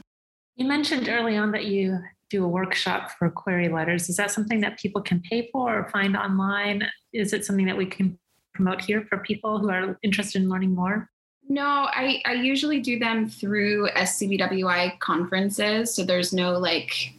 You 0.56 0.66
mentioned 0.66 1.08
early 1.08 1.36
on 1.36 1.52
that 1.52 1.66
you 1.66 1.98
do 2.30 2.44
a 2.44 2.48
workshop 2.48 3.12
for 3.18 3.30
query 3.30 3.68
letters. 3.68 4.08
Is 4.10 4.16
that 4.16 4.30
something 4.30 4.60
that 4.60 4.78
people 4.78 5.00
can 5.00 5.20
pay 5.20 5.48
for 5.50 5.78
or 5.78 5.88
find 5.88 6.14
online? 6.16 6.86
Is 7.14 7.32
it 7.32 7.44
something 7.46 7.64
that 7.66 7.76
we 7.76 7.86
can 7.86 8.18
promote 8.54 8.82
here 8.82 9.06
for 9.08 9.18
people 9.18 9.58
who 9.58 9.70
are 9.70 9.96
interested 10.02 10.42
in 10.42 10.48
learning 10.50 10.74
more? 10.74 11.08
No, 11.48 11.88
I, 11.90 12.20
I 12.26 12.34
usually 12.34 12.80
do 12.80 12.98
them 12.98 13.28
through 13.30 13.88
SCBWI 13.96 14.98
conferences. 14.98 15.94
So 15.94 16.04
there's 16.04 16.32
no 16.34 16.58
like 16.58 17.14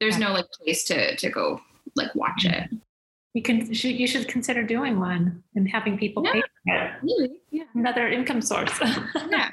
there's 0.00 0.18
no 0.18 0.32
like 0.32 0.46
place 0.52 0.84
to 0.84 1.16
to 1.16 1.28
go 1.28 1.60
like 1.96 2.14
watch 2.14 2.46
it. 2.46 2.52
Mm-hmm. 2.52 2.76
You 3.34 3.42
can 3.42 3.74
should 3.74 3.94
you 4.00 4.06
should 4.06 4.26
consider 4.28 4.62
doing 4.62 4.98
one 4.98 5.42
and 5.54 5.68
having 5.68 5.98
people 5.98 6.22
Yeah. 6.24 6.32
pay 6.32 6.40
for 6.40 6.74
it. 6.74 6.90
Really? 7.02 7.30
Yeah. 7.50 7.64
Another 7.74 8.08
income 8.08 8.40
source. 8.40 8.72
Yeah. 9.30 9.50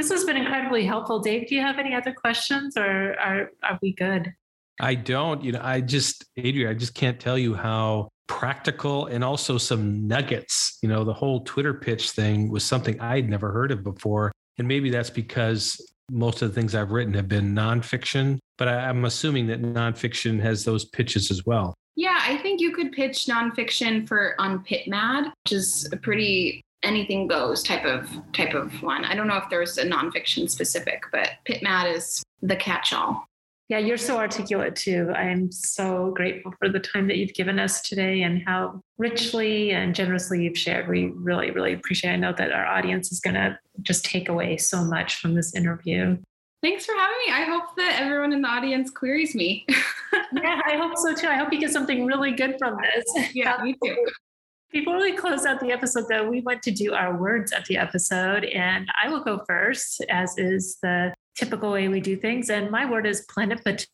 This 0.00 0.08
has 0.12 0.24
been 0.24 0.38
incredibly 0.38 0.86
helpful. 0.86 1.18
Dave, 1.18 1.46
do 1.46 1.54
you 1.54 1.60
have 1.60 1.78
any 1.78 1.94
other 1.94 2.14
questions 2.14 2.74
or 2.78 3.14
are 3.20 3.50
are 3.62 3.78
we 3.82 3.92
good? 3.92 4.32
I 4.80 4.94
don't, 4.94 5.44
you 5.44 5.52
know, 5.52 5.60
I 5.62 5.82
just, 5.82 6.24
Adria, 6.38 6.70
I 6.70 6.72
just 6.72 6.94
can't 6.94 7.20
tell 7.20 7.36
you 7.36 7.52
how 7.52 8.08
practical 8.26 9.04
and 9.08 9.22
also 9.22 9.58
some 9.58 10.08
nuggets. 10.08 10.78
You 10.80 10.88
know, 10.88 11.04
the 11.04 11.12
whole 11.12 11.40
Twitter 11.44 11.74
pitch 11.74 12.12
thing 12.12 12.50
was 12.50 12.64
something 12.64 12.98
I'd 12.98 13.28
never 13.28 13.52
heard 13.52 13.72
of 13.72 13.84
before. 13.84 14.32
And 14.56 14.66
maybe 14.66 14.88
that's 14.88 15.10
because 15.10 15.78
most 16.10 16.40
of 16.40 16.48
the 16.48 16.58
things 16.58 16.74
I've 16.74 16.92
written 16.92 17.12
have 17.12 17.28
been 17.28 17.54
nonfiction, 17.54 18.38
but 18.56 18.68
I, 18.68 18.88
I'm 18.88 19.04
assuming 19.04 19.48
that 19.48 19.60
nonfiction 19.60 20.40
has 20.40 20.64
those 20.64 20.86
pitches 20.86 21.30
as 21.30 21.44
well. 21.44 21.74
Yeah, 21.94 22.18
I 22.22 22.38
think 22.38 22.62
you 22.62 22.72
could 22.72 22.92
pitch 22.92 23.26
nonfiction 23.26 24.08
for 24.08 24.34
on 24.38 24.64
PitMad, 24.64 25.30
which 25.44 25.52
is 25.52 25.90
a 25.92 25.98
pretty 25.98 26.62
anything 26.82 27.26
goes 27.26 27.62
type 27.62 27.84
of 27.84 28.10
type 28.32 28.54
of 28.54 28.82
one. 28.82 29.04
I 29.04 29.14
don't 29.14 29.26
know 29.26 29.36
if 29.36 29.48
there's 29.50 29.78
a 29.78 29.84
nonfiction 29.84 30.48
specific, 30.48 31.04
but 31.12 31.30
PitMad 31.48 31.94
is 31.94 32.22
the 32.42 32.56
catch-all. 32.56 33.26
Yeah, 33.68 33.78
you're 33.78 33.98
so 33.98 34.18
articulate 34.18 34.74
too. 34.74 35.12
I'm 35.14 35.52
so 35.52 36.12
grateful 36.16 36.52
for 36.58 36.68
the 36.68 36.80
time 36.80 37.06
that 37.06 37.18
you've 37.18 37.34
given 37.34 37.60
us 37.60 37.82
today 37.82 38.22
and 38.22 38.42
how 38.44 38.80
richly 38.98 39.70
and 39.70 39.94
generously 39.94 40.42
you've 40.42 40.58
shared. 40.58 40.88
We 40.88 41.12
really, 41.14 41.52
really 41.52 41.74
appreciate 41.74 42.10
it. 42.10 42.14
I 42.14 42.16
know 42.16 42.32
that 42.36 42.50
our 42.50 42.66
audience 42.66 43.12
is 43.12 43.20
going 43.20 43.34
to 43.34 43.56
just 43.82 44.04
take 44.04 44.28
away 44.28 44.56
so 44.56 44.82
much 44.82 45.16
from 45.16 45.34
this 45.34 45.54
interview. 45.54 46.18
Thanks 46.64 46.84
for 46.84 46.94
having 46.96 47.16
me. 47.26 47.32
I 47.32 47.44
hope 47.44 47.76
that 47.76 48.00
everyone 48.00 48.32
in 48.32 48.42
the 48.42 48.48
audience 48.48 48.90
queries 48.90 49.34
me. 49.34 49.66
Yeah, 50.32 50.60
I 50.64 50.76
hope 50.76 50.96
so 50.96 51.14
too. 51.14 51.26
I 51.26 51.34
hope 51.34 51.52
you 51.52 51.58
get 51.60 51.72
something 51.72 52.06
really 52.06 52.32
good 52.32 52.56
from 52.58 52.76
this. 52.80 53.34
yeah, 53.34 53.60
me 53.62 53.76
too. 53.84 54.06
Before 54.72 54.98
we 54.98 55.16
close 55.16 55.44
out 55.46 55.58
the 55.58 55.72
episode, 55.72 56.04
though, 56.08 56.30
we 56.30 56.42
want 56.42 56.62
to 56.62 56.70
do 56.70 56.94
our 56.94 57.16
words 57.16 57.50
of 57.50 57.66
the 57.66 57.76
episode, 57.76 58.44
and 58.44 58.88
I 59.02 59.08
will 59.08 59.24
go 59.24 59.42
first, 59.48 60.00
as 60.08 60.38
is 60.38 60.78
the 60.80 61.12
typical 61.34 61.72
way 61.72 61.88
we 61.88 62.00
do 62.00 62.16
things. 62.16 62.50
And 62.50 62.70
my 62.70 62.88
word 62.88 63.04
is 63.04 63.26
plenipotent. 63.26 63.88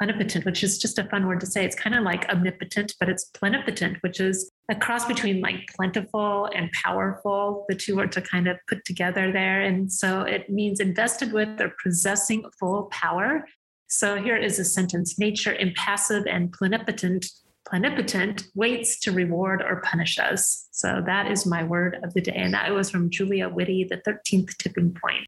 Plenipotent, 0.00 0.46
which 0.46 0.64
is 0.64 0.78
just 0.78 0.98
a 0.98 1.04
fun 1.04 1.26
word 1.26 1.40
to 1.40 1.46
say. 1.46 1.66
It's 1.66 1.76
kind 1.76 1.94
of 1.94 2.02
like 2.02 2.26
omnipotent, 2.30 2.94
but 2.98 3.10
it's 3.10 3.30
plenipotent, 3.34 3.98
which 4.00 4.20
is 4.20 4.50
a 4.70 4.74
cross 4.74 5.04
between 5.04 5.42
like 5.42 5.68
plentiful 5.76 6.48
and 6.54 6.72
powerful. 6.72 7.66
The 7.68 7.74
two 7.74 7.96
words 7.96 8.16
are 8.16 8.22
kind 8.22 8.48
of 8.48 8.56
put 8.68 8.82
together 8.86 9.30
there. 9.30 9.60
And 9.60 9.92
so 9.92 10.22
it 10.22 10.48
means 10.48 10.80
invested 10.80 11.34
with 11.34 11.60
or 11.60 11.74
possessing 11.82 12.42
full 12.58 12.84
power. 12.84 13.44
So 13.88 14.16
here 14.16 14.36
is 14.36 14.58
a 14.58 14.64
sentence 14.64 15.18
Nature, 15.18 15.54
impassive 15.56 16.24
and 16.26 16.50
plenipotent, 16.52 17.26
plenipotent, 17.70 18.44
waits 18.54 18.98
to 19.00 19.12
reward 19.12 19.62
or 19.62 19.80
punish 19.82 20.18
us. 20.18 20.68
So 20.72 21.02
that 21.06 21.30
is 21.30 21.46
my 21.46 21.62
word 21.62 21.98
of 22.02 22.12
the 22.14 22.20
day. 22.20 22.34
And 22.34 22.52
that 22.54 22.72
was 22.74 22.90
from 22.90 23.10
Julia 23.10 23.48
Whitty, 23.48 23.84
the 23.88 23.98
13th 23.98 24.56
tipping 24.58 24.92
point. 24.92 25.26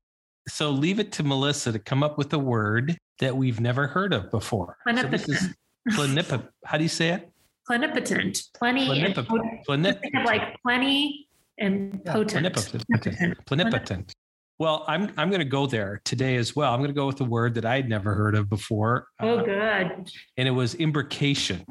So 0.49 0.71
leave 0.71 0.99
it 0.99 1.13
to 1.13 1.23
Melissa 1.23 1.71
to 1.73 1.79
come 1.79 2.03
up 2.03 2.19
with 2.19 2.33
a 2.33 2.39
word 2.39 2.97
that 3.21 3.37
we've 3.37 3.61
never 3.61 3.87
heard 3.87 4.13
of 4.13 4.31
before. 4.31 4.77
So 4.87 4.93
Plenipotent. 4.93 5.55
plenip- 5.93 6.49
How 6.65 6.77
do 6.79 6.83
you 6.83 6.89
say 6.89 7.11
it? 7.11 7.31
Plenipotent. 7.71 8.43
Plenty. 8.55 9.03
and 9.05 9.15
Plenipot- 9.15 9.65
plenip- 9.69 10.01
Think 10.01 10.15
of 10.17 10.25
like 10.25 10.61
plenty 10.63 11.29
and 11.59 12.01
Yeah, 12.05 12.13
potent. 12.13 12.45
plenipotent. 12.55 12.85
Plenipotent. 12.89 13.45
Plenipotent. 13.47 14.13
Well, 14.59 14.85
I'm 14.89 15.13
I'm 15.17 15.29
going 15.29 15.41
to 15.41 15.45
go 15.45 15.67
there 15.67 16.01
today 16.05 16.37
as 16.37 16.55
well. 16.57 16.73
I'm 16.73 16.81
going 16.81 16.91
to 16.91 16.95
go 16.95 17.07
with 17.07 17.21
a 17.21 17.25
word 17.25 17.55
that 17.55 17.65
I'd 17.65 17.89
never 17.89 18.15
heard 18.15 18.35
of 18.35 18.49
before, 18.49 19.07
Oh, 19.21 19.39
uh, 19.39 19.45
good. 19.45 20.11
and 20.37 20.49
it 20.49 20.53
was 20.53 20.75
imbrication. 20.75 21.65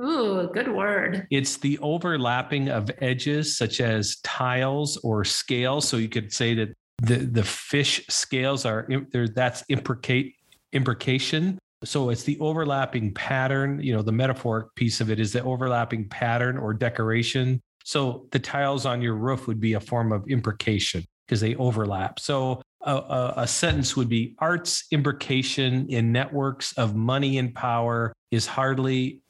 Ooh, 0.00 0.50
good 0.52 0.72
word. 0.72 1.26
It's 1.30 1.56
the 1.56 1.78
overlapping 1.78 2.68
of 2.68 2.90
edges, 3.00 3.56
such 3.56 3.80
as 3.80 4.16
tiles 4.22 4.98
or 4.98 5.24
scales. 5.24 5.88
So 5.88 5.96
you 5.96 6.08
could 6.08 6.32
say 6.32 6.54
that 6.54 6.74
the 7.02 7.16
the 7.16 7.42
fish 7.42 8.04
scales 8.08 8.64
are 8.66 8.86
there. 9.10 9.28
That's 9.28 9.64
imbricate 9.68 10.34
imbrication. 10.74 11.58
So 11.84 12.10
it's 12.10 12.24
the 12.24 12.38
overlapping 12.40 13.14
pattern. 13.14 13.80
You 13.80 13.94
know, 13.94 14.02
the 14.02 14.12
metaphoric 14.12 14.74
piece 14.74 15.00
of 15.00 15.10
it 15.10 15.20
is 15.20 15.32
the 15.32 15.42
overlapping 15.42 16.08
pattern 16.08 16.58
or 16.58 16.74
decoration. 16.74 17.60
So 17.84 18.26
the 18.32 18.38
tiles 18.38 18.84
on 18.84 19.00
your 19.00 19.14
roof 19.14 19.46
would 19.46 19.60
be 19.60 19.74
a 19.74 19.80
form 19.80 20.12
of 20.12 20.24
imbrication 20.24 21.04
because 21.26 21.40
they 21.40 21.54
overlap. 21.56 22.18
So 22.18 22.60
a, 22.82 22.94
a, 22.94 23.34
a 23.38 23.46
sentence 23.46 23.96
would 23.96 24.08
be 24.08 24.34
art's 24.38 24.84
imbrication 24.92 25.88
in 25.88 26.12
networks 26.12 26.72
of 26.72 26.94
money 26.94 27.38
and 27.38 27.54
power 27.54 28.12
is 28.30 28.46
hardly 28.46 29.22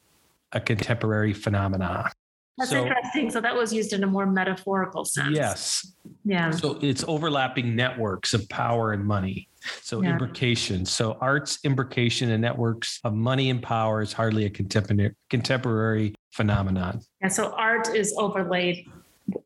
a 0.51 0.59
contemporary 0.59 1.33
phenomena. 1.33 2.09
That's 2.57 2.71
so, 2.71 2.81
interesting. 2.87 3.29
So 3.29 3.39
that 3.41 3.55
was 3.55 3.71
used 3.71 3.93
in 3.93 4.03
a 4.03 4.07
more 4.07 4.25
metaphorical 4.25 5.05
sense. 5.05 5.35
yes. 5.35 5.93
Yeah. 6.25 6.49
So 6.49 6.79
it's 6.81 7.03
overlapping 7.07 7.75
networks 7.75 8.33
of 8.33 8.47
power 8.49 8.93
and 8.93 9.05
money. 9.05 9.47
So 9.81 10.01
Yeah. 10.01 10.17
imbrication. 10.17 10.87
So 10.87 11.17
art's 11.21 11.59
imbrication 11.63 12.31
and 12.31 12.41
networks 12.41 12.99
of 13.03 13.13
money 13.13 13.49
and 13.51 13.61
power 13.61 14.01
is 14.01 14.11
hardly 14.13 14.45
a 14.45 14.49
contemporary 14.49 15.13
contemporary 15.29 16.15
phenomenon. 16.31 17.01
Yeah. 17.21 17.27
So 17.27 17.51
art 17.51 17.89
is 17.95 18.15
overlaid, 18.17 18.87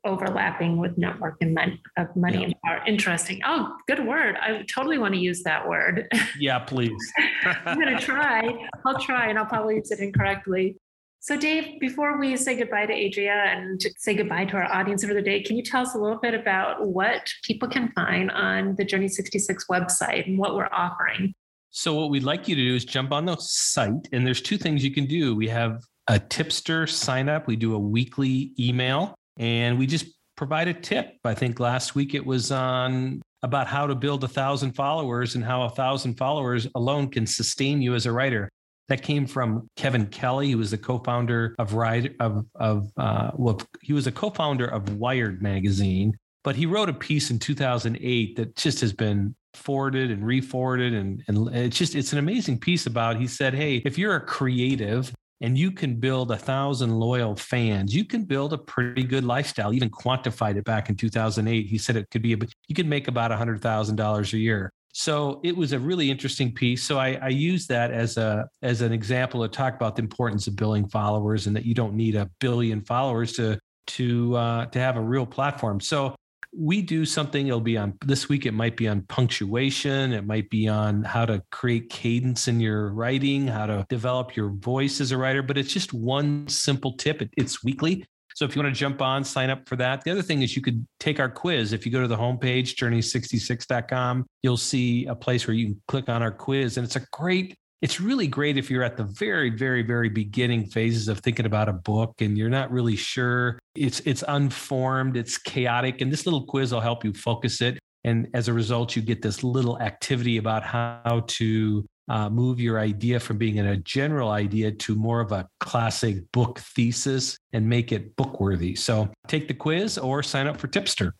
overlapping 0.05 0.77
with 0.77 0.97
network 0.97 1.35
and 1.41 1.53
mon- 1.53 1.79
of 1.97 2.15
money 2.15 2.37
Yeah. 2.39 2.43
and 2.45 2.55
power. 2.63 2.81
Interesting. 2.87 3.41
Oh, 3.43 3.75
good 3.87 4.05
word. 4.07 4.37
I 4.41 4.63
totally 4.73 4.99
want 4.99 5.15
to 5.15 5.19
use 5.19 5.43
that 5.43 5.67
word. 5.67 6.07
Yeah, 6.39 6.59
please. 6.59 6.97
I'm 7.65 7.77
going 7.79 7.97
to 7.97 8.01
try. 8.01 8.67
I'll 8.85 8.99
try 8.99 9.27
and 9.27 9.37
I'll 9.37 9.45
probably 9.45 9.75
use 9.75 9.91
it 9.91 9.99
incorrectly. 9.99 10.77
So, 11.23 11.37
Dave, 11.37 11.79
before 11.79 12.17
we 12.17 12.35
say 12.35 12.57
goodbye 12.57 12.87
to 12.87 12.93
Adria 12.93 13.43
and 13.45 13.79
say 13.99 14.15
goodbye 14.15 14.45
to 14.45 14.55
our 14.57 14.63
audience 14.63 15.05
for 15.05 15.13
the 15.13 15.21
day, 15.21 15.43
can 15.43 15.55
you 15.55 15.61
tell 15.61 15.83
us 15.83 15.93
a 15.93 15.99
little 15.99 16.17
bit 16.17 16.33
about 16.33 16.87
what 16.87 17.31
people 17.43 17.69
can 17.69 17.91
find 17.91 18.31
on 18.31 18.75
the 18.75 18.83
Journey 18.83 19.07
66 19.07 19.67
website 19.67 20.27
and 20.27 20.39
what 20.39 20.55
we're 20.55 20.67
offering? 20.71 21.35
So 21.69 21.93
what 21.93 22.09
we'd 22.09 22.23
like 22.23 22.47
you 22.47 22.55
to 22.55 22.63
do 22.63 22.75
is 22.75 22.85
jump 22.85 23.11
on 23.11 23.25
the 23.25 23.35
site, 23.35 24.09
and 24.11 24.25
there's 24.25 24.41
two 24.41 24.57
things 24.57 24.83
you 24.83 24.89
can 24.89 25.05
do. 25.05 25.35
We 25.35 25.47
have 25.49 25.83
a 26.07 26.17
tipster 26.17 26.87
sign 26.87 27.29
up. 27.29 27.45
We 27.45 27.55
do 27.55 27.75
a 27.75 27.79
weekly 27.79 28.53
email, 28.59 29.13
and 29.37 29.77
we 29.77 29.85
just 29.85 30.07
provide 30.35 30.69
a 30.69 30.73
tip. 30.73 31.17
I 31.23 31.35
think 31.35 31.59
last 31.59 31.93
week 31.93 32.15
it 32.15 32.25
was 32.25 32.51
on 32.51 33.21
about 33.43 33.67
how 33.67 33.85
to 33.85 33.93
build 33.93 34.23
a 34.23 34.27
thousand 34.27 34.71
followers 34.71 35.35
and 35.35 35.43
how 35.43 35.61
a 35.65 35.69
thousand 35.69 36.15
followers 36.15 36.65
alone 36.73 37.11
can 37.11 37.27
sustain 37.27 37.79
you 37.79 37.93
as 37.93 38.07
a 38.07 38.11
writer. 38.11 38.49
That 38.91 39.03
came 39.03 39.25
from 39.25 39.69
Kevin 39.77 40.07
Kelly, 40.07 40.51
who 40.51 40.57
was 40.57 40.71
the 40.71 40.77
co-founder 40.77 41.55
of 41.57 41.75
Ride 41.75 42.13
of 42.19 42.45
of 42.55 42.91
uh, 42.97 43.31
well, 43.35 43.61
he 43.81 43.93
was 43.93 44.05
a 44.05 44.11
co-founder 44.11 44.65
of 44.65 44.97
Wired 44.97 45.41
magazine, 45.41 46.11
but 46.43 46.57
he 46.57 46.65
wrote 46.65 46.89
a 46.89 46.93
piece 46.93 47.31
in 47.31 47.39
2008 47.39 48.35
that 48.35 48.57
just 48.57 48.81
has 48.81 48.91
been 48.91 49.33
forwarded 49.53 50.11
and 50.11 50.25
re-forwarded 50.25 50.93
and, 50.93 51.23
and 51.29 51.55
it's 51.55 51.77
just 51.77 51.95
it's 51.95 52.11
an 52.11 52.19
amazing 52.19 52.59
piece 52.59 52.85
about 52.85 53.15
he 53.15 53.27
said 53.27 53.53
hey 53.53 53.77
if 53.85 53.97
you're 53.97 54.15
a 54.15 54.25
creative 54.25 55.13
and 55.39 55.57
you 55.57 55.71
can 55.71 55.95
build 55.95 56.29
a 56.29 56.37
thousand 56.37 56.99
loyal 56.99 57.33
fans 57.33 57.95
you 57.95 58.03
can 58.03 58.25
build 58.25 58.51
a 58.51 58.57
pretty 58.57 59.03
good 59.03 59.23
lifestyle. 59.23 59.73
Even 59.73 59.89
quantified 59.89 60.57
it 60.57 60.65
back 60.65 60.89
in 60.89 60.97
2008 60.97 61.65
he 61.65 61.77
said 61.77 61.95
it 61.95 62.09
could 62.11 62.21
be 62.21 62.35
you 62.67 62.75
could 62.75 62.87
make 62.87 63.07
about 63.07 63.31
a 63.31 63.37
hundred 63.37 63.61
thousand 63.61 63.95
dollars 63.95 64.33
a 64.33 64.37
year 64.37 64.69
so 64.93 65.39
it 65.43 65.55
was 65.55 65.73
a 65.73 65.79
really 65.79 66.11
interesting 66.11 66.53
piece. 66.53 66.83
So 66.83 66.99
I, 66.99 67.17
I 67.21 67.29
use 67.29 67.67
that 67.67 67.91
as 67.91 68.17
a 68.17 68.47
as 68.61 68.81
an 68.81 68.91
example 68.91 69.41
to 69.41 69.47
talk 69.47 69.75
about 69.75 69.95
the 69.95 70.01
importance 70.01 70.47
of 70.47 70.55
building 70.55 70.87
followers 70.87 71.47
and 71.47 71.55
that 71.55 71.65
you 71.65 71.73
don't 71.73 71.93
need 71.93 72.15
a 72.15 72.29
billion 72.39 72.81
followers 72.81 73.33
to 73.33 73.59
to 73.87 74.35
uh, 74.35 74.65
to 74.67 74.79
have 74.79 74.97
a 74.97 75.01
real 75.01 75.25
platform. 75.25 75.79
So 75.79 76.15
we 76.53 76.81
do 76.81 77.05
something 77.05 77.47
it'll 77.47 77.61
be 77.61 77.77
on 77.77 77.93
this 78.05 78.27
week 78.27 78.45
it 78.45 78.51
might 78.51 78.75
be 78.75 78.85
on 78.85 79.01
punctuation 79.03 80.11
it 80.11 80.25
might 80.25 80.49
be 80.49 80.67
on 80.67 81.01
how 81.01 81.25
to 81.25 81.41
create 81.49 81.89
cadence 81.89 82.49
in 82.49 82.59
your 82.59 82.91
writing 82.91 83.47
how 83.47 83.65
to 83.65 83.85
develop 83.87 84.35
your 84.35 84.49
voice 84.49 84.99
as 84.99 85.13
a 85.13 85.17
writer 85.17 85.41
but 85.41 85.57
it's 85.57 85.71
just 85.71 85.93
one 85.93 86.45
simple 86.49 86.97
tip 86.97 87.21
it, 87.21 87.29
it's 87.37 87.63
weekly 87.63 88.05
so 88.41 88.45
if 88.45 88.55
you 88.55 88.63
want 88.63 88.73
to 88.73 88.79
jump 88.79 89.03
on 89.03 89.23
sign 89.23 89.51
up 89.51 89.69
for 89.69 89.75
that. 89.75 90.03
The 90.03 90.09
other 90.09 90.23
thing 90.23 90.41
is 90.41 90.55
you 90.55 90.63
could 90.63 90.83
take 90.99 91.19
our 91.19 91.29
quiz. 91.29 91.73
If 91.73 91.85
you 91.85 91.91
go 91.91 92.01
to 92.01 92.07
the 92.07 92.17
homepage 92.17 92.73
journey66.com 92.73 94.25
you'll 94.41 94.57
see 94.57 95.05
a 95.05 95.13
place 95.13 95.45
where 95.45 95.53
you 95.53 95.67
can 95.67 95.81
click 95.87 96.09
on 96.09 96.23
our 96.23 96.31
quiz 96.31 96.77
and 96.77 96.83
it's 96.83 96.95
a 96.95 97.05
great 97.11 97.53
it's 97.83 98.01
really 98.01 98.25
great 98.25 98.57
if 98.57 98.71
you're 98.71 98.81
at 98.81 98.97
the 98.97 99.03
very 99.03 99.51
very 99.51 99.83
very 99.83 100.09
beginning 100.09 100.65
phases 100.65 101.07
of 101.07 101.19
thinking 101.19 101.45
about 101.45 101.69
a 101.69 101.73
book 101.73 102.15
and 102.19 102.35
you're 102.35 102.49
not 102.49 102.71
really 102.71 102.95
sure. 102.95 103.59
It's 103.75 103.99
it's 104.01 104.23
unformed 104.27 105.17
it's 105.17 105.37
chaotic 105.37 106.01
and 106.01 106.11
this 106.11 106.25
little 106.25 106.43
quiz 106.45 106.71
will 106.71 106.81
help 106.81 107.05
you 107.05 107.13
focus 107.13 107.61
it. 107.61 107.77
And 108.03 108.27
as 108.33 108.47
a 108.47 108.53
result, 108.53 108.95
you 108.95 109.03
get 109.03 109.21
this 109.21 109.43
little 109.43 109.79
activity 109.79 110.37
about 110.37 110.63
how 110.63 111.25
to 111.27 111.85
uh, 112.09 112.29
move 112.29 112.59
your 112.59 112.79
idea 112.79 113.19
from 113.19 113.37
being 113.37 113.57
in 113.57 113.67
a 113.67 113.77
general 113.77 114.31
idea 114.31 114.71
to 114.71 114.95
more 114.95 115.21
of 115.21 115.31
a 115.31 115.47
classic 115.59 116.29
book 116.31 116.59
thesis 116.59 117.37
and 117.53 117.67
make 117.67 117.91
it 117.91 118.15
book 118.15 118.39
worthy. 118.39 118.75
So 118.75 119.09
take 119.27 119.47
the 119.47 119.53
quiz 119.53 119.97
or 119.97 120.23
sign 120.23 120.47
up 120.47 120.57
for 120.57 120.67
Tipster. 120.67 121.13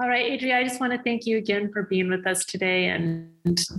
All 0.00 0.08
right, 0.08 0.32
Adria, 0.32 0.58
I 0.58 0.64
just 0.64 0.80
want 0.80 0.92
to 0.92 1.02
thank 1.04 1.26
you 1.26 1.38
again 1.38 1.70
for 1.72 1.84
being 1.84 2.10
with 2.10 2.26
us 2.26 2.44
today 2.44 2.86
and 2.86 3.30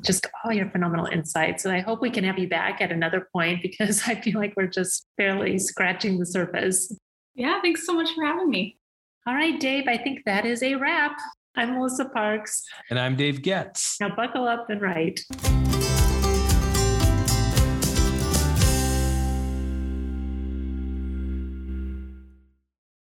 just 0.06 0.26
all 0.46 0.54
your 0.54 0.70
phenomenal 0.70 1.06
insights. 1.08 1.66
And 1.66 1.76
I 1.76 1.82
hope 1.82 2.02
we 2.02 2.10
can 2.10 2.24
have 2.24 2.40
you 2.40 2.48
back 2.48 2.80
at 2.80 2.94
another 2.94 3.28
point 3.34 3.62
because 3.62 4.04
I 4.08 4.16
feel 4.16 4.40
like 4.40 4.54
we're 4.56 4.68
just 4.68 5.06
barely 5.18 5.60
scratching 5.60 6.20
the 6.20 6.26
surface. 6.26 6.96
Yeah, 7.36 7.60
thanks 7.62 7.86
so 7.86 7.94
much 7.94 8.14
for 8.14 8.24
having 8.24 8.50
me. 8.50 8.78
All 9.28 9.34
right, 9.34 9.60
Dave, 9.60 9.86
I 9.88 9.98
think 9.98 10.20
that 10.26 10.46
is 10.46 10.64
a 10.64 10.76
wrap. 10.76 11.18
I'm 11.56 11.74
Melissa 11.74 12.06
Parks. 12.06 12.64
And 12.90 12.98
I'm 12.98 13.16
Dave 13.16 13.42
Goetz. 13.42 13.98
Now 14.00 14.16
buckle 14.16 14.48
up 14.48 14.70
and 14.70 14.82
write. 14.82 15.20